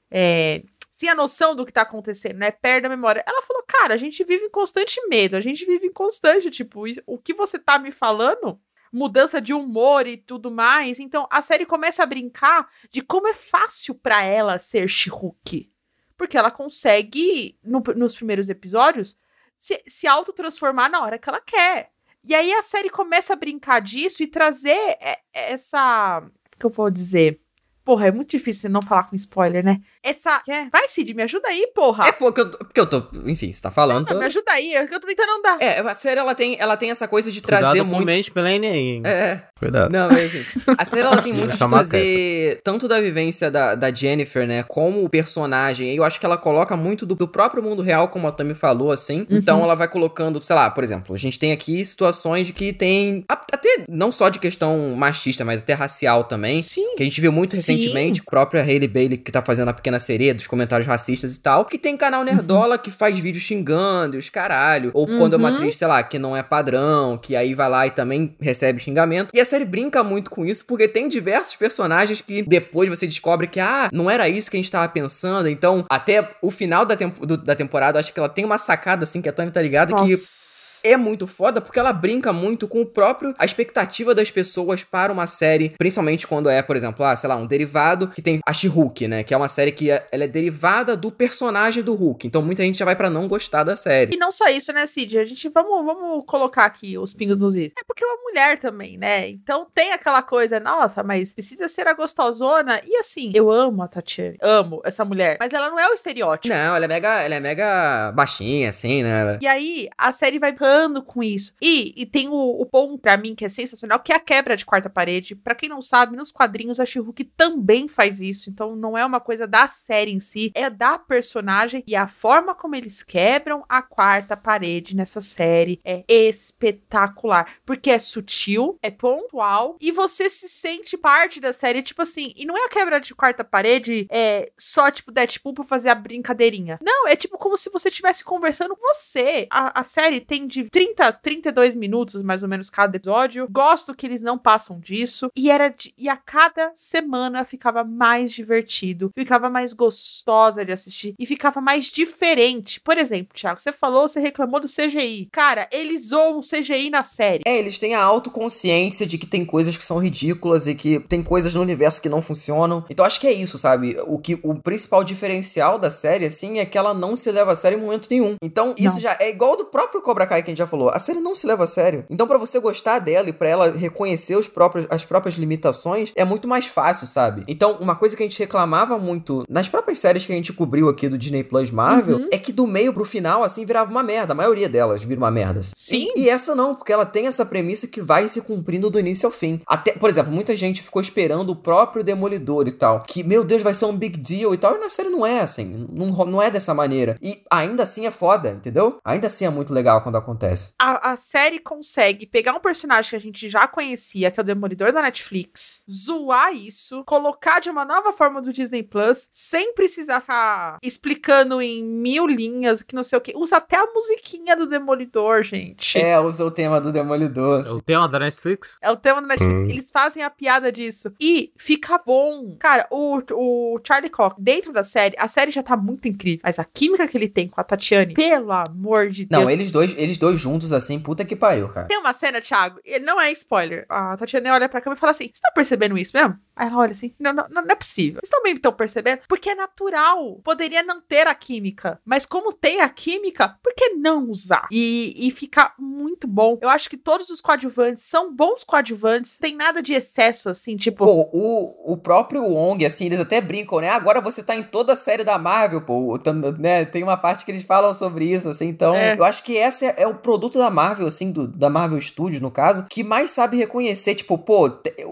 É, 0.09 0.63
sem 1.01 1.09
a 1.09 1.15
noção 1.15 1.55
do 1.55 1.65
que 1.65 1.73
tá 1.73 1.81
acontecendo, 1.81 2.37
né? 2.37 2.51
Perde 2.51 2.85
a 2.85 2.89
memória. 2.89 3.23
Ela 3.27 3.41
falou, 3.41 3.63
cara, 3.67 3.95
a 3.95 3.97
gente 3.97 4.23
vive 4.23 4.45
em 4.45 4.51
constante 4.51 4.99
medo, 5.09 5.35
a 5.35 5.41
gente 5.41 5.65
vive 5.65 5.87
em 5.87 5.91
constante, 5.91 6.51
tipo, 6.51 6.83
o 7.07 7.17
que 7.17 7.33
você 7.33 7.57
tá 7.57 7.79
me 7.79 7.91
falando? 7.91 8.61
Mudança 8.93 9.41
de 9.41 9.51
humor 9.51 10.05
e 10.05 10.15
tudo 10.15 10.51
mais. 10.51 10.99
Então 10.99 11.27
a 11.31 11.41
série 11.41 11.65
começa 11.65 12.03
a 12.03 12.05
brincar 12.05 12.69
de 12.91 13.01
como 13.01 13.27
é 13.27 13.33
fácil 13.33 13.95
pra 13.95 14.23
ela 14.23 14.59
ser 14.59 14.87
She-Hulk. 14.87 15.71
Porque 16.15 16.37
ela 16.37 16.51
consegue, 16.51 17.57
no- 17.63 17.81
nos 17.95 18.15
primeiros 18.15 18.47
episódios, 18.47 19.17
se, 19.57 19.81
se 19.87 20.05
autotransformar 20.05 20.91
na 20.91 21.01
hora 21.01 21.17
que 21.17 21.27
ela 21.27 21.41
quer. 21.41 21.89
E 22.23 22.35
aí 22.35 22.53
a 22.53 22.61
série 22.61 22.91
começa 22.91 23.33
a 23.33 23.35
brincar 23.35 23.79
disso 23.81 24.21
e 24.21 24.27
trazer 24.27 24.77
é, 25.01 25.17
essa. 25.33 26.19
O 26.55 26.59
que 26.59 26.65
eu 26.67 26.69
vou 26.69 26.91
dizer? 26.91 27.41
Porra, 27.91 28.07
é 28.07 28.11
muito 28.11 28.29
difícil 28.31 28.69
não 28.69 28.81
falar 28.81 29.03
com 29.03 29.17
spoiler, 29.17 29.65
né? 29.65 29.81
Essa. 30.01 30.39
Quer? 30.45 30.69
Vai, 30.71 30.87
Cid, 30.87 31.13
me 31.13 31.23
ajuda 31.23 31.49
aí, 31.49 31.67
porra. 31.75 32.07
É 32.07 32.11
porque 32.13 32.39
eu, 32.39 32.49
porque 32.49 32.79
eu 32.79 32.85
tô. 32.85 33.03
Enfim, 33.25 33.51
você 33.51 33.61
tá 33.61 33.69
falando. 33.69 34.07
Não, 34.07 34.15
tô- 34.15 34.19
me 34.19 34.25
ajuda 34.27 34.49
aí, 34.53 34.73
é 34.73 34.87
que 34.87 34.95
eu 34.95 34.99
tô 35.01 35.07
tentando 35.07 35.29
andar. 35.39 35.57
É, 35.61 35.79
a 35.81 35.93
série 35.93 36.17
ela 36.21 36.33
tem, 36.33 36.55
ela 36.57 36.77
tem 36.77 36.89
essa 36.89 37.05
coisa 37.05 37.29
de 37.29 37.41
Cuidado 37.41 37.59
trazer 37.63 37.83
muito. 37.83 38.05
mansplaining 38.05 38.67
aí, 38.67 38.77
hein? 38.77 39.01
É, 39.03 39.41
Cuidado. 39.59 39.91
Não, 39.91 40.09
mas 40.09 40.33
assim, 40.33 40.73
a 40.77 40.85
série 40.85 41.01
ela 41.01 41.19
tem 41.21 41.33
muito 41.33 41.51
de 41.51 41.57
trazer 41.57 42.61
tanto 42.63 42.87
da 42.87 43.01
vivência 43.01 43.51
da, 43.51 43.75
da 43.75 43.93
Jennifer, 43.93 44.47
né, 44.47 44.63
como 44.63 45.03
o 45.03 45.09
personagem. 45.09 45.91
E 45.93 45.97
eu 45.97 46.05
acho 46.05 46.17
que 46.17 46.25
ela 46.25 46.37
coloca 46.37 46.77
muito 46.77 47.05
do, 47.05 47.13
do 47.13 47.27
próprio 47.27 47.61
mundo 47.61 47.81
real, 47.81 48.07
como 48.07 48.25
a 48.25 48.31
Tami 48.31 48.53
falou, 48.53 48.93
assim. 48.93 49.27
Então 49.29 49.61
ela 49.63 49.75
vai 49.75 49.89
colocando, 49.89 50.41
sei 50.41 50.55
lá, 50.55 50.69
por 50.69 50.81
exemplo, 50.81 51.13
a 51.13 51.19
gente 51.19 51.37
tem 51.37 51.51
aqui 51.51 51.85
situações 51.85 52.47
de 52.47 52.53
que 52.53 52.71
tem, 52.71 53.25
até 53.27 53.83
não 53.89 54.13
só 54.13 54.29
de 54.29 54.39
questão 54.39 54.95
machista, 54.95 55.43
mas 55.43 55.61
até 55.61 55.73
racial 55.73 56.23
também. 56.23 56.61
Sim. 56.61 56.95
Que 56.95 57.03
a 57.03 57.05
gente 57.05 57.19
viu 57.19 57.33
muito 57.33 57.51
Sim. 57.51 57.57
recentemente, 57.57 57.80
a 57.89 58.23
própria 58.29 58.61
Hailey 58.61 58.87
Bailey, 58.87 59.17
que 59.17 59.31
tá 59.31 59.41
fazendo 59.41 59.69
a 59.69 59.73
Pequena 59.73 59.99
Sereia, 59.99 60.33
dos 60.33 60.47
comentários 60.47 60.87
racistas 60.87 61.35
e 61.35 61.39
tal, 61.39 61.65
que 61.65 61.77
tem 61.77 61.95
canal 61.97 62.23
Nerdola 62.23 62.77
que 62.77 62.91
faz 62.91 63.17
vídeo 63.19 63.41
xingando 63.41 64.15
e 64.15 64.19
os 64.19 64.29
caralho. 64.29 64.91
Ou 64.93 65.05
quando 65.07 65.33
é 65.33 65.37
uma 65.37 65.49
Uhum. 65.49 65.55
atriz, 65.55 65.77
sei 65.77 65.87
lá, 65.87 66.01
que 66.03 66.17
não 66.19 66.35
é 66.35 66.43
padrão, 66.43 67.17
que 67.17 67.35
aí 67.35 67.53
vai 67.53 67.69
lá 67.69 67.87
e 67.87 67.91
também 67.91 68.35
recebe 68.39 68.79
xingamento. 68.79 69.29
E 69.33 69.39
a 69.39 69.45
série 69.45 69.65
brinca 69.65 70.03
muito 70.03 70.29
com 70.31 70.45
isso, 70.45 70.65
porque 70.65 70.87
tem 70.87 71.07
diversos 71.07 71.55
personagens 71.55 72.21
que 72.21 72.41
depois 72.43 72.89
você 72.89 73.05
descobre 73.07 73.47
que, 73.47 73.59
ah, 73.59 73.89
não 73.91 74.09
era 74.09 74.27
isso 74.29 74.49
que 74.49 74.57
a 74.57 74.59
gente 74.59 74.71
tava 74.71 74.87
pensando. 74.89 75.47
Então, 75.49 75.85
até 75.89 76.29
o 76.41 76.51
final 76.51 76.85
da, 76.85 76.95
do- 76.95 77.37
da 77.37 77.55
temporada, 77.55 77.99
acho 77.99 78.13
que 78.13 78.19
ela 78.19 78.29
tem 78.29 78.45
uma 78.45 78.57
sacada, 78.57 79.03
assim, 79.03 79.21
que 79.21 79.29
a 79.29 79.33
Tami 79.33 79.51
tá 79.51 79.61
ligada, 79.61 79.93
que 79.93 80.01
Nossa. 80.01 80.79
é 80.83 80.95
muito 80.97 81.27
foda 81.27 81.61
porque 81.61 81.79
ela 81.79 81.93
brinca 81.93 82.31
muito 82.33 82.67
com 82.67 82.81
o 82.81 82.85
próprio 82.85 83.33
a 83.37 83.45
expectativa 83.45 84.13
das 84.15 84.29
pessoas 84.31 84.83
para 84.83 85.11
uma 85.11 85.27
série, 85.27 85.73
principalmente 85.77 86.27
quando 86.27 86.49
é, 86.49 86.61
por 86.61 86.75
exemplo, 86.75 87.03
ah, 87.05 87.15
sei 87.15 87.27
lá, 87.29 87.35
um 87.35 87.45
derivado 87.65 88.07
que 88.07 88.21
tem 88.21 88.39
a 88.45 88.53
She-Hulk, 88.53 89.07
né, 89.07 89.23
que 89.23 89.33
é 89.33 89.37
uma 89.37 89.47
série 89.47 89.71
que 89.71 89.91
é- 89.91 90.07
ela 90.11 90.23
é 90.23 90.27
derivada 90.27 90.95
do 90.97 91.11
personagem 91.11 91.83
do 91.83 91.93
Hulk. 91.95 92.25
Então 92.27 92.41
muita 92.41 92.63
gente 92.63 92.79
já 92.79 92.85
vai 92.85 92.95
pra 92.95 93.09
não 93.09 93.27
gostar 93.27 93.63
da 93.63 93.75
série. 93.75 94.15
E 94.15 94.17
não 94.17 94.31
só 94.31 94.47
isso, 94.47 94.73
né, 94.73 94.85
Cid? 94.85 95.17
A 95.17 95.23
gente 95.25 95.47
vamos, 95.49 95.85
vamos 95.85 96.23
colocar 96.25 96.65
aqui 96.65 96.97
os 96.97 97.13
pingos 97.13 97.37
nos 97.37 97.55
is. 97.55 97.71
É 97.79 97.83
porque 97.85 98.03
é 98.03 98.07
uma 98.07 98.21
mulher 98.23 98.57
também, 98.57 98.97
né? 98.97 99.29
Então 99.29 99.67
tem 99.73 99.91
aquela 99.93 100.21
coisa, 100.23 100.59
nossa, 100.59 101.03
mas 101.03 101.33
precisa 101.33 101.67
ser 101.67 101.87
a 101.87 101.93
gostosona. 101.93 102.81
E 102.85 102.95
assim, 102.97 103.31
eu 103.33 103.51
amo 103.51 103.83
a 103.83 103.87
Tatiane, 103.87 104.37
amo 104.41 104.81
essa 104.83 105.05
mulher, 105.05 105.37
mas 105.39 105.53
ela 105.53 105.69
não 105.69 105.79
é 105.79 105.87
o 105.89 105.93
estereótipo. 105.93 106.53
Não, 106.53 106.75
ela 106.75 106.85
é 106.85 106.87
mega, 106.87 107.21
ela 107.21 107.35
é 107.35 107.39
mega 107.39 108.11
baixinha 108.13 108.69
assim, 108.69 109.03
né? 109.03 109.37
E 109.41 109.47
aí, 109.47 109.89
a 109.97 110.11
série 110.11 110.39
vai 110.39 110.51
ficando 110.51 111.03
com 111.03 111.21
isso. 111.23 111.53
E, 111.61 111.93
e 112.01 112.05
tem 112.05 112.27
o, 112.27 112.33
o 112.61 112.65
ponto 112.65 112.97
pra 112.97 113.17
mim 113.17 113.35
que 113.35 113.45
é 113.45 113.49
sensacional, 113.49 113.99
que 113.99 114.11
é 114.11 114.15
a 114.15 114.19
quebra 114.19 114.55
de 114.57 114.65
quarta 114.65 114.89
parede. 114.89 115.35
Pra 115.35 115.55
quem 115.55 115.69
não 115.69 115.81
sabe, 115.81 116.15
nos 116.15 116.31
quadrinhos 116.31 116.79
a 116.79 116.85
She-Hulk 116.85 117.23
também 117.37 117.50
faz 117.87 118.21
isso. 118.21 118.49
Então 118.49 118.75
não 118.75 118.97
é 118.97 119.05
uma 119.05 119.19
coisa 119.19 119.45
da 119.47 119.67
série 119.67 120.11
em 120.11 120.19
si, 120.19 120.51
é 120.55 120.69
da 120.69 120.97
personagem. 120.97 121.83
E 121.87 121.95
a 121.95 122.07
forma 122.07 122.53
como 122.55 122.75
eles 122.75 123.03
quebram 123.03 123.63
a 123.67 123.81
quarta 123.81 124.35
parede 124.37 124.95
nessa 124.95 125.21
série 125.21 125.79
é 125.83 126.03
espetacular. 126.07 127.47
Porque 127.65 127.89
é 127.89 127.99
sutil, 127.99 128.77
é 128.81 128.89
pontual, 128.91 129.77
e 129.79 129.91
você 129.91 130.29
se 130.29 130.47
sente 130.49 130.97
parte 130.97 131.39
da 131.39 131.53
série, 131.53 131.81
tipo 131.81 132.01
assim. 132.01 132.33
E 132.35 132.45
não 132.45 132.57
é 132.57 132.65
a 132.65 132.69
quebra 132.69 132.99
de 132.99 133.13
quarta 133.15 133.43
parede 133.43 134.07
é 134.09 134.51
só 134.57 134.89
tipo 134.91 135.11
Deadpool 135.11 135.53
pra 135.53 135.63
fazer 135.63 135.89
a 135.89 135.95
brincadeirinha. 135.95 136.79
Não, 136.81 137.07
é 137.07 137.15
tipo 137.15 137.37
como 137.37 137.57
se 137.57 137.69
você 137.69 137.89
estivesse 137.89 138.23
conversando 138.23 138.75
com 138.75 138.93
você. 138.93 139.47
A, 139.49 139.79
a 139.81 139.83
série 139.83 140.19
tem 140.21 140.47
de 140.47 140.69
30 140.69 141.05
a 141.07 141.11
32 141.11 141.75
minutos, 141.75 142.21
mais 142.21 142.43
ou 142.43 142.49
menos, 142.49 142.69
cada 142.69 142.97
episódio. 142.97 143.01
episódio. 143.11 143.47
Gosto 143.51 143.95
que 143.95 144.05
eles 144.05 144.21
não 144.21 144.37
passam 144.37 144.79
disso. 144.79 145.29
E 145.35 145.49
era 145.49 145.69
de- 145.69 145.93
e 145.97 146.07
a 146.07 146.15
cada 146.15 146.71
semana 146.75 147.40
ficava 147.45 147.83
mais 147.83 148.31
divertido, 148.31 149.11
ficava 149.13 149.49
mais 149.49 149.73
gostosa 149.73 150.65
de 150.65 150.71
assistir 150.71 151.15
e 151.17 151.25
ficava 151.25 151.61
mais 151.61 151.85
diferente. 151.85 152.79
Por 152.79 152.97
exemplo, 152.97 153.33
Thiago, 153.35 153.59
você 153.59 153.71
falou, 153.71 154.07
você 154.07 154.19
reclamou 154.19 154.59
do 154.59 154.67
CGI. 154.67 155.29
Cara, 155.31 155.67
eles 155.71 156.09
zoam 156.09 156.39
o 156.39 156.41
CGI 156.41 156.89
na 156.89 157.03
série. 157.03 157.43
É, 157.45 157.57
eles 157.57 157.77
têm 157.77 157.95
a 157.95 158.03
autoconsciência 158.03 159.05
de 159.05 159.17
que 159.17 159.25
tem 159.25 159.45
coisas 159.45 159.77
que 159.77 159.85
são 159.85 159.97
ridículas 159.97 160.67
e 160.67 160.75
que 160.75 160.99
tem 160.99 161.23
coisas 161.23 161.53
no 161.53 161.61
universo 161.61 162.01
que 162.01 162.09
não 162.09 162.21
funcionam. 162.21 162.85
Então 162.89 163.05
acho 163.05 163.19
que 163.19 163.27
é 163.27 163.33
isso, 163.33 163.57
sabe? 163.57 163.97
O 164.07 164.19
que 164.19 164.39
o 164.43 164.55
principal 164.55 165.03
diferencial 165.03 165.77
da 165.77 165.89
série, 165.89 166.25
assim, 166.25 166.59
é 166.59 166.65
que 166.65 166.77
ela 166.77 166.93
não 166.93 167.15
se 167.15 167.31
leva 167.31 167.51
a 167.51 167.55
sério 167.55 167.77
em 167.77 167.81
momento 167.81 168.07
nenhum. 168.09 168.35
Então 168.41 168.73
isso 168.77 168.95
Não. 168.95 169.01
já 169.01 169.17
é 169.19 169.29
igual 169.29 169.55
do 169.55 169.65
próprio 169.65 170.01
Cobra 170.01 170.25
Kai 170.25 170.43
que 170.43 170.49
a 170.49 170.51
gente 170.51 170.57
já 170.57 170.67
falou. 170.67 170.89
A 170.89 170.99
série 170.99 171.19
não 171.19 171.35
se 171.35 171.45
leva 171.47 171.63
a 171.63 171.67
sério. 171.67 172.05
Então 172.09 172.27
pra 172.27 172.37
você 172.37 172.59
gostar 172.59 172.99
dela 172.99 173.29
e 173.29 173.33
pra 173.33 173.49
ela 173.49 173.71
reconhecer 173.71 174.35
os 174.35 174.47
próprios, 174.47 174.85
as 174.89 175.05
próprias 175.05 175.35
limitações, 175.35 176.11
é 176.15 176.25
muito 176.25 176.47
mais 176.47 176.65
fácil, 176.65 177.07
sabe? 177.07 177.30
Então 177.47 177.77
uma 177.79 177.95
coisa 177.95 178.15
que 178.15 178.23
a 178.23 178.25
gente 178.25 178.39
reclamava 178.39 178.97
muito 178.97 179.43
nas 179.49 179.67
próprias 179.67 179.99
séries 179.99 180.25
que 180.25 180.31
a 180.31 180.35
gente 180.35 180.53
cobriu 180.53 180.89
aqui 180.89 181.07
do 181.09 181.17
Disney 181.17 181.43
Plus 181.43 181.71
Marvel 181.71 182.17
Uhum. 182.17 182.27
é 182.31 182.37
que 182.37 182.51
do 182.51 182.65
meio 182.67 182.93
pro 182.93 183.05
final, 183.05 183.43
assim, 183.43 183.65
virava 183.65 183.89
uma 183.89 184.03
merda. 184.03 184.33
A 184.33 184.35
maioria 184.35 184.67
delas 184.67 185.03
vira 185.03 185.19
uma 185.19 185.31
merda. 185.31 185.61
Sim. 185.75 186.09
E, 186.15 186.21
e 186.21 186.29
essa 186.29 186.55
não, 186.55 186.75
porque 186.75 186.91
ela 186.91 187.05
tem 187.05 187.27
essa 187.27 187.45
premissa 187.45 187.87
que 187.87 188.01
vai 188.01 188.27
se 188.27 188.41
cumprindo 188.41 188.89
do 188.89 188.99
início 188.99 189.25
ao 189.27 189.31
fim. 189.31 189.61
Até, 189.65 189.93
por 189.93 190.09
exemplo, 190.09 190.31
muita 190.31 190.55
gente 190.55 190.81
ficou 190.81 191.01
esperando 191.01 191.51
o 191.51 191.55
próprio 191.55 192.03
Demolidor 192.03 192.67
e 192.67 192.71
tal. 192.71 193.03
Que, 193.03 193.23
meu 193.23 193.43
Deus, 193.43 193.61
vai 193.61 193.73
ser 193.73 193.85
um 193.85 193.95
big 193.95 194.17
deal 194.19 194.53
e 194.53 194.57
tal. 194.57 194.75
E 194.75 194.79
na 194.79 194.89
série 194.89 195.09
não 195.09 195.25
é 195.25 195.39
assim. 195.41 195.87
Não, 195.91 196.07
não 196.25 196.41
é 196.41 196.49
dessa 196.51 196.73
maneira. 196.73 197.17
E 197.21 197.41
ainda 197.51 197.83
assim 197.83 198.05
é 198.05 198.11
foda, 198.11 198.49
entendeu? 198.49 198.97
Ainda 199.05 199.27
assim 199.27 199.45
é 199.45 199.49
muito 199.49 199.73
legal 199.73 200.01
quando 200.01 200.17
acontece. 200.17 200.73
A, 200.79 201.11
a 201.11 201.15
série 201.15 201.59
consegue 201.59 202.25
pegar 202.25 202.53
um 202.53 202.59
personagem 202.59 203.09
que 203.11 203.15
a 203.15 203.19
gente 203.19 203.49
já 203.49 203.67
conhecia, 203.67 204.31
que 204.31 204.39
é 204.39 204.43
o 204.43 204.45
Demolidor 204.45 204.91
da 204.91 205.01
Netflix, 205.01 205.83
zoar 205.89 206.53
isso, 206.53 207.03
colocar 207.05 207.20
de 207.61 207.69
uma 207.69 207.85
nova 207.85 208.11
forma 208.11 208.41
do 208.41 208.51
Disney 208.51 208.83
Plus, 208.83 209.27
sem 209.31 209.73
precisar 209.73 210.19
ficar 210.21 210.77
explicando 210.81 211.61
em 211.61 211.83
mil 211.83 212.27
linhas, 212.27 212.81
que 212.81 212.95
não 212.95 213.03
sei 213.03 213.17
o 213.17 213.21
que. 213.21 213.33
Usa 213.35 213.57
até 213.57 213.77
a 213.77 213.87
musiquinha 213.93 214.55
do 214.55 214.67
Demolidor, 214.67 215.43
gente. 215.43 215.97
É, 215.97 216.19
usa 216.19 216.45
o 216.45 216.51
tema 216.51 216.79
do 216.79 216.91
Demolidor. 216.91 217.65
É 217.65 217.71
o 217.71 217.81
tema 217.81 218.07
da 218.07 218.19
Netflix? 218.19 218.77
É 218.81 218.91
o 218.91 218.95
tema 218.95 219.21
da 219.21 219.27
Netflix. 219.27 219.61
Hum. 219.61 219.69
Eles 219.69 219.91
fazem 219.91 220.23
a 220.23 220.29
piada 220.29 220.71
disso. 220.71 221.13
E 221.19 221.51
fica 221.57 221.97
bom. 221.97 222.55
Cara, 222.59 222.87
o, 222.89 223.21
o 223.31 223.79
Charlie 223.85 224.09
Cox, 224.09 224.35
dentro 224.39 224.71
da 224.71 224.83
série, 224.83 225.15
a 225.17 225.27
série 225.27 225.51
já 225.51 225.63
tá 225.63 225.75
muito 225.75 226.07
incrível. 226.07 226.41
Mas 226.43 226.59
a 226.59 226.65
química 226.65 227.07
que 227.07 227.17
ele 227.17 227.29
tem 227.29 227.47
com 227.47 227.59
a 227.59 227.63
Tatiane, 227.63 228.13
pelo 228.13 228.51
amor 228.51 229.09
de 229.09 229.25
Deus. 229.25 229.43
Não, 229.43 229.49
eles 229.49 229.71
dois, 229.71 229.93
eles 229.97 230.17
dois 230.17 230.39
juntos 230.39 230.73
assim, 230.73 230.99
puta 230.99 231.25
que 231.25 231.35
pariu, 231.35 231.69
cara. 231.69 231.87
Tem 231.87 231.97
uma 231.97 232.13
cena, 232.13 232.41
Thiago, 232.41 232.79
ele 232.83 233.05
não 233.05 233.19
é 233.19 233.31
spoiler. 233.31 233.85
A 233.89 234.15
Tatiana 234.17 234.53
olha 234.53 234.69
pra 234.69 234.81
câmera 234.81 234.97
e 234.97 234.99
fala 234.99 235.11
assim: 235.11 235.29
Você 235.33 235.41
tá 235.41 235.51
percebendo 235.51 235.97
isso 235.97 236.11
mesmo? 236.15 236.37
Aí 236.55 236.67
ela 236.67 236.77
olha 236.77 236.91
assim: 236.91 237.10
Não, 237.19 237.33
não, 237.33 237.47
não 237.49 237.63
é 237.69 237.75
possível. 237.75 238.19
Vocês 238.21 238.29
também 238.29 238.53
estão 238.53 238.71
percebendo? 238.73 239.21
Porque 239.27 239.49
é 239.49 239.55
natural. 239.55 240.39
Poderia 240.43 240.83
não 240.83 241.01
ter 241.01 241.27
a 241.27 241.35
química. 241.35 241.99
Mas 242.05 242.25
como 242.25 242.53
tem 242.53 242.81
a 242.81 242.89
química, 242.89 243.57
por 243.63 243.73
que 243.73 243.89
não 243.95 244.29
usar? 244.29 244.67
E, 244.71 245.13
e 245.27 245.31
fica 245.31 245.73
muito 245.79 246.27
bom. 246.27 246.57
Eu 246.61 246.69
acho 246.69 246.89
que 246.89 246.97
todos 246.97 247.29
os 247.29 247.41
coadjuvantes 247.41 248.03
são 248.03 248.33
bons 248.33 248.63
coadjuvantes. 248.63 249.37
Tem 249.37 249.55
nada 249.55 249.81
de 249.81 249.93
excesso, 249.93 250.49
assim, 250.49 250.75
tipo. 250.77 251.05
Pô, 251.05 251.29
o, 251.33 251.93
o 251.93 251.97
próprio 251.97 252.43
Wong, 252.43 252.85
assim, 252.85 253.05
eles 253.05 253.19
até 253.19 253.41
brincam, 253.41 253.79
né? 253.79 253.89
Agora 253.89 254.21
você 254.21 254.43
tá 254.43 254.55
em 254.55 254.63
toda 254.63 254.93
a 254.93 254.95
série 254.95 255.23
da 255.23 255.37
Marvel, 255.37 255.81
pô. 255.81 256.17
Tá- 256.19 256.31
Né? 256.33 256.85
Tem 256.85 257.03
uma 257.03 257.17
parte 257.17 257.45
que 257.45 257.51
eles 257.51 257.63
falam 257.63 257.93
sobre 257.93 258.25
isso, 258.25 258.49
assim. 258.49 258.67
Então, 258.67 258.93
É. 258.95 259.17
eu 259.17 259.23
acho 259.23 259.43
que 259.43 259.53
esse 259.53 259.85
é, 259.85 259.95
é 259.97 260.07
o 260.07 260.15
produto 260.15 260.57
da 260.59 260.69
Marvel, 260.69 261.07
assim, 261.07 261.31
do, 261.31 261.47
da 261.47 261.69
Marvel 261.69 261.99
Studios, 261.99 262.41
no 262.41 262.51
caso, 262.51 262.85
que 262.89 263.03
mais 263.03 263.31
sabe 263.31 263.57
reconhecer, 263.57 264.15
tipo, 264.15 264.37
pô, 264.37 264.69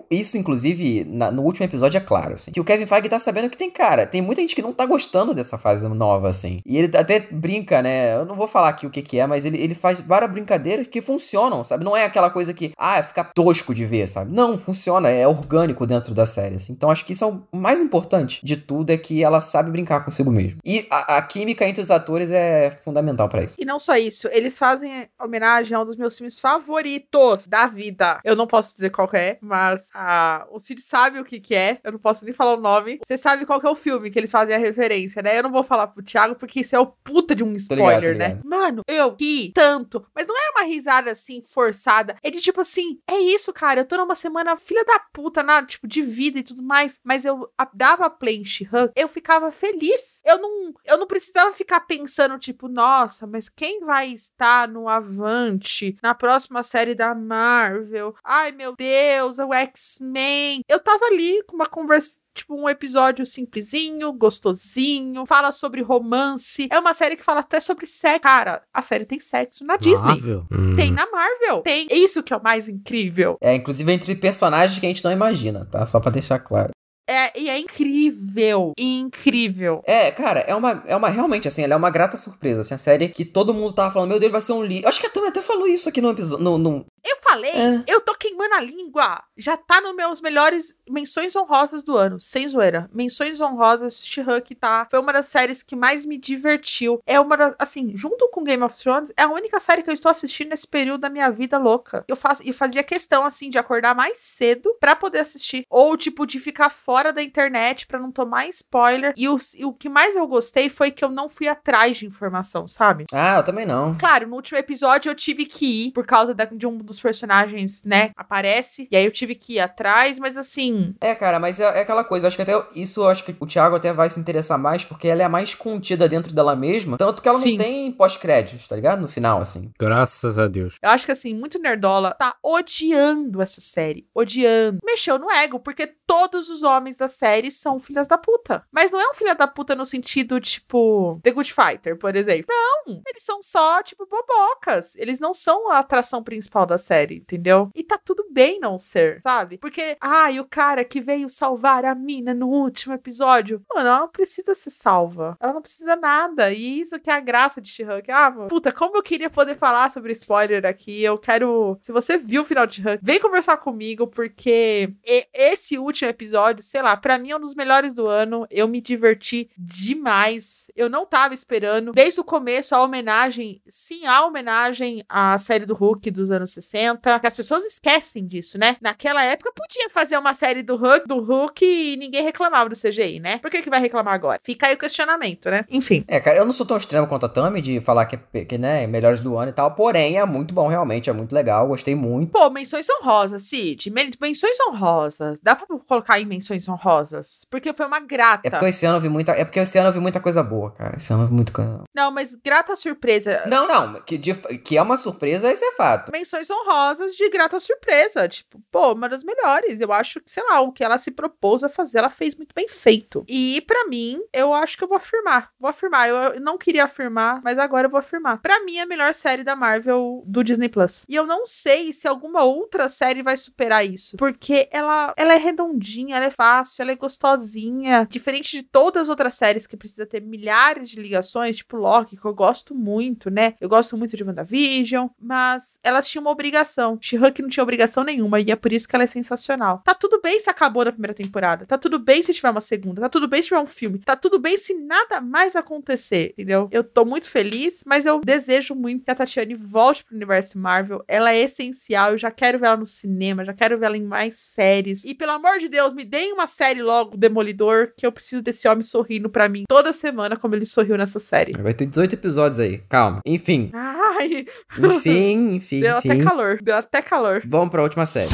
isso, 0.09 0.37
inclusive, 0.37 1.03
na- 1.05 1.31
no 1.31 1.43
último 1.43 1.65
episódio 1.65 1.88
é 1.97 2.01
claro, 2.01 2.35
assim, 2.35 2.51
que 2.51 2.59
o 2.59 2.63
Kevin 2.63 2.85
Feige 2.85 3.09
tá 3.09 3.19
sabendo 3.19 3.49
que 3.49 3.57
tem, 3.57 3.69
cara, 3.69 4.05
tem 4.05 4.21
muita 4.21 4.41
gente 4.41 4.55
que 4.55 4.61
não 4.61 4.73
tá 4.73 4.85
gostando 4.85 5.33
dessa 5.33 5.57
fase 5.57 5.87
nova, 5.87 6.29
assim. 6.29 6.61
E 6.65 6.77
ele 6.77 6.95
até 6.95 7.19
brinca, 7.19 7.81
né? 7.81 8.15
Eu 8.15 8.25
não 8.25 8.35
vou 8.35 8.47
falar 8.47 8.69
aqui 8.69 8.85
o 8.85 8.89
que 8.89 9.01
que 9.01 9.19
é, 9.19 9.27
mas 9.27 9.45
ele, 9.45 9.57
ele 9.57 9.73
faz 9.73 9.99
várias 9.99 10.31
brincadeiras 10.31 10.87
que 10.87 11.01
funcionam, 11.01 11.63
sabe? 11.63 11.83
Não 11.83 11.95
é 11.95 12.05
aquela 12.05 12.29
coisa 12.29 12.53
que, 12.53 12.71
ah, 12.77 13.01
fica 13.01 13.23
tosco 13.23 13.73
de 13.73 13.85
ver, 13.85 14.07
sabe? 14.07 14.33
Não, 14.33 14.57
funciona, 14.57 15.09
é 15.09 15.27
orgânico 15.27 15.85
dentro 15.85 16.13
da 16.13 16.25
série, 16.25 16.55
assim. 16.55 16.73
Então 16.73 16.89
acho 16.89 17.05
que 17.05 17.13
isso 17.13 17.23
é 17.23 17.27
o 17.27 17.41
mais 17.51 17.81
importante 17.81 18.39
de 18.43 18.55
tudo, 18.55 18.91
é 18.91 18.97
que 18.97 19.23
ela 19.23 19.41
sabe 19.41 19.71
brincar 19.71 20.03
consigo 20.03 20.31
mesmo. 20.31 20.59
E 20.65 20.87
a, 20.91 21.17
a 21.17 21.21
química 21.21 21.67
entre 21.67 21.81
os 21.81 21.91
atores 21.91 22.31
é 22.31 22.71
fundamental 22.83 23.27
pra 23.29 23.43
isso. 23.43 23.55
E 23.59 23.65
não 23.65 23.79
só 23.79 23.95
isso, 23.95 24.27
eles 24.31 24.57
fazem 24.57 25.07
homenagem 25.21 25.75
a 25.75 25.81
um 25.81 25.85
dos 25.85 25.95
meus 25.95 26.17
filmes 26.17 26.39
favoritos 26.39 27.47
da 27.47 27.67
vida. 27.67 28.19
Eu 28.23 28.35
não 28.35 28.47
posso 28.47 28.73
dizer 28.73 28.89
qual 28.89 29.09
é, 29.13 29.37
mas 29.41 29.89
a, 29.93 30.45
o 30.51 30.59
Cid 30.59 30.81
sabe 30.81 31.19
o 31.19 31.23
que 31.23 31.39
que 31.39 31.55
é. 31.55 31.78
Eu 31.83 31.93
não 31.93 31.99
posso 31.99 32.25
nem 32.25 32.33
falar 32.33 32.53
o 32.53 32.61
nome. 32.61 32.99
Você 33.05 33.17
sabe 33.17 33.45
qual 33.45 33.59
que 33.59 33.67
é 33.67 33.69
o 33.69 33.75
filme 33.75 34.09
que 34.09 34.19
eles 34.19 34.31
fazem 34.31 34.55
a 34.55 34.59
referência, 34.59 35.21
né? 35.21 35.37
Eu 35.37 35.43
não 35.43 35.51
vou 35.51 35.63
falar 35.63 35.87
pro 35.87 36.03
Thiago 36.03 36.35
porque 36.35 36.61
isso 36.61 36.75
é 36.75 36.79
o 36.79 36.87
puta 36.87 37.35
de 37.35 37.43
um 37.43 37.47
ligado, 37.47 37.67
tô 37.67 37.75
spoiler, 37.75 38.17
né? 38.17 38.27
ligado. 38.29 38.47
Mano, 38.47 38.81
eu 38.87 39.15
ri 39.19 39.51
tanto, 39.53 40.05
mas 40.15 40.27
não 40.27 40.35
é 40.35 40.51
uma 40.51 40.65
risada 40.65 41.11
assim 41.11 41.43
forçada. 41.45 42.15
É 42.23 42.29
de 42.29 42.39
tipo 42.39 42.61
assim, 42.61 42.99
é 43.09 43.17
isso, 43.17 43.51
cara. 43.53 43.81
Eu 43.81 43.85
tô 43.85 43.97
numa 43.97 44.15
semana 44.15 44.57
filha 44.57 44.83
da 44.85 44.99
puta, 44.99 45.43
na, 45.43 45.65
tipo, 45.65 45.87
de 45.87 46.01
vida 46.01 46.39
e 46.39 46.43
tudo 46.43 46.61
mais, 46.61 46.99
mas 47.03 47.25
eu 47.25 47.49
dava 47.73 48.09
play 48.09 48.37
em 48.37 48.45
She-Hulk, 48.45 48.93
eu 48.95 49.07
ficava 49.07 49.51
feliz. 49.51 50.21
Eu 50.25 50.39
não, 50.39 50.73
eu 50.85 50.97
não 50.97 51.07
precisava 51.07 51.51
ficar 51.51 51.81
pensando, 51.81 52.37
tipo, 52.37 52.67
nossa, 52.67 53.25
mas 53.25 53.49
quem 53.49 53.81
vai 53.81 54.11
estar 54.11 54.67
no 54.67 54.87
Avante 54.87 55.97
na 56.01 56.13
próxima 56.13 56.63
série 56.63 56.95
da 56.95 57.13
Marvel? 57.13 58.15
Ai, 58.23 58.51
meu 58.51 58.75
Deus, 58.75 59.39
é 59.39 59.45
o 59.45 59.53
X-Men. 59.53 60.61
Eu 60.67 60.79
tava 60.79 61.05
ali 61.05 61.43
com 61.43 61.55
uma 61.59 61.65
conversa. 61.65 62.19
Tipo, 62.33 62.55
um 62.55 62.69
episódio 62.69 63.25
simplesinho, 63.25 64.13
gostosinho, 64.13 65.25
fala 65.25 65.51
sobre 65.51 65.81
romance. 65.81 66.69
É 66.71 66.79
uma 66.79 66.93
série 66.93 67.17
que 67.17 67.23
fala 67.23 67.41
até 67.41 67.59
sobre 67.59 67.85
sexo. 67.85 68.21
Cara, 68.21 68.63
a 68.73 68.81
série 68.81 69.05
tem 69.05 69.19
sexo 69.19 69.65
na 69.65 69.75
Disney. 69.75 70.07
Marvel? 70.07 70.45
Hum. 70.49 70.75
Tem 70.75 70.89
na 70.89 71.09
Marvel. 71.11 71.61
Tem. 71.61 71.87
É 71.89 71.97
isso 71.97 72.23
que 72.23 72.33
é 72.33 72.37
o 72.37 72.43
mais 72.43 72.69
incrível. 72.69 73.37
É, 73.41 73.53
inclusive 73.53 73.91
entre 73.91 74.15
personagens 74.15 74.79
que 74.79 74.85
a 74.85 74.89
gente 74.89 75.03
não 75.03 75.11
imagina, 75.11 75.65
tá? 75.65 75.85
Só 75.85 75.99
pra 75.99 76.11
deixar 76.11 76.39
claro. 76.39 76.71
É, 77.09 77.39
e 77.39 77.49
é 77.49 77.57
incrível. 77.57 78.73
Incrível. 78.77 79.81
É, 79.85 80.11
cara, 80.11 80.41
é 80.41 80.53
uma, 80.55 80.83
é 80.85 80.95
uma 80.95 81.09
realmente 81.09 81.47
assim, 81.47 81.63
ela 81.63 81.73
é 81.73 81.77
uma 81.77 81.89
grata 81.89 82.17
surpresa. 82.17 82.61
Assim, 82.61 82.75
a 82.75 82.77
série 82.77 83.09
que 83.09 83.25
todo 83.25 83.53
mundo 83.53 83.73
tava 83.73 83.91
falando, 83.93 84.09
meu 84.11 84.19
Deus, 84.19 84.31
vai 84.31 84.41
ser 84.41 84.53
um 84.53 84.63
livro. 84.63 84.87
Acho 84.87 84.99
que 84.99 85.07
a 85.07 85.09
Tami 85.09 85.27
até 85.27 85.41
falou 85.41 85.67
isso 85.67 85.89
aqui 85.89 86.01
no 86.01 86.11
episódio. 86.11 86.43
No, 86.43 86.57
no- 86.57 86.85
Eu 87.05 87.15
falei, 87.23 87.51
É. 87.51 87.83
eu 87.87 88.01
tô 88.01 88.13
queimando 88.15 88.53
a 88.55 88.61
língua. 88.61 89.23
Já 89.37 89.55
tá 89.55 89.79
nos 89.81 89.95
meus 89.95 90.19
melhores 90.21 90.75
menções 90.89 91.35
honrosas 91.35 91.81
do 91.81 91.95
ano. 91.95 92.19
Sem 92.19 92.47
zoeira. 92.47 92.89
Menções 92.93 93.39
honrosas, 93.39 94.05
She-Hulk 94.05 94.53
tá. 94.55 94.85
Foi 94.91 94.99
uma 94.99 95.13
das 95.13 95.27
séries 95.27 95.63
que 95.63 95.75
mais 95.75 96.05
me 96.05 96.17
divertiu. 96.17 96.99
É 97.07 97.19
uma 97.19 97.37
das, 97.37 97.55
assim, 97.57 97.91
junto 97.95 98.29
com 98.29 98.43
Game 98.43 98.61
of 98.63 98.77
Thrones, 98.77 99.11
é 99.17 99.23
a 99.23 99.29
única 99.31 99.59
série 99.59 99.81
que 99.81 99.89
eu 99.89 99.93
estou 99.93 100.11
assistindo 100.11 100.49
nesse 100.49 100.67
período 100.67 101.01
da 101.01 101.09
minha 101.09 101.31
vida 101.31 101.57
louca. 101.57 102.03
Eu 102.07 102.15
faço 102.15 102.43
e 102.45 102.51
fazia 102.51 102.83
questão, 102.83 103.23
assim, 103.25 103.49
de 103.49 103.57
acordar 103.57 103.95
mais 103.95 104.17
cedo 104.17 104.75
pra 104.79 104.95
poder 104.95 105.19
assistir. 105.19 105.65
Ou, 105.69 105.95
tipo, 105.95 106.25
de 106.25 106.39
ficar 106.39 106.69
fora 106.69 106.98
da 107.13 107.23
internet 107.23 107.87
pra 107.87 107.99
não 107.99 108.11
tomar 108.11 108.47
spoiler. 108.47 109.13
E 109.17 109.27
o, 109.27 109.37
e 109.57 109.65
o 109.65 109.73
que 109.73 109.89
mais 109.89 110.15
eu 110.15 110.27
gostei 110.27 110.69
foi 110.69 110.91
que 110.91 111.03
eu 111.03 111.09
não 111.09 111.27
fui 111.29 111.47
atrás 111.47 111.97
de 111.97 112.05
informação, 112.05 112.67
sabe? 112.67 113.05
Ah, 113.11 113.37
eu 113.37 113.43
também 113.43 113.65
não. 113.65 113.95
Claro, 113.97 114.27
no 114.27 114.35
último 114.35 114.57
episódio 114.57 115.09
eu 115.09 115.15
tive 115.15 115.45
que 115.45 115.87
ir 115.87 115.91
por 115.91 116.05
causa 116.05 116.33
da- 116.33 116.45
de 116.45 116.67
um 116.67 116.77
dos 116.77 116.99
personagens, 116.99 117.83
né? 117.83 118.11
Aparece. 118.15 118.87
E 118.91 118.95
aí 118.97 119.05
eu 119.05 119.11
tive 119.11 119.35
que 119.35 119.53
ir 119.53 119.59
atrás, 119.59 120.19
mas 120.19 120.37
assim. 120.37 120.93
É, 121.01 121.15
cara, 121.15 121.39
mas 121.39 121.59
é, 121.59 121.63
é 121.63 121.81
aquela 121.81 122.03
coisa, 122.03 122.27
acho 122.27 122.35
que 122.35 122.41
até 122.41 122.53
isso, 122.75 123.01
eu 123.01 123.07
acho 123.09 123.23
que 123.23 123.35
o 123.39 123.45
Thiago 123.47 123.75
até 123.75 123.91
vai 123.93 124.09
se 124.09 124.19
interessar 124.19 124.57
mais, 124.57 124.83
porque 124.85 125.07
ela 125.07 125.21
é 125.21 125.25
a 125.25 125.29
mais 125.29 125.55
contida 125.55 126.07
dentro 126.07 126.33
dela 126.33 126.55
mesma, 126.55 126.97
tanto 126.97 127.21
que 127.21 127.27
ela 127.29 127.37
Sim. 127.39 127.51
não 127.57 127.57
tem 127.65 127.91
pós-créditos, 127.91 128.67
tá 128.67 128.75
ligado? 128.75 129.01
No 129.01 129.07
final, 129.07 129.41
assim. 129.41 129.71
Graças 129.79 130.37
a 130.39 130.47
Deus. 130.47 130.75
Eu 130.81 130.89
acho 130.89 131.05
que 131.05 131.11
assim, 131.11 131.35
muito 131.35 131.59
nerdola 131.59 132.11
tá 132.17 132.35
odiando 132.43 133.41
essa 133.41 133.61
série. 133.61 134.07
Odiando. 134.13 134.79
Mexeu 134.83 135.17
no 135.17 135.31
ego, 135.31 135.59
porque 135.59 135.87
todos 136.07 136.49
os 136.49 136.63
homens 136.63 136.88
da 136.97 137.07
série 137.07 137.51
são 137.51 137.79
filhas 137.79 138.07
da 138.07 138.17
puta. 138.17 138.63
Mas 138.71 138.91
não 138.91 138.99
é 138.99 139.09
um 139.09 139.13
filha 139.13 139.35
da 139.35 139.47
puta 139.47 139.75
no 139.75 139.85
sentido, 139.85 140.39
tipo, 140.39 141.19
The 141.23 141.31
Good 141.31 141.53
Fighter, 141.53 141.97
por 141.97 142.15
exemplo. 142.15 142.45
Não. 142.49 143.01
Eles 143.07 143.23
são 143.23 143.41
só, 143.41 143.81
tipo, 143.83 144.05
bobocas. 144.05 144.95
Eles 144.95 145.19
não 145.19 145.33
são 145.33 145.71
a 145.71 145.79
atração 145.79 146.23
principal 146.23 146.65
da 146.65 146.77
série, 146.77 147.17
entendeu? 147.17 147.69
E 147.75 147.83
tá 147.83 147.97
tudo 147.97 148.25
bem 148.31 148.59
não 148.59 148.77
ser, 148.77 149.21
sabe? 149.21 149.57
Porque, 149.57 149.97
ai, 150.01 150.39
o 150.39 150.45
cara 150.45 150.83
que 150.83 151.01
veio 151.01 151.29
salvar 151.29 151.85
a 151.85 151.95
mina 151.95 152.33
no 152.33 152.47
último 152.47 152.93
episódio. 152.93 153.61
Mano, 153.73 153.87
ela 153.87 153.99
não 154.01 154.09
precisa 154.09 154.53
ser 154.53 154.69
salva. 154.69 155.37
Ela 155.39 155.53
não 155.53 155.61
precisa 155.61 155.95
nada. 155.95 156.51
E 156.51 156.79
isso 156.79 156.99
que 156.99 157.09
é 157.09 157.13
a 157.13 157.19
graça 157.19 157.61
de 157.61 157.69
She-Hulk. 157.69 158.11
Ah, 158.11 158.29
mano, 158.29 158.47
puta, 158.47 158.71
como 158.71 158.97
eu 158.97 159.03
queria 159.03 159.29
poder 159.29 159.55
falar 159.55 159.89
sobre 159.91 160.11
spoiler 160.11 160.65
aqui. 160.65 161.03
Eu 161.03 161.17
quero. 161.17 161.77
Se 161.81 161.91
você 161.91 162.17
viu 162.17 162.41
o 162.41 162.45
final 162.45 162.65
de 162.65 162.75
She-Hulk, 162.75 162.99
vem 163.03 163.19
conversar 163.19 163.57
comigo, 163.57 164.07
porque 164.07 164.93
esse 165.33 165.77
último 165.77 166.09
episódio, 166.09 166.63
sei 166.63 166.78
lá, 166.81 166.95
pra 166.97 167.17
mim 167.17 167.31
é 167.31 167.35
um 167.35 167.39
dos 167.39 167.55
melhores 167.55 167.93
do 167.93 168.07
ano. 168.07 168.45
Eu 168.49 168.67
me 168.67 168.81
diverti 168.81 169.49
demais. 169.57 170.67
Eu 170.75 170.89
não 170.89 171.05
tava 171.05 171.33
esperando. 171.33 171.91
Desde 171.91 172.19
o 172.19 172.23
começo, 172.23 172.75
a 172.75 172.83
homenagem, 172.83 173.61
sim, 173.67 174.05
a 174.05 174.25
homenagem 174.25 175.03
à 175.09 175.37
série 175.37 175.65
do 175.65 175.73
Hulk 175.73 176.09
dos 176.11 176.31
anos 176.31 176.51
60. 176.51 176.89
lenta, 176.89 177.19
que 177.19 177.27
as 177.27 177.35
pessoas 177.35 177.65
esquecem 177.65 178.25
disso, 178.25 178.57
né? 178.57 178.77
Naquela 178.81 179.23
época 179.23 179.51
podia 179.55 179.89
fazer 179.89 180.17
uma 180.17 180.33
série 180.33 180.63
do 180.63 180.75
Hulk, 180.75 181.07
do 181.07 181.19
Hulk 181.19 181.65
e 181.65 181.97
ninguém 181.97 182.23
reclamava 182.23 182.69
do 182.69 182.75
CGI, 182.75 183.19
né? 183.19 183.37
Por 183.39 183.49
que 183.51 183.61
que 183.61 183.69
vai 183.69 183.79
reclamar 183.79 184.13
agora? 184.13 184.39
Fica 184.43 184.67
aí 184.67 184.73
o 184.75 184.77
questionamento, 184.77 185.49
né? 185.49 185.65
Enfim. 185.69 186.03
É, 186.07 186.19
cara, 186.19 186.37
eu 186.37 186.45
não 186.45 186.51
sou 186.53 186.65
tão 186.65 186.77
extremo 186.77 187.07
quanto 187.07 187.25
a 187.25 187.29
Tami 187.29 187.61
de 187.61 187.79
falar 187.81 188.05
que 188.05 188.19
é, 188.33 188.45
que, 188.45 188.57
né, 188.57 188.87
melhores 188.87 189.19
do 189.21 189.37
ano 189.37 189.49
e 189.49 189.53
tal, 189.53 189.71
porém 189.75 190.17
é 190.17 190.25
muito 190.25 190.53
bom, 190.53 190.67
realmente, 190.67 191.09
é 191.09 191.13
muito 191.13 191.33
legal, 191.33 191.67
gostei 191.67 191.95
muito. 191.95 192.31
Pô, 192.31 192.49
menções 192.49 192.87
honrosas, 192.89 193.43
Cid. 193.43 193.89
Men- 193.91 194.09
Menções 194.21 194.57
honrosas. 194.67 195.39
Dá 195.41 195.55
pra 195.55 195.65
colocar 195.87 196.19
em 196.19 196.25
menções 196.25 196.67
honrosas? 196.69 197.45
Porque 197.49 197.73
foi 197.73 197.85
uma 197.85 197.99
grata. 197.99 198.47
É 198.47 198.51
porque 198.51 198.65
esse 198.67 198.85
ano 198.85 198.97
eu 198.97 199.01
vi 199.01 199.09
muita, 199.09 199.31
é 199.33 199.43
porque 199.45 199.59
esse 199.59 199.77
ano 199.77 199.89
eu 199.89 199.93
vi 199.93 199.99
muita 199.99 200.19
coisa 200.19 200.41
boa, 200.43 200.71
cara. 200.71 200.97
Esse 200.97 201.11
ano 201.13 201.23
eu 201.23 201.27
vi 201.27 201.33
muita 201.33 201.51
coisa. 201.51 201.83
Não, 201.95 202.11
mas 202.11 202.35
grata 202.35 202.75
surpresa. 202.75 203.43
Não, 203.47 203.67
não, 203.67 203.93
que, 204.01 204.17
de- 204.17 204.33
que 204.59 204.77
é 204.77 204.81
uma 204.81 204.97
surpresa, 204.97 205.51
esse 205.51 205.63
é 205.65 205.71
fato. 205.73 206.11
Menções 206.11 206.49
honrosas 206.49 207.13
de 207.15 207.29
grata 207.29 207.59
surpresa. 207.59 208.27
Tipo, 208.27 208.61
pô, 208.71 208.93
uma 208.93 209.09
das 209.09 209.23
melhores. 209.23 209.79
Eu 209.79 209.91
acho 209.91 210.19
que, 210.21 210.31
sei 210.31 210.43
lá, 210.43 210.61
o 210.61 210.71
que 210.71 210.83
ela 210.83 210.97
se 210.97 211.11
propôs 211.11 211.63
a 211.63 211.69
fazer, 211.69 211.99
ela 211.99 212.09
fez 212.09 212.35
muito 212.35 212.53
bem 212.53 212.67
feito. 212.67 213.23
E 213.27 213.61
pra 213.67 213.85
mim, 213.87 214.19
eu 214.33 214.53
acho 214.53 214.77
que 214.77 214.83
eu 214.83 214.87
vou 214.87 214.97
afirmar. 214.97 215.49
Vou 215.59 215.69
afirmar. 215.69 216.07
Eu, 216.09 216.39
não 216.39 216.57
queria 216.57 216.85
afirmar, 216.85 217.41
mas 217.43 217.57
agora 217.57 217.87
eu 217.87 217.91
vou 217.91 217.99
afirmar. 217.99 218.39
Pra 218.41 218.63
mim, 218.63 218.77
é 218.77 218.81
a 218.81 218.85
melhor 218.85 219.13
série 219.13 219.43
da 219.43 219.55
Marvel 219.55 220.23
do 220.25 220.43
Disney 220.43 220.69
Plus. 220.69 221.05
E 221.09 221.15
eu 221.15 221.25
não 221.25 221.45
sei 221.45 221.91
se 221.93 222.07
alguma 222.07 222.43
outra 222.43 222.87
série 222.89 223.23
vai 223.23 223.35
superar 223.37 223.85
isso. 223.85 224.17
Porque 224.17 224.67
ela, 224.71 225.13
ela 225.17 225.33
é 225.33 225.37
redondinha, 225.37 226.15
ela 226.15 226.25
é 226.25 226.31
fácil, 226.31 226.48
ela 226.79 226.91
é 226.91 226.95
gostosinha. 226.95 228.07
Diferente 228.09 228.57
de 228.57 228.63
todas 228.63 229.03
as 229.03 229.09
outras 229.09 229.33
séries 229.35 229.67
que 229.67 229.77
precisa 229.77 230.05
ter 230.05 230.21
milhares 230.21 230.89
de 230.89 230.99
ligações, 230.99 231.57
tipo 231.57 231.77
Loki, 231.77 232.17
que 232.17 232.25
eu 232.25 232.33
gosto 232.33 232.75
muito, 232.75 233.29
né? 233.29 233.55
Eu 233.59 233.69
gosto 233.69 233.97
muito 233.97 234.15
de 234.15 234.23
WandaVision, 234.23 235.07
mas 235.19 235.79
elas 235.83 236.07
tinham 236.07 236.23
uma 236.23 236.31
obrigação. 236.31 236.97
She-Hulk 237.01 237.41
não 237.41 237.49
tinha 237.49 237.63
obrigação 237.63 238.03
nenhuma, 238.03 238.39
e 238.39 238.51
é 238.51 238.55
por 238.55 238.71
isso 238.71 238.87
que 238.87 238.95
ela 238.95 239.03
é 239.03 239.07
sensacional. 239.07 239.81
Tá 239.83 239.93
tudo 239.93 240.21
bem 240.21 240.39
se 240.39 240.49
acabou 240.49 240.85
na 240.85 240.91
primeira 240.91 241.13
temporada. 241.13 241.65
Tá 241.65 241.77
tudo 241.77 241.99
bem 241.99 242.23
se 242.23 242.33
tiver 242.33 242.49
uma 242.49 242.61
segunda. 242.61 243.01
Tá 243.01 243.09
tudo 243.09 243.27
bem 243.27 243.41
se 243.41 243.49
tiver 243.49 243.59
um 243.59 243.67
filme. 243.67 243.99
Tá 243.99 244.15
tudo 244.15 244.39
bem 244.39 244.57
se 244.57 244.73
nada 244.73 245.21
mais 245.21 245.55
acontecer, 245.55 246.33
entendeu? 246.33 246.67
Eu 246.71 246.83
tô 246.83 247.05
muito 247.05 247.29
feliz, 247.29 247.83
mas 247.85 248.05
eu 248.05 248.19
desejo 248.19 248.75
muito 248.75 249.05
que 249.05 249.11
a 249.11 249.15
Tatiane 249.15 249.55
volte 249.55 250.03
pro 250.03 250.15
universo 250.15 250.59
Marvel. 250.59 251.03
Ela 251.07 251.31
é 251.31 251.39
essencial. 251.39 252.11
Eu 252.11 252.17
já 252.17 252.31
quero 252.31 252.59
ver 252.59 252.67
ela 252.67 252.77
no 252.77 252.85
cinema, 252.85 253.45
já 253.45 253.53
quero 253.53 253.77
ver 253.77 253.87
ela 253.87 253.97
em 253.97 254.03
mais 254.03 254.37
séries. 254.37 255.03
E 255.03 255.13
pelo 255.13 255.31
amor 255.31 255.59
de 255.59 255.67
Deus, 255.67 255.93
me 255.93 256.03
deem 256.03 256.33
uma 256.33 256.38
série 256.47 256.81
logo, 256.81 257.15
Demolidor, 257.17 257.91
que 257.97 258.05
eu 258.05 258.11
preciso 258.11 258.41
desse 258.41 258.67
homem 258.67 258.83
sorrindo 258.83 259.29
pra 259.29 259.47
mim 259.49 259.63
toda 259.67 259.91
semana, 259.93 260.35
como 260.37 260.55
ele 260.55 260.65
sorriu 260.65 260.97
nessa 260.97 261.19
série. 261.19 261.53
Vai 261.53 261.73
ter 261.73 261.85
18 261.85 262.13
episódios 262.13 262.59
aí, 262.59 262.79
calma. 262.89 263.19
Enfim, 263.25 263.71
Ai, 263.73 264.45
enfim, 264.77 265.55
enfim, 265.55 265.79
deu 265.81 265.97
enfim. 265.99 266.11
até 266.11 266.23
calor, 266.23 266.59
deu 266.61 266.75
até 266.75 267.01
calor. 267.01 267.41
Vamos 267.45 267.69
pra 267.69 267.81
última 267.83 268.05
série. 268.05 268.29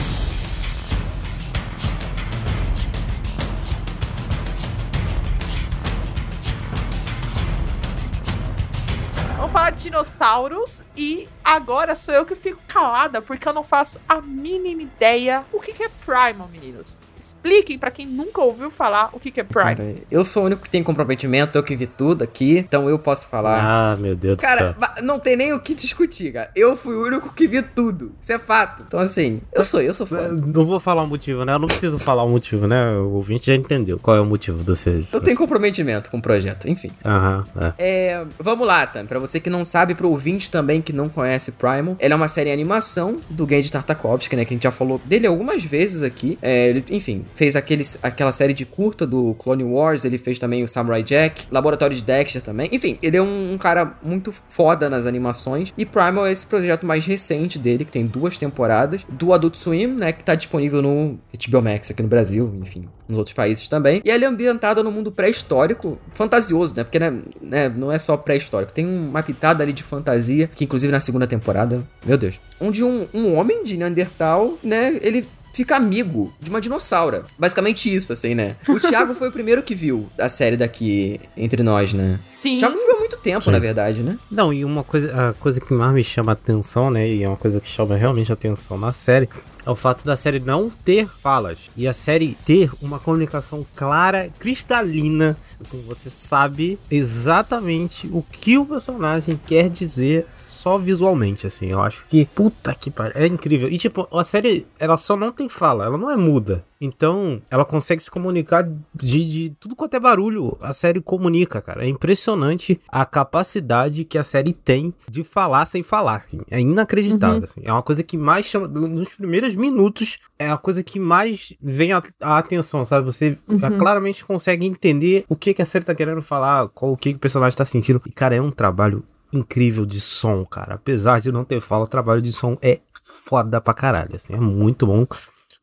Vamos 9.37 9.51
falar 9.51 9.71
de 9.71 9.83
dinossauros 9.83 10.83
e 10.95 11.27
agora 11.43 11.95
sou 11.95 12.13
eu 12.13 12.25
que 12.25 12.35
fico 12.35 12.59
calada 12.67 13.21
porque 13.21 13.47
eu 13.47 13.53
não 13.53 13.63
faço 13.63 13.99
a 14.07 14.21
mínima 14.21 14.81
ideia 14.81 15.45
o 15.51 15.59
que, 15.59 15.73
que 15.73 15.83
é 15.83 15.89
Primal, 16.05 16.47
meninos. 16.49 16.99
Expliquem 17.25 17.77
pra 17.79 17.89
quem 17.89 18.05
nunca 18.05 18.41
ouviu 18.41 18.69
falar 18.69 19.09
o 19.13 19.19
que, 19.19 19.31
que 19.31 19.39
é 19.39 19.43
Primal. 19.43 19.75
Cara, 19.75 19.95
eu 20.11 20.23
sou 20.23 20.43
o 20.43 20.45
único 20.45 20.61
que 20.63 20.69
tem 20.69 20.83
comprometimento, 20.83 21.57
eu 21.57 21.63
que 21.63 21.75
vi 21.75 21.87
tudo 21.87 22.23
aqui, 22.23 22.57
então 22.59 22.89
eu 22.89 22.99
posso 22.99 23.27
falar. 23.27 23.59
Ah, 23.63 23.95
meu 23.95 24.15
Deus 24.15 24.37
do 24.37 24.41
Cara, 24.41 24.57
céu. 24.59 24.75
va- 24.77 24.95
não 25.01 25.19
tem 25.19 25.35
nem 25.35 25.53
o 25.53 25.59
que 25.59 25.73
discutir, 25.73 26.31
cara. 26.33 26.51
Eu 26.55 26.75
fui 26.77 26.95
o 26.95 27.03
único 27.05 27.33
que 27.33 27.47
vi 27.47 27.61
tudo. 27.61 28.11
Isso 28.21 28.31
é 28.31 28.37
fato. 28.39 28.83
Então, 28.87 28.99
assim, 28.99 29.41
eu 29.53 29.63
sou, 29.63 29.81
eu 29.81 29.93
sou 29.93 30.05
fã. 30.05 30.27
Não 30.29 30.65
vou 30.65 30.79
falar 30.79 31.03
o 31.03 31.07
motivo, 31.07 31.43
né? 31.45 31.53
Eu 31.53 31.59
não 31.59 31.67
preciso 31.67 31.97
falar 31.97 32.23
o 32.23 32.29
motivo, 32.29 32.67
né? 32.67 32.91
O 32.97 33.11
ouvinte 33.13 33.47
já 33.47 33.55
entendeu 33.55 33.97
qual 33.99 34.15
é 34.17 34.21
o 34.21 34.25
motivo 34.25 34.59
de 34.59 34.63
vocês. 34.65 35.11
Eu 35.11 35.21
tenho 35.21 35.37
comprometimento 35.37 36.09
com 36.09 36.17
o 36.17 36.21
projeto, 36.21 36.69
enfim. 36.69 36.91
Aham, 37.03 37.45
é. 37.57 37.73
É, 37.77 38.25
vamos 38.39 38.67
lá, 38.67 38.85
Tam. 38.85 39.05
Pra 39.05 39.19
você 39.19 39.39
que 39.39 39.49
não 39.49 39.65
sabe, 39.65 39.95
pro 39.95 40.09
ouvinte 40.09 40.49
também 40.51 40.81
que 40.81 40.93
não 40.93 41.09
conhece 41.09 41.51
Primal, 41.51 41.95
ela 41.99 42.13
é 42.13 42.15
uma 42.15 42.27
série 42.27 42.51
animação 42.51 43.17
do 43.29 43.47
Genji 43.47 43.71
Tartakovsky, 43.71 44.35
né? 44.35 44.45
Que 44.45 44.53
a 44.53 44.55
gente 44.55 44.63
já 44.63 44.71
falou 44.71 44.99
dele 45.05 45.27
algumas 45.27 45.63
vezes 45.63 46.03
aqui. 46.03 46.37
É, 46.41 46.69
ele, 46.69 46.83
enfim, 46.89 47.14
fez 47.35 47.55
aqueles, 47.55 47.97
aquela 48.01 48.31
série 48.31 48.53
de 48.53 48.65
curta 48.65 49.05
do 49.05 49.33
Clone 49.35 49.63
Wars, 49.63 50.05
ele 50.05 50.17
fez 50.17 50.39
também 50.39 50.63
o 50.63 50.67
Samurai 50.67 51.03
Jack, 51.03 51.47
Laboratório 51.51 51.95
de 51.95 52.03
Dexter 52.03 52.41
também. 52.41 52.69
Enfim, 52.71 52.97
ele 53.01 53.17
é 53.17 53.21
um, 53.21 53.53
um 53.53 53.57
cara 53.57 53.97
muito 54.03 54.33
foda 54.49 54.89
nas 54.89 55.05
animações. 55.05 55.73
E 55.77 55.85
Primal 55.85 56.27
é 56.27 56.31
esse 56.31 56.45
projeto 56.45 56.85
mais 56.85 57.05
recente 57.05 57.59
dele, 57.59 57.85
que 57.85 57.91
tem 57.91 58.05
duas 58.05 58.37
temporadas, 58.37 59.05
do 59.09 59.33
Adult 59.33 59.55
Swim, 59.55 59.87
né? 59.87 60.11
Que 60.11 60.23
tá 60.23 60.35
disponível 60.35 60.81
no 60.81 61.19
HBO 61.47 61.61
Max 61.61 61.91
aqui 61.91 62.01
no 62.01 62.07
Brasil, 62.07 62.53
enfim, 62.61 62.87
nos 63.07 63.17
outros 63.17 63.33
países 63.33 63.67
também. 63.67 64.01
E 64.03 64.09
ela 64.09 64.23
é 64.23 64.27
ambientada 64.27 64.83
no 64.83 64.91
mundo 64.91 65.11
pré-histórico, 65.11 65.97
fantasioso, 66.13 66.73
né? 66.75 66.83
Porque 66.83 66.99
né, 66.99 67.21
né, 67.41 67.69
não 67.69 67.91
é 67.91 67.99
só 67.99 68.17
pré-histórico, 68.17 68.73
tem 68.73 68.85
uma 68.85 69.21
pitada 69.23 69.63
ali 69.63 69.73
de 69.73 69.83
fantasia, 69.83 70.49
que 70.53 70.63
inclusive 70.63 70.91
na 70.91 70.99
segunda 70.99 71.27
temporada, 71.27 71.85
meu 72.05 72.17
Deus, 72.17 72.39
onde 72.59 72.83
um, 72.83 73.07
um 73.13 73.35
homem 73.35 73.63
de 73.63 73.77
Neandertal, 73.77 74.57
né, 74.63 74.97
ele 75.01 75.27
fica 75.55 75.77
amigo 75.77 76.33
de 76.39 76.49
uma 76.49 76.59
dinossauro. 76.59 77.23
Basicamente 77.39 77.93
isso, 77.93 78.11
assim, 78.11 78.35
né? 78.35 78.57
O 78.67 78.77
Thiago 78.77 79.15
foi 79.15 79.29
o 79.29 79.31
primeiro 79.31 79.63
que 79.63 79.73
viu 79.73 80.07
a 80.19 80.27
série 80.27 80.57
daqui 80.57 81.19
entre 81.37 81.63
nós, 81.63 81.93
né? 81.93 82.19
Sim. 82.25 82.57
O 82.57 82.59
Thiago 82.59 82.75
viu 82.77 82.95
há 82.97 82.99
muito 82.99 83.17
tempo, 83.17 83.45
Sim. 83.45 83.51
na 83.51 83.59
verdade, 83.59 84.01
né? 84.01 84.17
Não, 84.29 84.51
e 84.51 84.65
uma 84.65 84.83
coisa, 84.83 85.29
a 85.29 85.33
coisa 85.33 85.61
que 85.61 85.73
mais 85.73 85.93
me 85.93 86.03
chama 86.03 86.33
a 86.33 86.33
atenção, 86.33 86.91
né? 86.91 87.07
E 87.07 87.23
é 87.23 87.27
uma 87.27 87.37
coisa 87.37 87.61
que 87.61 87.69
chama 87.69 87.95
realmente 87.95 88.31
a 88.31 88.33
atenção 88.33 88.77
na 88.77 88.91
série. 88.91 89.29
É 89.65 89.69
o 89.69 89.75
fato 89.75 90.05
da 90.05 90.15
série 90.15 90.39
não 90.39 90.69
ter 90.69 91.07
falas. 91.07 91.57
E 91.75 91.87
a 91.87 91.93
série 91.93 92.37
ter 92.45 92.69
uma 92.81 92.99
comunicação 92.99 93.65
clara, 93.75 94.29
cristalina. 94.37 95.35
Assim, 95.59 95.83
você 95.87 96.09
sabe 96.09 96.77
exatamente 96.91 98.07
o 98.07 98.23
que 98.31 98.57
o 98.57 98.65
personagem 98.65 99.39
quer 99.43 99.69
dizer 99.69 100.27
só 100.45 100.77
visualmente, 100.77 101.45
assim. 101.47 101.67
Eu 101.67 101.81
acho 101.81 102.05
que, 102.07 102.25
puta 102.33 102.73
que 102.73 102.89
pariu, 102.91 103.13
é 103.15 103.27
incrível. 103.27 103.67
E, 103.69 103.77
tipo, 103.77 104.07
a 104.15 104.23
série, 104.23 104.65
ela 104.79 104.97
só 104.97 105.15
não 105.15 105.31
tem 105.31 105.49
fala, 105.49 105.85
ela 105.85 105.97
não 105.97 106.09
é 106.09 106.15
muda. 106.15 106.63
Então, 106.79 107.41
ela 107.49 107.63
consegue 107.65 108.03
se 108.03 108.11
comunicar 108.11 108.63
de, 108.93 109.29
de 109.29 109.49
tudo 109.59 109.75
quanto 109.75 109.95
é 109.95 109.99
barulho. 109.99 110.57
A 110.61 110.73
série 110.73 111.01
comunica, 111.01 111.61
cara. 111.61 111.85
É 111.85 111.87
impressionante 111.87 112.79
a 112.89 113.05
capacidade 113.05 114.03
que 114.03 114.17
a 114.17 114.23
série 114.23 114.53
tem 114.53 114.93
de 115.09 115.23
falar 115.23 115.65
sem 115.65 115.81
falar. 115.83 116.17
assim. 116.27 116.41
É 116.51 116.59
inacreditável, 116.59 117.43
assim. 117.43 117.61
É 117.63 117.71
uma 117.71 117.81
coisa 117.81 118.03
que 118.03 118.17
mais 118.17 118.45
chama. 118.45 118.67
Nos 118.67 119.13
primeiros 119.13 119.55
minutos, 119.55 120.19
é 120.37 120.49
a 120.49 120.57
coisa 120.57 120.83
que 120.83 120.99
mais 120.99 121.53
vem 121.61 121.93
a, 121.93 122.01
a 122.21 122.37
atenção, 122.37 122.83
sabe? 122.85 123.05
Você 123.05 123.37
Uhum. 123.47 123.77
claramente 123.77 124.23
consegue 124.25 124.65
entender 124.65 125.23
o 125.29 125.35
que, 125.35 125.53
que 125.53 125.61
a 125.61 125.65
série 125.65 125.85
tá 125.85 125.95
querendo 125.95 126.21
falar, 126.21 126.67
qual 126.69 126.91
o 126.91 126.97
que, 126.97 127.11
que 127.11 127.15
o 127.17 127.19
personagem 127.19 127.57
tá 127.57 127.65
sentindo. 127.65 128.01
E, 128.05 128.11
cara, 128.11 128.35
é 128.35 128.41
um 128.41 128.51
trabalho 128.51 129.03
incrível 129.37 129.85
de 129.85 129.99
som, 129.99 130.45
cara. 130.45 130.75
Apesar 130.75 131.19
de 131.19 131.31
não 131.31 131.43
ter 131.43 131.61
fala, 131.61 131.83
o 131.83 131.87
trabalho 131.87 132.21
de 132.21 132.31
som 132.31 132.57
é 132.61 132.79
foda 133.03 133.61
pra 133.61 133.73
caralho, 133.73 134.15
assim. 134.15 134.33
É 134.33 134.39
muito 134.39 134.85
bom. 134.85 135.05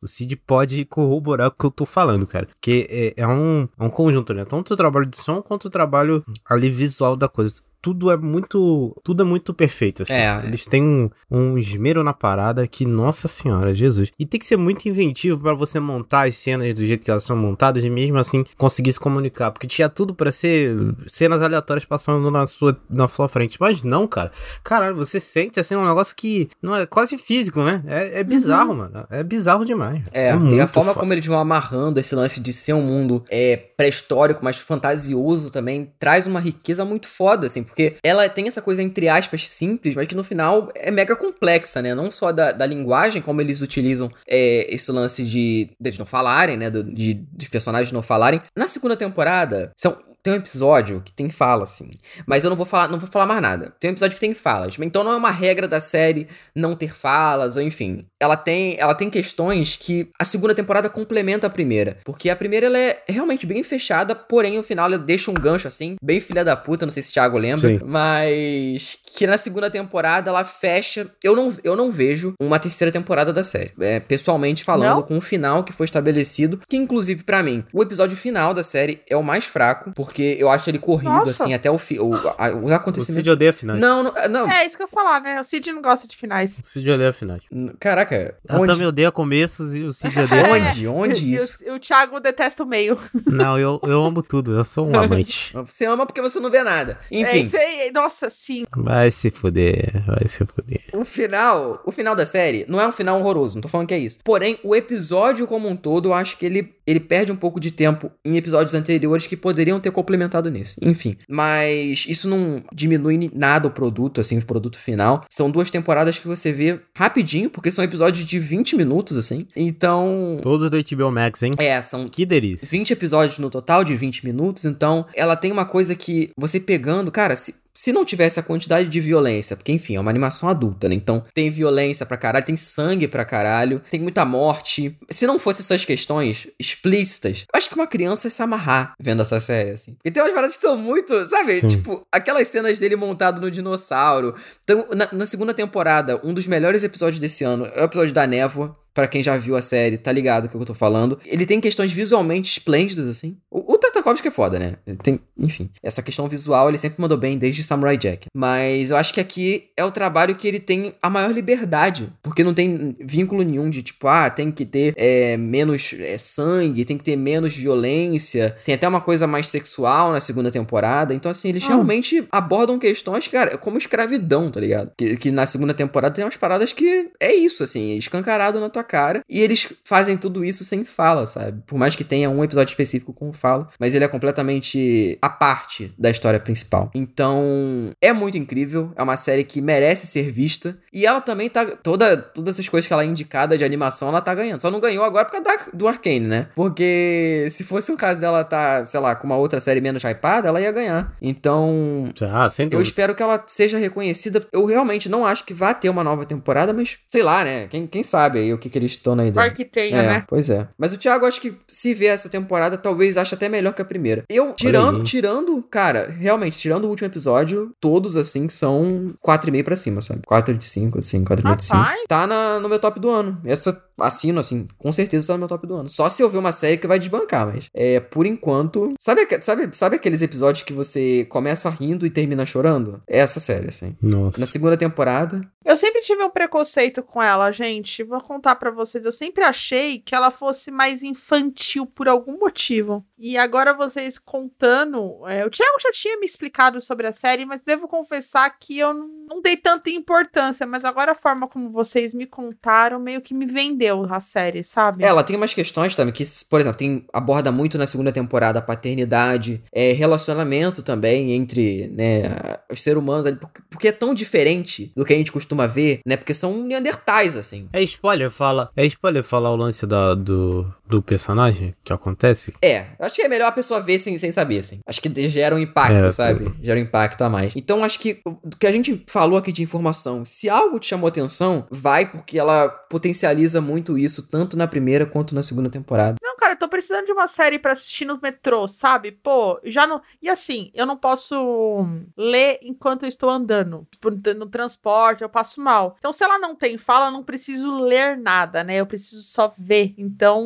O 0.01 0.07
Cid 0.07 0.35
pode 0.35 0.83
corroborar 0.85 1.47
o 1.47 1.51
que 1.51 1.65
eu 1.65 1.71
tô 1.71 1.85
falando, 1.85 2.27
cara. 2.27 2.47
Porque 2.47 2.87
é, 2.89 3.21
é 3.21 3.27
um, 3.27 3.67
é 3.79 3.83
um 3.83 3.89
conjunto, 3.89 4.33
né? 4.33 4.43
Tanto 4.43 4.73
o 4.73 4.77
trabalho 4.77 5.05
de 5.05 5.17
som 5.17 5.41
quanto 5.41 5.65
o 5.65 5.69
trabalho 5.69 6.23
ali 6.45 6.69
visual 6.69 7.15
da 7.15 7.27
coisa. 7.27 7.63
Tudo 7.83 8.09
é 8.09 8.15
muito. 8.15 8.95
Tudo 9.03 9.23
é 9.23 9.25
muito 9.25 9.53
perfeito, 9.53 10.03
assim. 10.03 10.13
É. 10.13 10.41
Eles 10.45 10.65
têm 10.65 10.81
um, 10.81 11.09
um 11.29 11.57
esmero 11.57 12.01
na 12.01 12.13
parada 12.13 12.65
que, 12.65 12.85
nossa 12.85 13.27
senhora, 13.27 13.75
Jesus. 13.75 14.09
E 14.17 14.25
tem 14.25 14.39
que 14.39 14.45
ser 14.45 14.55
muito 14.55 14.87
inventivo 14.87 15.37
pra 15.37 15.53
você 15.53 15.81
montar 15.81 16.29
as 16.29 16.37
cenas 16.37 16.73
do 16.73 16.85
jeito 16.85 17.03
que 17.03 17.11
elas 17.11 17.25
são 17.25 17.35
montadas 17.35 17.83
e 17.83 17.89
mesmo 17.89 18.17
assim 18.17 18.45
conseguir 18.57 18.93
se 18.93 18.99
comunicar. 19.01 19.51
Porque 19.51 19.67
tinha 19.67 19.89
tudo 19.89 20.15
pra 20.15 20.31
ser 20.31 20.95
cenas 21.07 21.41
aleatórias 21.41 21.83
passando 21.83 22.31
na 22.31 22.47
sua, 22.47 22.79
na 22.89 23.05
sua 23.05 23.27
frente. 23.27 23.57
Mas 23.59 23.83
não, 23.83 24.07
cara. 24.07 24.31
Caralho, 24.63 24.95
você 24.95 25.19
sente 25.19 25.59
assim 25.59 25.75
um 25.75 25.85
negócio 25.85 26.15
que 26.15 26.49
não 26.61 26.77
é 26.77 26.85
quase 26.85 27.17
físico, 27.17 27.61
né? 27.63 27.83
É, 27.85 28.21
é 28.21 28.23
bizarro, 28.23 28.73
mano. 28.73 29.05
É 29.09 29.21
bizarro 29.23 29.65
demais. 29.65 30.03
É, 30.13 30.33
e 30.33 30.61
a 30.61 30.69
forma 30.69 30.93
foda. 30.93 31.01
como 31.01 31.11
eles 31.13 31.25
vão 31.25 31.37
amarrando 31.37 31.99
esse 31.99 32.15
lance 32.15 32.39
de 32.39 32.53
ser 32.53 32.71
um 32.71 32.81
mundo 32.81 33.25
é, 33.29 33.57
pré-histórico, 33.57 34.39
mas 34.41 34.57
fantasioso 34.57 35.51
também, 35.51 35.91
traz 35.99 36.25
uma 36.27 36.39
riqueza 36.39 36.85
muito 36.85 37.09
foda, 37.09 37.47
assim, 37.47 37.65
porque 37.73 37.95
ela 38.03 38.27
tem 38.29 38.47
essa 38.47 38.61
coisa, 38.61 38.81
entre 38.81 39.09
aspas, 39.09 39.49
simples, 39.49 39.95
mas 39.95 40.07
que 40.07 40.15
no 40.15 40.23
final 40.23 40.69
é 40.75 40.91
mega 40.91 41.15
complexa, 41.15 41.81
né? 41.81 41.93
Não 41.95 42.09
só 42.11 42.31
da, 42.31 42.51
da 42.51 42.65
linguagem, 42.65 43.21
como 43.21 43.41
eles 43.41 43.61
utilizam 43.61 44.11
é, 44.27 44.73
esse 44.73 44.91
lance 44.91 45.23
de, 45.23 45.69
de 45.79 45.87
eles 45.89 45.97
não 45.97 46.05
falarem, 46.05 46.55
né? 46.57 46.69
do- 46.69 46.83
de, 46.83 47.13
personagens 47.49 47.91
não 47.91 48.01
falarem. 48.03 48.41
Na 48.55 48.67
segunda 48.67 48.95
temporada, 48.95 49.71
são 49.77 49.97
tem 50.23 50.33
um 50.33 50.37
episódio 50.37 51.01
que 51.01 51.11
tem 51.11 51.29
fala, 51.29 51.63
assim. 51.63 51.91
Mas 52.25 52.45
eu 52.45 52.49
não 52.49 52.55
vou 52.55 52.65
falar, 52.65 52.87
não 52.87 52.97
vou 52.97 53.09
falar 53.09 53.25
mais 53.25 53.41
nada. 53.41 53.73
Tem 53.77 53.89
um 53.89 53.93
episódio 53.93 54.15
que 54.15 54.21
tem 54.21 54.33
falas. 54.33 54.77
Então 54.79 55.03
não 55.03 55.11
é 55.11 55.15
uma 55.17 55.29
regra 55.29 55.67
da 55.67 55.81
série 55.81 56.27
não 56.55 56.75
ter 56.75 56.95
falas, 56.95 57.57
ou 57.57 57.61
enfim. 57.61 58.05
Ela 58.19 58.37
tem, 58.37 58.77
ela 58.79 58.95
tem 58.95 59.09
questões 59.09 59.75
que 59.75 60.09
a 60.17 60.23
segunda 60.23 60.55
temporada 60.55 60.89
complementa 60.89 61.47
a 61.47 61.49
primeira. 61.49 61.97
Porque 62.05 62.29
a 62.29 62.35
primeira 62.35 62.67
ela 62.67 62.77
é 62.77 63.03
realmente 63.09 63.45
bem 63.45 63.61
fechada, 63.63 64.15
porém 64.15 64.57
o 64.57 64.63
final 64.63 64.85
ela 64.85 64.97
deixa 64.97 65.29
um 65.29 65.33
gancho 65.33 65.67
assim, 65.67 65.97
bem 66.01 66.21
filha 66.21 66.45
da 66.45 66.55
puta, 66.55 66.85
não 66.85 66.93
sei 66.93 67.03
se 67.03 67.09
o 67.09 67.13
Thiago 67.13 67.37
lembra. 67.37 67.69
Sim. 67.69 67.81
Mas 67.85 68.97
que 69.15 69.27
na 69.27 69.37
segunda 69.37 69.69
temporada 69.69 70.29
ela 70.29 70.43
fecha. 70.43 71.07
Eu 71.23 71.35
não, 71.35 71.53
eu 71.63 71.75
não 71.75 71.91
vejo 71.91 72.33
uma 72.41 72.59
terceira 72.59 72.91
temporada 72.91 73.31
da 73.33 73.43
série. 73.43 73.71
É, 73.79 73.99
pessoalmente 73.99 74.63
falando, 74.63 74.95
Não? 74.97 75.03
com 75.03 75.17
o 75.17 75.21
final 75.21 75.63
que 75.63 75.71
foi 75.73 75.85
estabelecido. 75.85 76.59
Que, 76.67 76.77
inclusive, 76.77 77.23
pra 77.23 77.41
mim, 77.43 77.63
o 77.73 77.81
episódio 77.81 78.17
final 78.17 78.53
da 78.53 78.63
série 78.63 79.01
é 79.09 79.15
o 79.15 79.23
mais 79.23 79.45
fraco, 79.45 79.91
porque 79.95 80.35
eu 80.39 80.49
acho 80.49 80.69
ele 80.69 80.79
corrido, 80.79 81.11
Nossa. 81.11 81.43
assim, 81.43 81.53
até 81.53 81.69
o, 81.69 81.77
fi, 81.77 81.99
o, 81.99 82.13
a- 82.37 82.51
os 82.51 82.71
O 82.71 82.73
acontecimentos. 82.73 83.15
Cid 83.15 83.29
odeia 83.29 83.53
finais. 83.53 83.79
Não, 83.79 84.03
não, 84.03 84.13
não. 84.29 84.49
É 84.51 84.65
isso 84.65 84.75
que 84.77 84.83
eu 84.83 84.87
ia 84.87 84.91
falar, 84.91 85.21
né? 85.21 85.39
O 85.39 85.43
Cid 85.43 85.71
não 85.71 85.81
gosta 85.81 86.07
de 86.07 86.15
finais. 86.17 86.59
O 86.59 86.65
Cid 86.65 86.89
odeia 86.89 87.13
finais. 87.13 87.41
Caraca, 87.79 88.35
Ela 88.47 88.59
onde? 88.59 88.71
também 88.71 88.87
odeia 88.87 89.11
começos 89.11 89.75
e 89.75 89.83
o 89.83 89.93
Cid 89.93 90.13
odeia. 90.19 90.47
Onde? 90.51 90.87
Onde 90.87 91.25
E 91.25 91.33
isso? 91.33 91.57
o, 91.67 91.73
o 91.75 91.79
Thiago 91.79 92.19
detesta 92.19 92.63
o 92.63 92.65
meio. 92.65 92.97
Não, 93.27 93.57
eu, 93.59 93.79
eu 93.83 94.03
amo 94.03 94.21
tudo. 94.23 94.55
Eu 94.57 94.63
sou 94.63 94.87
um 94.87 94.95
amante. 94.97 95.53
Você 95.53 95.85
ama 95.85 96.05
porque 96.05 96.21
você 96.21 96.39
não 96.39 96.49
vê 96.49 96.63
nada. 96.63 96.97
É 97.11 97.19
Enfim, 97.19 97.39
isso 97.41 97.57
aí. 97.57 97.91
Nossa, 97.93 98.29
sim. 98.29 98.63
Vai 99.03 99.11
se 99.11 99.29
fuder. 99.29 100.01
Vai 100.05 100.29
se 100.29 100.45
fuder. 100.45 100.81
o 100.93 101.03
final, 101.03 101.81
o 101.85 101.91
final 101.91 102.15
da 102.15 102.25
série 102.25 102.65
não 102.69 102.79
é 102.79 102.87
um 102.87 102.91
final 102.91 103.19
horroroso, 103.19 103.55
não 103.55 103.61
tô 103.61 103.67
falando 103.67 103.87
que 103.87 103.93
é 103.93 103.99
isso. 103.99 104.19
Porém, 104.23 104.57
o 104.63 104.73
episódio 104.73 105.45
como 105.45 105.67
um 105.67 105.75
todo, 105.75 106.09
eu 106.09 106.13
acho 106.13 106.37
que 106.37 106.45
ele, 106.45 106.73
ele 106.87 107.01
perde 107.01 107.29
um 107.29 107.35
pouco 107.35 107.59
de 107.59 107.69
tempo 107.69 108.09
em 108.23 108.37
episódios 108.37 108.73
anteriores 108.73 109.27
que 109.27 109.35
poderiam 109.35 109.77
ter 109.77 109.91
complementado 109.91 110.49
nesse. 110.49 110.77
Enfim, 110.81 111.17
mas 111.27 112.05
isso 112.07 112.29
não 112.29 112.63
diminui 112.73 113.29
nada 113.33 113.67
o 113.67 113.71
produto, 113.71 114.21
assim, 114.21 114.37
o 114.37 114.45
produto 114.45 114.79
final. 114.79 115.25
São 115.29 115.51
duas 115.51 115.69
temporadas 115.69 116.17
que 116.17 116.27
você 116.27 116.53
vê 116.53 116.79
rapidinho, 116.95 117.49
porque 117.49 117.71
são 117.71 117.83
episódios 117.83 118.25
de 118.25 118.39
20 118.39 118.77
minutos, 118.77 119.17
assim. 119.17 119.45
Então, 119.53 120.39
Todos 120.41 120.69
do 120.69 120.77
HBO 120.77 121.11
Max, 121.11 121.43
hein? 121.43 121.51
é, 121.57 121.81
são 121.81 122.07
Que 122.07 122.25
delícia. 122.25 122.65
20 122.69 122.91
episódios 122.91 123.37
no 123.37 123.49
total 123.49 123.83
de 123.83 123.95
20 123.97 124.25
minutos, 124.25 124.63
então 124.63 125.05
ela 125.13 125.35
tem 125.35 125.51
uma 125.51 125.65
coisa 125.65 125.93
que 125.93 126.31
você 126.37 126.57
pegando, 126.57 127.11
cara, 127.11 127.35
se, 127.35 127.55
se 127.75 127.91
não 127.91 128.05
tivesse 128.05 128.39
a 128.39 128.43
quantidade 128.43 128.87
de 128.87 128.99
violência, 128.99 129.55
porque 129.55 129.71
enfim, 129.71 129.95
é 129.95 129.99
uma 129.99 130.11
animação 130.11 130.47
adulta, 130.47 130.87
né? 130.87 130.95
Então 130.95 131.25
tem 131.33 131.49
violência 131.49 132.05
pra 132.05 132.17
caralho, 132.17 132.45
tem 132.45 132.55
sangue 132.55 133.07
pra 133.07 133.25
caralho, 133.25 133.81
tem 133.89 133.99
muita 133.99 134.23
morte. 134.23 134.97
Se 135.09 135.25
não 135.25 135.39
fosse 135.39 135.61
essas 135.61 135.83
questões 135.83 136.47
explícitas, 136.59 137.45
eu 137.51 137.57
acho 137.57 137.69
que 137.69 137.75
uma 137.75 137.87
criança 137.87 138.27
ia 138.27 138.31
se 138.31 138.41
amarrar 138.41 138.93
vendo 138.99 139.21
essa 139.21 139.39
série, 139.39 139.71
assim. 139.71 139.93
Porque 139.93 140.11
tem 140.11 140.21
umas 140.21 140.33
paradas 140.33 140.55
que 140.55 140.61
são 140.61 140.77
muito, 140.77 141.25
sabe? 141.25 141.55
Sim. 141.55 141.67
Tipo, 141.67 142.05
aquelas 142.11 142.47
cenas 142.47 142.77
dele 142.77 142.95
montado 142.95 143.41
no 143.41 143.49
dinossauro. 143.49 144.35
Então, 144.63 144.87
na, 144.95 145.09
na 145.11 145.25
segunda 145.25 145.53
temporada, 145.53 146.19
um 146.23 146.33
dos 146.33 146.47
melhores 146.47 146.83
episódios 146.83 147.19
desse 147.19 147.43
ano 147.43 147.65
é 147.73 147.81
o 147.81 147.85
episódio 147.85 148.13
da 148.13 148.27
névoa. 148.27 148.77
Pra 148.93 149.07
quem 149.07 149.23
já 149.23 149.37
viu 149.37 149.55
a 149.55 149.61
série, 149.61 149.97
tá 149.97 150.11
ligado 150.11 150.45
o 150.45 150.49
que 150.49 150.55
eu 150.55 150.65
tô 150.65 150.73
falando. 150.73 151.19
Ele 151.25 151.45
tem 151.45 151.59
questões 151.59 151.91
visualmente 151.91 152.51
esplêndidas, 152.51 153.07
assim. 153.07 153.37
O, 153.49 153.73
o 153.73 153.77
Tartakovsky 153.77 154.27
é 154.27 154.31
foda, 154.31 154.59
né? 154.59 154.75
Tem, 155.01 155.19
enfim, 155.39 155.69
essa 155.81 156.01
questão 156.03 156.27
visual 156.27 156.69
ele 156.69 156.77
sempre 156.77 157.01
mandou 157.01 157.17
bem 157.17 157.37
desde 157.37 157.63
Samurai 157.63 157.97
Jack. 157.97 158.27
Mas 158.35 158.91
eu 158.91 158.97
acho 158.97 159.13
que 159.13 159.19
aqui 159.19 159.69
é 159.75 159.83
o 159.83 159.91
trabalho 159.91 160.35
que 160.35 160.47
ele 160.47 160.59
tem 160.59 160.93
a 161.01 161.09
maior 161.09 161.31
liberdade. 161.31 162.11
Porque 162.21 162.43
não 162.43 162.53
tem 162.53 162.95
vínculo 162.99 163.41
nenhum 163.43 163.69
de 163.69 163.81
tipo, 163.81 164.07
ah, 164.07 164.29
tem 164.29 164.51
que 164.51 164.65
ter 164.65 164.93
é, 164.95 165.37
menos 165.37 165.93
é, 165.99 166.17
sangue, 166.17 166.85
tem 166.85 166.97
que 166.97 167.03
ter 167.03 167.15
menos 167.15 167.55
violência. 167.55 168.55
Tem 168.63 168.75
até 168.75 168.87
uma 168.87 169.01
coisa 169.01 169.25
mais 169.27 169.47
sexual 169.47 170.11
na 170.11 170.21
segunda 170.21 170.51
temporada. 170.51 171.13
Então, 171.13 171.31
assim, 171.31 171.49
eles 171.49 171.63
Ah. 171.63 171.69
realmente 171.69 172.27
abordam 172.31 172.77
questões, 172.79 173.27
cara, 173.27 173.57
como 173.57 173.77
escravidão, 173.77 174.51
tá 174.51 174.59
ligado? 174.59 174.91
Que, 174.97 175.17
que 175.17 175.31
na 175.31 175.45
segunda 175.45 175.73
temporada 175.73 176.13
tem 176.15 176.23
umas 176.23 176.37
paradas 176.37 176.71
que 176.73 177.09
é 177.19 177.33
isso, 177.33 177.63
assim, 177.63 177.97
escancarado 177.97 178.59
na 178.59 178.69
tua 178.69 178.82
cara. 178.83 179.21
E 179.29 179.41
eles 179.41 179.71
fazem 179.83 180.17
tudo 180.17 180.43
isso 180.45 180.63
sem 180.63 180.83
fala, 180.83 181.25
sabe? 181.25 181.61
Por 181.65 181.77
mais 181.77 181.95
que 181.95 182.03
tenha 182.03 182.29
um 182.29 182.43
episódio 182.43 182.71
específico 182.71 183.13
com 183.13 183.31
fala, 183.33 183.69
mas 183.79 183.95
ele 183.95 184.03
é 184.03 184.07
completamente 184.07 185.17
a 185.21 185.29
parte 185.29 185.93
da 185.97 186.09
história 186.09 186.39
principal. 186.39 186.91
Então, 186.93 187.91
é 188.01 188.11
muito 188.13 188.37
incrível. 188.37 188.91
É 188.95 189.03
uma 189.03 189.17
série 189.17 189.43
que 189.43 189.61
merece 189.61 190.07
ser 190.07 190.31
vista. 190.31 190.77
E 190.91 191.05
ela 191.05 191.21
também 191.21 191.49
tá. 191.49 191.65
Toda, 191.65 192.17
todas 192.17 192.55
essas 192.55 192.67
coisas 192.69 192.87
que 192.87 192.93
ela 192.93 193.03
é 193.03 193.05
indicada 193.05 193.57
de 193.57 193.63
animação, 193.63 194.09
ela 194.09 194.21
tá 194.21 194.33
ganhando. 194.33 194.61
Só 194.61 194.69
não 194.69 194.79
ganhou 194.79 195.03
agora 195.03 195.25
por 195.25 195.31
causa 195.31 195.43
da- 195.45 195.71
do 195.73 195.87
Arcane, 195.87 196.19
né? 196.21 196.47
Porque 196.55 197.47
se 197.51 197.63
fosse 197.63 197.91
o 197.91 197.97
caso 197.97 198.19
dela 198.21 198.43
tá, 198.43 198.83
sei 198.85 198.99
lá, 198.99 199.15
com 199.15 199.25
uma 199.27 199.37
outra 199.37 199.59
série 199.59 199.81
menos 199.81 200.03
hypada, 200.03 200.47
ela 200.47 200.59
ia 200.61 200.71
ganhar. 200.71 201.15
Então, 201.21 202.09
Ah, 202.31 202.49
sem 202.49 202.65
eu 202.65 202.69
dúvida. 202.71 202.87
espero 202.87 203.15
que 203.15 203.23
ela 203.23 203.43
seja 203.47 203.77
reconhecida. 203.77 204.45
Eu 204.51 204.65
realmente 204.65 205.09
não 205.09 205.25
acho 205.25 205.43
que 205.45 205.53
vá 205.53 205.73
ter 205.73 205.89
uma 205.89 206.03
nova 206.03 206.25
temporada, 206.25 206.73
mas 206.73 206.97
sei 207.07 207.23
lá, 207.23 207.43
né? 207.43 207.67
Quem, 207.67 207.87
quem 207.87 208.03
sabe 208.03 208.39
aí 208.39 208.53
o 208.53 208.57
que, 208.57 208.69
que 208.73 208.79
eles 208.79 208.91
estão 208.91 209.15
na 209.15 209.23
ideia. 209.25 209.47
Vai 209.47 209.51
que 209.55 209.63
tenha, 209.63 209.95
É, 209.97 210.07
né? 210.07 210.25
pois 210.27 210.49
é. 210.49 210.67
Mas 210.77 210.91
o 210.91 210.97
Thiago, 210.97 211.25
acho 211.25 211.39
que 211.39 211.55
se 211.67 211.93
ver 211.93 212.07
essa 212.07 212.27
temporada, 212.27 212.75
talvez 212.77 213.15
ache 213.17 213.35
até 213.35 213.47
melhor 213.47 213.73
que 213.73 213.81
a 213.81 213.85
primeira. 213.85 214.23
Eu, 214.27 214.53
tirando, 214.53 215.03
tirando, 215.03 215.61
cara, 215.63 216.09
realmente, 216.19 216.57
tirando 216.57 216.85
o 216.85 216.89
último 216.89 217.07
episódio, 217.07 217.71
todos, 217.79 218.17
assim, 218.17 218.49
são 218.49 219.13
4,5 219.25 219.63
pra 219.63 219.75
cima, 219.75 220.01
sabe? 220.01 220.21
4 220.25 220.55
de 220.55 220.65
5, 220.65 220.99
assim, 220.99 221.23
4,5 221.23 221.55
de 221.55 221.63
5. 221.65 221.77
Rapaz. 221.77 221.99
Tá 222.09 222.25
na, 222.27 222.59
no 222.59 222.67
meu 222.67 222.79
top 222.79 222.99
do 222.99 223.09
ano. 223.09 223.39
Essa, 223.45 223.79
assino, 223.99 224.39
assim, 224.39 224.67
com 224.77 224.91
certeza 224.91 225.27
tá 225.27 225.33
no 225.33 225.39
meu 225.39 225.47
top 225.47 225.67
do 225.67 225.75
ano. 225.75 225.89
Só 225.89 226.09
se 226.09 226.21
eu 226.21 226.29
ver 226.29 226.37
uma 226.37 226.51
série 226.51 226.77
que 226.77 226.87
vai 226.87 226.99
desbancar, 226.99 227.47
mas, 227.47 227.69
é, 227.73 227.99
por 227.99 228.25
enquanto... 228.25 228.93
Sabe, 228.99 229.27
sabe, 229.41 229.69
sabe 229.75 229.95
aqueles 229.95 230.21
episódios 230.21 230.63
que 230.63 230.73
você 230.73 231.25
começa 231.25 231.69
rindo 231.69 232.05
e 232.05 232.09
termina 232.09 232.45
chorando? 232.45 233.01
É 233.07 233.19
essa 233.19 233.39
série, 233.39 233.69
assim. 233.69 233.95
Nossa. 234.01 234.39
Na 234.39 234.45
segunda 234.45 234.77
temporada, 234.77 235.41
Eu 235.65 235.77
sempre 235.77 236.01
tive 236.01 236.21
um 236.23 236.29
preconceito 236.29 237.01
com 237.01 237.21
ela, 237.21 237.49
gente. 237.51 238.03
Vou 238.03 238.21
contar 238.21 238.55
pra 238.55 238.69
vocês. 238.69 239.05
Eu 239.05 239.11
sempre 239.11 239.43
achei 239.43 239.99
que 239.99 240.13
ela 240.13 240.29
fosse 240.29 240.69
mais 240.71 241.01
infantil 241.03 241.85
por 241.85 242.07
algum 242.07 242.37
motivo. 242.37 243.05
E 243.17 243.37
agora 243.37 243.73
vocês 243.73 244.17
contando. 244.17 245.25
é, 245.27 245.45
o 245.45 245.49
Thiago 245.49 245.79
já 245.81 245.91
tinha 245.91 246.17
me 246.19 246.25
explicado 246.25 246.81
sobre 246.81 247.07
a 247.07 247.13
série, 247.13 247.45
mas 247.45 247.61
devo 247.61 247.87
confessar 247.87 248.49
que 248.59 248.77
eu 248.77 248.93
não 248.93 249.22
não 249.27 249.41
dei 249.41 249.57
tanta 249.57 249.89
importância. 249.89 250.65
Mas 250.65 250.85
agora 250.85 251.11
a 251.11 251.15
forma 251.15 251.47
como 251.47 251.69
vocês 251.69 252.13
me 252.13 252.25
contaram 252.25 252.99
meio 252.99 253.21
que 253.21 253.33
me 253.33 253.45
vendeu 253.45 254.05
a 254.09 254.19
série, 254.19 254.63
sabe? 254.63 255.03
É, 255.03 255.07
Ela 255.07 255.23
tem 255.23 255.35
umas 255.35 255.53
questões 255.53 255.95
também 255.95 256.13
que, 256.13 256.23
por 256.49 256.59
exemplo, 256.59 256.77
tem, 256.77 257.05
aborda 257.11 257.51
muito 257.51 257.77
na 257.77 257.87
segunda 257.87 258.11
temporada 258.11 258.59
a 258.59 258.61
paternidade, 258.61 259.63
é, 259.71 259.91
relacionamento 259.93 260.81
também 260.81 261.33
entre 261.33 261.87
né, 261.87 262.23
os 262.71 262.81
seres 262.81 262.99
humanos, 262.99 263.25
porque 263.69 263.87
é 263.87 263.91
tão 263.91 264.13
diferente 264.13 264.91
do 264.95 265.05
que 265.05 265.13
a 265.13 265.17
gente 265.17 265.31
costuma 265.31 265.67
ver, 265.67 265.99
né? 266.05 266.17
Porque 266.17 266.33
são 266.33 266.63
neandertais, 266.63 267.35
assim. 267.35 267.67
É 267.73 267.81
spoiler 267.83 268.29
fala. 268.29 268.67
É 268.75 268.85
spoiler 268.85 269.23
falar 269.23 269.51
o 269.51 269.55
lance 269.55 269.85
da, 269.85 270.13
do, 270.13 270.71
do 270.85 271.01
personagem 271.01 271.73
que 271.83 271.93
acontece? 271.93 272.53
É, 272.61 272.85
eu 272.99 273.05
acho 273.05 273.15
que 273.15 273.21
é 273.21 273.27
melhor 273.27 273.47
a 273.47 273.51
pessoa 273.51 273.81
ver 273.81 273.97
sem, 273.99 274.17
sem 274.17 274.31
saber, 274.31 274.59
assim. 274.59 274.79
Acho 274.85 275.01
que 275.01 275.29
gera 275.29 275.55
um 275.55 275.59
impacto, 275.59 276.07
É, 276.07 276.11
sabe? 276.11 276.53
Gera 276.61 276.79
um 276.79 276.83
impacto 276.83 277.21
a 277.23 277.29
mais. 277.29 277.55
Então, 277.55 277.83
acho 277.83 277.99
que 277.99 278.21
o 278.25 278.49
que 278.49 278.67
a 278.67 278.71
gente 278.71 279.03
falou 279.07 279.37
aqui 279.37 279.51
de 279.51 279.63
informação, 279.63 280.25
se 280.25 280.49
algo 280.49 280.79
te 280.79 280.87
chamou 280.87 281.07
atenção, 281.07 281.65
vai 281.71 282.09
porque 282.09 282.37
ela 282.37 282.69
potencializa 282.69 283.61
muito 283.61 283.97
isso, 283.97 284.27
tanto 284.27 284.57
na 284.57 284.67
primeira 284.67 285.05
quanto 285.05 285.33
na 285.33 285.41
segunda 285.41 285.69
temporada. 285.69 286.17
Não, 286.21 286.35
cara, 286.35 286.53
eu 286.53 286.57
tô 286.57 286.67
precisando 286.67 287.05
de 287.05 287.11
uma 287.11 287.27
série 287.27 287.57
pra 287.59 287.71
assistir 287.71 288.05
no 288.05 288.19
metrô, 288.21 288.67
sabe? 288.67 289.11
Pô, 289.11 289.59
já 289.63 289.87
não. 289.87 290.01
E 290.21 290.29
assim, 290.29 290.69
eu 290.73 290.85
não 290.85 290.97
posso 290.97 291.87
ler 292.17 292.59
enquanto 292.61 293.03
eu 293.03 293.09
estou 293.09 293.29
andando. 293.29 293.87
Tipo, 293.91 294.11
no 294.33 294.47
transporte, 294.47 295.23
eu 295.23 295.29
passo 295.29 295.61
mal. 295.61 295.95
Então, 295.97 296.11
se 296.11 296.23
ela 296.23 296.37
não 296.37 296.55
tem 296.55 296.77
fala, 296.77 297.07
eu 297.07 297.11
não 297.11 297.23
preciso 297.23 297.71
ler 297.79 298.17
nada, 298.17 298.63
né? 298.63 298.75
Eu 298.75 298.85
preciso 298.85 299.23
só 299.23 299.51
ver. 299.57 299.93
Então, 299.97 300.43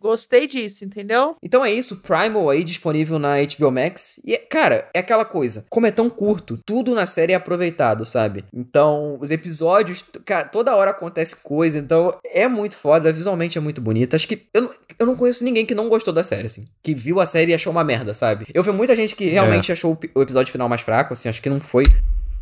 gostei 0.00 0.46
disso, 0.46 0.84
entendeu? 0.84 1.36
Então 1.42 1.64
é 1.64 1.72
isso, 1.72 1.96
Primal 1.96 2.48
aí 2.50 2.62
disponível 2.64 3.18
na 3.18 3.36
HBO 3.42 3.70
Max. 3.70 4.18
E, 4.24 4.34
é- 4.34 4.38
cara, 4.38 4.88
é 4.94 4.98
aquela 5.00 5.24
coisa, 5.24 5.64
como 5.68 5.86
é 5.86 5.90
tão 5.90 6.08
curto, 6.10 6.58
tudo 6.64 6.94
na 6.94 7.06
série 7.06 7.32
é 7.32 7.36
aproveitado, 7.36 8.04
sabe? 8.04 8.44
Então, 8.52 9.18
os 9.20 9.30
episódios, 9.30 10.04
cara, 10.24 10.44
toda 10.46 10.74
hora 10.74 10.90
acontece 10.90 11.36
coisa, 11.36 11.78
então 11.78 12.16
é 12.24 12.46
muito 12.48 12.76
foda, 12.76 13.12
visualmente 13.12 13.58
é 13.58 13.60
muito 13.60 13.80
bonito. 13.80 14.14
Acho 14.16 14.26
que 14.28 14.46
eu, 14.54 14.62
não- 14.62 14.70
eu 14.98 15.06
não 15.06 15.16
conheço 15.16 15.44
ninguém 15.44 15.66
que 15.66 15.74
não 15.74 15.88
gostou 15.88 16.12
da 16.12 16.24
série, 16.24 16.46
assim. 16.46 16.64
Que 16.82 16.94
viu 16.94 17.20
a 17.20 17.26
série 17.26 17.52
e 17.52 17.54
achou 17.54 17.70
uma 17.70 17.84
merda, 17.84 18.14
sabe? 18.14 18.46
Eu 18.54 18.62
vi 18.62 18.70
muita 18.72 18.94
gente 18.96 19.14
que 19.14 19.28
realmente 19.28 19.70
achou 19.72 19.92
o, 19.92 19.96
pi- 19.96 20.10
o 20.14 20.22
episódio 20.22 20.52
final 20.52 20.68
mais 20.68 20.80
fraco, 20.80 21.12
assim, 21.12 21.28
acho 21.28 21.42
que 21.42 21.48
não 21.50 21.60
foi 21.60 21.84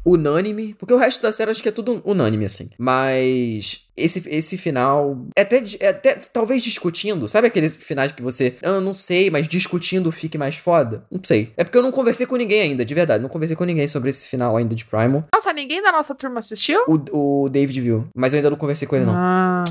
unânime, 0.07 0.74
porque 0.78 0.94
o 0.94 0.96
resto 0.96 1.20
da 1.20 1.32
série 1.32 1.50
acho 1.50 1.62
que 1.62 1.68
é 1.68 1.72
tudo 1.72 2.00
unânime, 2.04 2.44
assim. 2.44 2.70
Mas 2.78 3.86
esse, 3.96 4.22
esse 4.28 4.57
final, 4.57 5.18
é 5.34 5.42
até, 5.42 5.62
é 5.80 5.88
até 5.88 6.14
talvez 6.32 6.62
discutindo, 6.62 7.26
sabe 7.26 7.48
aqueles 7.48 7.76
finais 7.76 8.12
que 8.12 8.22
você, 8.22 8.57
ah, 8.62 8.80
não 8.80 8.94
sei, 8.94 9.30
mas 9.30 9.48
discutindo 9.48 10.12
fique 10.12 10.38
mais 10.38 10.57
foda? 10.57 11.04
Não 11.11 11.20
sei. 11.22 11.52
É 11.57 11.64
porque 11.64 11.76
eu 11.76 11.82
não 11.82 11.90
conversei 11.90 12.26
com 12.26 12.36
ninguém 12.36 12.61
ainda, 12.61 12.84
de 12.84 12.94
verdade, 12.94 13.22
não 13.22 13.28
conversei 13.28 13.57
com 13.57 13.64
ninguém 13.64 13.88
sobre 13.88 14.11
esse 14.11 14.28
final 14.28 14.57
ainda 14.57 14.74
de 14.74 14.84
Primal. 14.84 15.24
Nossa, 15.34 15.52
ninguém 15.52 15.82
da 15.82 15.90
nossa 15.90 16.14
turma 16.14 16.38
assistiu? 16.38 16.80
O, 16.86 17.44
o 17.44 17.48
David 17.48 17.80
viu, 17.80 18.09
mas 18.14 18.32
eu 18.32 18.38
ainda 18.38 18.50
não 18.50 18.57
conversei 18.57 18.86
com 18.86 18.94
ele, 18.94 19.07
não. 19.07 19.14
Ah. 19.16 19.64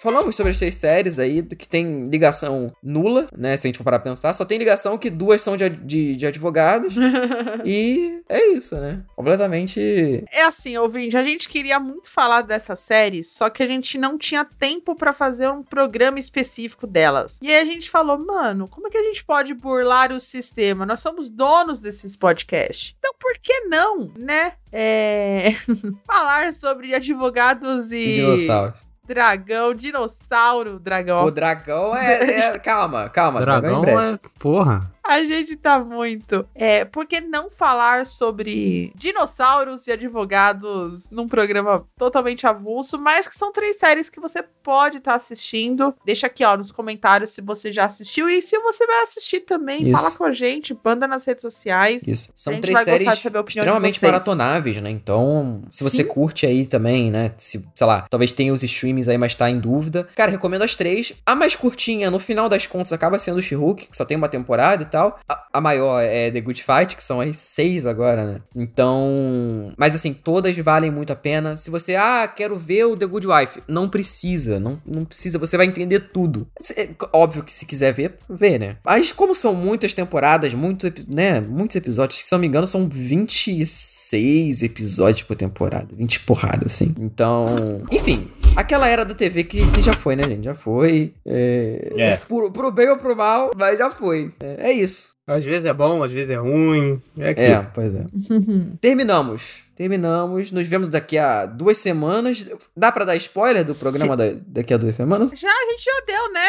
Falamos 0.00 0.34
sobre 0.34 0.52
as 0.52 0.58
três 0.58 0.74
séries 0.74 1.18
aí, 1.18 1.42
que 1.42 1.68
tem 1.68 2.08
ligação 2.08 2.72
nula, 2.82 3.28
né? 3.36 3.56
Se 3.56 3.66
a 3.66 3.68
gente 3.68 3.78
for 3.78 3.84
parar 3.84 3.98
pra 3.98 4.10
pensar. 4.10 4.32
Só 4.32 4.44
tem 4.44 4.58
ligação 4.58 4.98
que 4.98 5.10
duas 5.10 5.42
são 5.42 5.56
de, 5.56 5.68
de, 5.68 6.16
de 6.16 6.26
advogados. 6.26 6.94
e 7.64 8.20
é 8.28 8.46
isso, 8.48 8.76
né? 8.76 9.04
Completamente. 9.14 10.24
É 10.32 10.42
assim, 10.42 10.76
ouvinte, 10.76 11.16
a 11.16 11.22
gente 11.22 11.48
queria 11.48 11.78
muito 11.78 12.10
falar 12.10 12.42
dessa 12.42 12.74
série, 12.76 13.22
só 13.22 13.48
que 13.48 13.62
a 13.62 13.66
gente 13.66 13.98
não 13.98 14.18
tinha 14.18 14.44
tempo 14.44 14.94
pra 14.94 15.12
fazer 15.12 15.48
um 15.48 15.62
programa 15.62 16.18
específico 16.18 16.86
delas. 16.86 17.38
E 17.42 17.48
aí 17.48 17.60
a 17.60 17.64
gente 17.64 17.90
falou, 17.90 18.18
mano, 18.18 18.68
como 18.68 18.88
é 18.88 18.90
que 18.90 18.98
a 18.98 19.02
gente 19.02 19.24
pode 19.24 19.54
burlar 19.54 20.12
o 20.12 20.20
sistema? 20.20 20.86
Nós 20.86 21.00
somos 21.00 21.28
donos 21.28 21.80
desses 21.80 22.16
podcasts. 22.16 22.94
Então 22.98 23.14
por 23.18 23.38
que 23.38 23.60
não, 23.60 24.12
né? 24.18 24.52
É... 24.72 25.52
falar 26.06 26.52
sobre 26.52 26.94
advogados 26.94 27.92
e. 27.92 28.14
Dinossauros. 28.14 28.85
Dragão, 29.06 29.72
dinossauro, 29.72 30.78
dragão. 30.78 31.24
O 31.24 31.30
dragão 31.30 31.96
é. 31.96 32.38
é- 32.40 32.58
calma, 32.60 33.08
calma. 33.08 33.40
Dragão 33.40 33.78
em 33.78 33.80
breve. 33.80 34.14
é. 34.14 34.18
Porra. 34.38 34.90
A 35.16 35.24
gente 35.24 35.56
tá 35.56 35.78
muito. 35.78 36.46
É, 36.54 36.84
por 36.84 37.06
que 37.06 37.20
não 37.20 37.50
falar 37.50 38.04
sobre 38.06 38.92
dinossauros 38.94 39.86
e 39.86 39.92
advogados 39.92 41.10
num 41.10 41.28
programa 41.28 41.86
totalmente 41.96 42.46
avulso, 42.46 42.98
mas 42.98 43.28
que 43.28 43.36
são 43.36 43.52
três 43.52 43.78
séries 43.78 44.10
que 44.10 44.20
você 44.20 44.42
pode 44.62 44.98
estar 44.98 45.14
assistindo. 45.14 45.94
Deixa 46.04 46.26
aqui, 46.26 46.44
ó, 46.44 46.56
nos 46.56 46.72
comentários 46.72 47.30
se 47.30 47.40
você 47.40 47.70
já 47.70 47.84
assistiu 47.84 48.28
e 48.28 48.42
se 48.42 48.58
você 48.58 48.86
vai 48.86 49.02
assistir 49.02 49.40
também. 49.40 49.82
Isso. 49.82 49.92
Fala 49.92 50.10
com 50.10 50.24
a 50.24 50.32
gente, 50.32 50.76
manda 50.84 51.06
nas 51.06 51.24
redes 51.24 51.42
sociais. 51.42 52.06
Isso. 52.06 52.30
A 52.30 52.32
São 52.34 52.52
gente 52.54 52.62
três 52.62 52.74
vai 52.74 52.84
gostar 52.84 52.98
séries 52.98 53.16
de 53.16 53.22
saber 53.22 53.38
a 53.38 53.40
opinião 53.40 53.64
de 53.64 53.70
extremamente 53.70 54.02
maratonáveis, 54.02 54.82
né? 54.82 54.90
Então, 54.90 55.62
se 55.70 55.84
você 55.84 56.02
Sim. 56.02 56.08
curte 56.08 56.46
aí 56.46 56.66
também, 56.66 57.10
né? 57.10 57.32
Se, 57.36 57.64
sei 57.74 57.86
lá, 57.86 58.06
talvez 58.10 58.32
tenha 58.32 58.52
os 58.52 58.62
streams 58.62 59.08
aí, 59.08 59.18
mas 59.18 59.34
tá 59.34 59.48
em 59.48 59.60
dúvida. 59.60 60.08
Cara, 60.14 60.30
recomendo 60.30 60.62
as 60.62 60.74
três. 60.74 61.12
A 61.24 61.34
mais 61.34 61.54
curtinha, 61.54 62.10
no 62.10 62.18
final 62.18 62.48
das 62.48 62.66
contas, 62.66 62.92
acaba 62.92 63.18
sendo 63.18 63.38
o 63.38 63.42
She-Hulk, 63.42 63.86
que 63.88 63.96
só 63.96 64.04
tem 64.04 64.16
uma 64.16 64.28
temporada 64.28 64.82
e 64.82 64.86
tal. 64.86 64.95
A, 65.28 65.46
a 65.54 65.60
maior 65.60 66.00
é 66.00 66.30
The 66.30 66.40
Good 66.40 66.62
Fight, 66.62 66.96
que 66.96 67.02
são 67.02 67.20
as 67.20 67.38
seis 67.38 67.86
agora, 67.86 68.24
né? 68.24 68.40
Então. 68.54 69.72
Mas 69.76 69.94
assim, 69.94 70.12
todas 70.12 70.56
valem 70.58 70.90
muito 70.90 71.12
a 71.12 71.16
pena. 71.16 71.56
Se 71.56 71.70
você, 71.70 71.94
ah, 71.94 72.26
quero 72.28 72.58
ver 72.58 72.84
o 72.84 72.96
The 72.96 73.06
Good 73.06 73.26
Wife, 73.26 73.62
não 73.68 73.88
precisa. 73.88 74.58
Não, 74.60 74.80
não 74.84 75.04
precisa, 75.04 75.38
você 75.38 75.56
vai 75.56 75.66
entender 75.66 76.00
tudo. 76.12 76.46
É 76.76 76.88
óbvio 77.12 77.42
que 77.42 77.52
se 77.52 77.66
quiser 77.66 77.92
ver, 77.92 78.18
vê, 78.28 78.58
né? 78.58 78.76
Mas 78.84 79.12
como 79.12 79.34
são 79.34 79.54
muitas 79.54 79.94
temporadas, 79.94 80.54
muito, 80.54 80.92
né? 81.08 81.40
Muitos 81.40 81.76
episódios, 81.76 82.20
se 82.20 82.32
não 82.32 82.38
me 82.38 82.46
engano, 82.46 82.66
são 82.66 82.88
26 82.88 84.05
episódios 84.12 85.22
por 85.22 85.34
temporada. 85.36 85.88
20 85.94 86.20
porrada, 86.20 86.66
assim. 86.66 86.94
Então. 86.98 87.44
Enfim. 87.90 88.28
Aquela 88.56 88.88
era 88.88 89.04
da 89.04 89.14
TV 89.14 89.44
que, 89.44 89.70
que 89.72 89.82
já 89.82 89.92
foi, 89.92 90.16
né, 90.16 90.22
gente? 90.24 90.44
Já 90.44 90.54
foi. 90.54 91.12
É. 91.26 91.92
É. 91.96 92.16
Pro, 92.16 92.50
pro 92.50 92.70
bem 92.72 92.88
ou 92.88 92.96
pro 92.96 93.14
mal, 93.16 93.50
mas 93.56 93.78
já 93.78 93.90
foi. 93.90 94.32
É, 94.40 94.70
é 94.70 94.72
isso. 94.72 95.14
Às 95.26 95.44
vezes 95.44 95.64
é 95.66 95.74
bom, 95.74 96.02
às 96.02 96.12
vezes 96.12 96.30
é 96.30 96.36
ruim. 96.36 97.00
É 97.18 97.30
aquilo. 97.30 97.46
É, 97.46 97.70
pois 97.74 97.94
é. 97.94 98.04
Terminamos. 98.80 99.42
Terminamos. 99.74 100.50
Nos 100.52 100.66
vemos 100.68 100.88
daqui 100.88 101.18
a 101.18 101.44
duas 101.44 101.78
semanas. 101.78 102.46
Dá 102.76 102.90
pra 102.92 103.04
dar 103.04 103.16
spoiler 103.16 103.64
do 103.64 103.74
programa 103.74 104.16
da- 104.16 104.34
daqui 104.46 104.72
a 104.72 104.76
duas 104.76 104.94
semanas? 104.94 105.32
Já, 105.34 105.48
a 105.48 105.70
gente 105.70 105.84
já 105.84 106.02
deu, 106.06 106.32
né? 106.32 106.48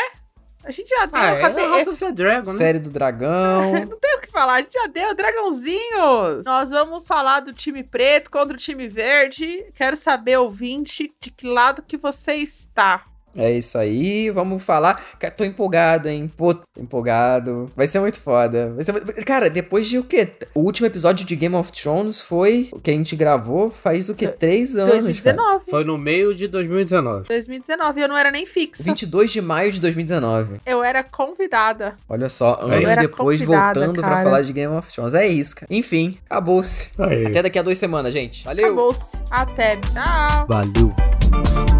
A 0.67 0.71
gente 0.71 0.89
já 0.89 1.05
deu. 1.05 1.11
Ah, 1.13 1.27
é 1.27 1.39
cadê? 1.39 1.61
House 1.61 1.87
of 1.87 1.97
the 1.97 2.11
Dragon, 2.11 2.51
né? 2.51 2.57
Série 2.57 2.79
do 2.79 2.89
Dragão. 2.89 3.71
Não 3.87 3.97
tem 3.97 4.17
o 4.17 4.19
que 4.19 4.29
falar, 4.29 4.55
a 4.55 4.57
gente 4.57 4.73
já 4.73 4.85
deu, 4.87 5.15
dragãozinhos! 5.15 6.43
Nós 6.43 6.69
vamos 6.71 7.07
falar 7.07 7.39
do 7.39 7.53
time 7.53 7.83
preto 7.83 8.29
contra 8.29 8.53
o 8.53 8.59
time 8.59 8.85
verde. 8.89 9.65
Quero 9.73 9.95
saber, 9.95 10.37
ouvinte, 10.37 11.09
de 11.21 11.31
que 11.31 11.47
lado 11.47 11.81
que 11.81 11.95
você 11.95 12.33
está. 12.33 13.05
É 13.37 13.51
isso 13.51 13.77
aí, 13.77 14.29
vamos 14.29 14.63
falar. 14.63 15.01
Cara, 15.19 15.33
tô 15.33 15.43
empolgado, 15.43 16.09
hein? 16.09 16.29
Pô, 16.35 16.53
tô 16.53 16.63
empolgado. 16.81 17.71
Vai 17.75 17.87
ser 17.87 17.99
muito 17.99 18.19
foda. 18.19 18.71
Vai 18.75 18.83
ser 18.83 18.91
muito- 18.91 19.13
Cara, 19.25 19.49
depois 19.49 19.87
de 19.87 19.97
o 19.99 20.03
quê? 20.03 20.27
O 20.53 20.61
último 20.61 20.87
episódio 20.87 21.25
de 21.25 21.35
Game 21.35 21.55
of 21.55 21.71
Thrones 21.71 22.19
foi 22.21 22.69
o 22.71 22.79
que 22.79 22.89
a 22.91 22.93
gente 22.93 23.15
gravou 23.15 23.69
faz 23.69 24.09
o 24.09 24.15
quê? 24.15 24.27
Três 24.27 24.75
anos, 24.75 24.89
cara. 24.89 25.01
2019. 25.03 25.65
Foi 25.71 25.83
no 25.83 25.97
meio 25.97 26.33
de 26.33 26.47
2019. 26.47 27.27
2019, 27.27 28.01
eu 28.01 28.07
não 28.07 28.17
era 28.17 28.31
nem 28.31 28.45
fixa. 28.45 28.83
22 28.83 29.31
de 29.31 29.41
maio 29.41 29.71
de 29.71 29.79
2019. 29.79 30.57
Eu 30.65 30.83
era 30.83 31.03
convidada. 31.03 31.95
Olha 32.09 32.29
só, 32.29 32.59
Eu 32.61 32.67
anos 32.69 32.97
depois 32.97 33.41
voltando 33.41 33.93
pra 34.01 34.09
cara. 34.09 34.23
falar 34.23 34.41
de 34.41 34.53
Game 34.53 34.75
of 34.75 34.91
Thrones. 34.91 35.13
É 35.13 35.27
isso, 35.27 35.55
cara. 35.55 35.67
Enfim, 35.69 36.17
acabou-se. 36.29 36.91
Até 36.97 37.43
daqui 37.43 37.59
a 37.59 37.61
duas 37.61 37.77
semanas, 37.77 38.13
gente. 38.13 38.43
Valeu! 38.43 38.65
Acabou-se. 38.65 39.17
Até. 39.29 39.75
Tchau. 39.77 40.45
Valeu. 40.47 41.76